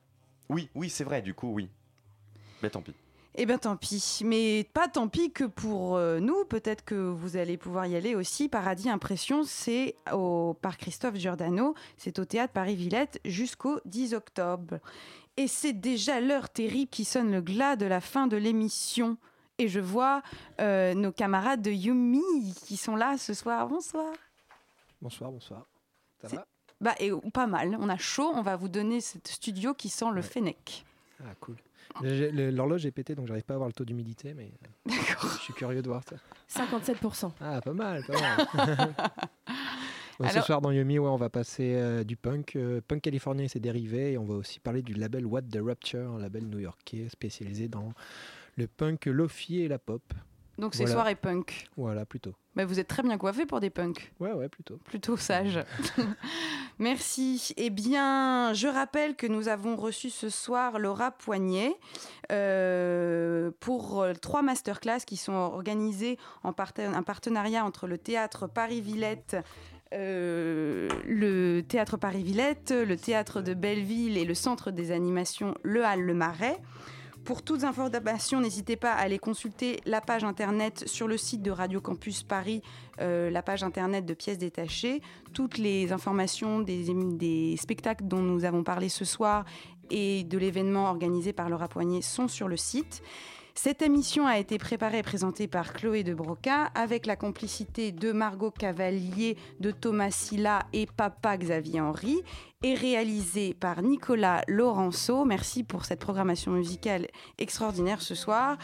Oui, 0.50 0.70
oui, 0.76 0.90
c'est 0.90 1.04
vrai, 1.04 1.22
du 1.22 1.34
coup, 1.34 1.54
oui. 1.54 1.70
Mais 2.62 2.70
tant 2.70 2.82
pis. 2.82 2.94
Eh 3.42 3.46
bien 3.46 3.58
tant 3.58 3.78
pis, 3.78 4.20
mais 4.26 4.66
pas 4.74 4.90
tant 4.90 5.08
pis 5.08 5.32
que 5.32 5.46
pour 5.46 5.96
euh, 5.96 6.20
nous, 6.20 6.44
peut-être 6.44 6.84
que 6.84 6.96
vous 6.96 7.38
allez 7.38 7.56
pouvoir 7.56 7.86
y 7.86 7.96
aller 7.96 8.14
aussi. 8.14 8.50
Paradis 8.50 8.90
Impression, 8.90 9.44
c'est 9.46 9.96
au 10.12 10.58
par 10.62 10.78
Christophe 10.78 11.16
Giordano, 11.16 11.74
c'est 11.96 12.20
au 12.20 12.26
théâtre 12.26 12.52
Paris-Villette 12.52 13.22
jusqu'au 13.24 13.80
10 13.86 14.14
octobre. 14.14 14.80
Et 15.38 15.48
c'est 15.48 15.72
déjà 15.72 16.20
l'heure 16.20 16.50
terrible 16.50 16.90
qui 16.90 17.06
sonne 17.06 17.32
le 17.32 17.40
glas 17.40 17.78
de 17.78 17.86
la 17.86 18.02
fin 18.02 18.28
de 18.28 18.36
l'émission. 18.36 19.16
Et 19.58 19.70
je 19.70 19.80
vois 19.80 20.22
euh, 20.60 20.94
nos 20.94 21.14
camarades 21.14 21.62
de 21.62 21.72
Yumi 21.72 22.54
qui 22.66 22.76
sont 22.76 22.98
là 22.98 23.18
ce 23.18 23.34
soir. 23.34 23.70
Bonsoir. 23.70 24.12
Bonsoir, 25.02 25.32
bonsoir. 25.32 25.66
Ça 26.22 26.28
va? 26.28 26.46
Bah, 26.82 26.96
et, 27.00 27.12
Pas 27.34 27.48
mal. 27.48 27.78
On 27.80 27.88
a 27.88 27.98
chaud. 27.98 28.34
On 28.36 28.42
va 28.42 28.58
vous 28.58 28.68
donner 28.68 29.00
ce 29.00 29.18
studio 29.24 29.74
qui 29.74 29.88
sent 29.88 30.12
le 30.12 30.22
Fennec. 30.22 30.84
Ah, 31.22 31.36
cool. 31.40 31.56
L'horloge 32.02 32.86
est 32.86 32.92
pétée, 32.92 33.16
donc 33.16 33.28
j'arrive 33.28 33.44
pas 33.44 33.56
à 33.56 33.58
voir 33.58 33.68
le 33.68 33.74
taux 33.74 33.86
d'humidité, 33.86 34.34
mais 34.34 34.52
je 34.88 35.28
suis 35.40 35.54
curieux 35.54 35.82
de 35.82 35.88
voir 35.88 36.04
ça. 36.04 36.16
57%. 36.66 37.32
Ah, 37.42 37.62
pas 37.62 37.74
mal, 37.74 38.04
pas 38.06 38.20
mal. 38.20 38.94
Ce 40.34 40.42
soir 40.42 40.60
dans 40.60 40.72
Yumi, 40.72 41.00
ouais, 41.00 41.08
on 41.08 41.16
va 41.16 41.30
passer 41.30 41.76
euh, 41.76 42.04
du 42.04 42.18
punk, 42.18 42.58
euh, 42.58 42.82
punk 42.86 43.02
californien 43.02 43.46
et 43.46 43.48
ses 43.48 43.62
dérivés, 43.62 44.14
et 44.14 44.18
on 44.18 44.26
va 44.26 44.34
aussi 44.36 44.60
parler 44.60 44.82
du 44.82 44.94
label 44.94 45.26
What 45.26 45.44
the 45.44 45.60
Rapture, 45.64 46.12
un 46.12 46.20
label 46.20 46.46
new-yorkais 46.46 47.08
spécialisé 47.08 47.70
dans 47.70 47.94
le 48.58 48.68
punk, 48.68 49.06
lofi 49.06 49.62
et 49.62 49.70
la 49.70 49.80
pop. 49.80 50.04
Donc 50.60 50.76
c'est 50.76 50.88
soirée 50.88 51.16
punk. 51.16 51.68
Voilà, 51.78 52.06
plutôt. 52.06 52.34
Mais 52.56 52.66
vous 52.66 52.80
êtes 52.80 52.88
très 52.88 53.02
bien 53.02 53.18
coiffé 53.18 53.46
pour 53.46 53.62
des 53.62 53.70
punks. 53.70 54.12
Ouais, 54.20 54.34
ouais, 54.34 54.50
plutôt. 54.50 54.76
Plutôt 54.84 55.16
sage. 55.16 55.64
Merci. 56.80 57.54
Eh 57.56 57.70
bien, 57.70 58.54
je 58.54 58.68
rappelle 58.68 59.16
que 59.16 59.26
nous 59.26 59.48
avons 59.48 59.78
reçu 59.78 60.10
ce 60.10 60.30
soir 60.30 60.78
Laura 60.78 61.12
Poignet 61.12 61.74
euh, 62.32 63.52
pour 63.62 64.02
euh, 64.02 64.14
trois 64.14 64.42
masterclass 64.42 65.00
qui 65.08 65.16
sont 65.16 65.32
organisées 65.32 66.18
en 66.44 66.50
un 66.50 67.04
partenariat 67.04 67.64
entre 67.64 67.88
le 67.88 67.98
théâtre 67.98 68.48
Paris-Villette. 68.48 69.38
Euh, 69.94 70.90
le 71.08 71.62
théâtre 71.62 71.98
Paris-Villette, 71.98 72.72
le 72.72 72.98
théâtre 72.98 73.42
de 73.42 73.54
Belleville 73.54 74.18
et 74.18 74.26
le 74.26 74.36
centre 74.36 74.70
des 74.70 74.92
animations 74.92 75.56
Le 75.64 75.86
Hall 75.86 76.02
Le 76.02 76.14
Marais. 76.14 76.60
Pour 77.30 77.44
toutes 77.44 77.64
informations, 77.64 78.42
n'hésitez 78.42 78.76
pas 78.76 78.92
à 78.92 79.02
aller 79.02 79.20
consulter 79.20 79.82
la 79.86 80.02
page 80.02 80.24
internet 80.24 80.86
sur 80.88 81.08
le 81.08 81.16
site 81.16 81.44
de 81.44 81.52
Radio 81.52 81.80
Campus 81.80 82.24
Paris, 82.24 82.64
euh, 83.02 83.30
la 83.30 83.44
page 83.44 83.62
internet 83.62 84.04
de 84.04 84.16
pièces 84.16 84.40
détachées. 84.40 85.04
Toutes 85.32 85.60
les 85.60 85.92
informations 85.92 86.60
des, 86.60 87.56
spectacles 87.56 88.06
dont 88.06 88.24
nous 88.24 88.46
avons 88.46 88.64
parlé 88.64 88.90
ce 88.90 89.06
soir 89.06 89.46
et 89.92 90.24
de 90.24 90.40
l'événement 90.40 90.90
organisé 90.90 91.32
par 91.32 91.50
Laura 91.50 91.68
Poignet 91.68 92.02
sont 92.02 92.28
sur 92.28 92.48
le 92.48 92.58
site. 92.58 93.04
Cette 93.62 93.82
émission 93.82 94.26
a 94.26 94.38
été 94.38 94.58
préparée 94.58 95.00
et 95.00 95.04
présentée 95.04 95.50
par 95.50 95.74
Chloé 95.74 96.06
de 96.06 96.14
Broca 96.14 96.68
avec 96.76 97.06
la 97.06 97.18
complicité 97.18 97.92
de 97.92 98.14
Margot 98.14 98.52
Cavalier, 98.52 99.36
de 99.60 99.72
Thomas 99.72 100.12
Silla 100.12 100.66
et 100.72 100.86
Papa 100.86 101.36
Xavier 101.36 101.82
Henry 101.82 102.22
et 102.64 102.74
réalisée 102.74 103.54
par 103.54 103.82
Nicolas 103.82 104.44
Laurenceau. 104.48 105.26
Merci 105.26 105.66
pour 105.66 105.84
cette 105.84 106.00
programmation 106.00 106.54
musicale 106.54 107.08
extraordinaire 107.38 108.02
ce 108.02 108.16
soir. 108.16 108.58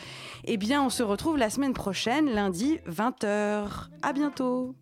Eh 0.46 0.56
bien, 0.56 0.82
on 0.82 0.90
se 0.90 1.04
retrouve 1.04 1.36
la 1.36 1.50
semaine 1.50 1.74
prochaine, 1.74 2.30
lundi 2.30 2.80
20h. 2.88 3.90
À 4.02 4.14
bientôt. 4.14 4.76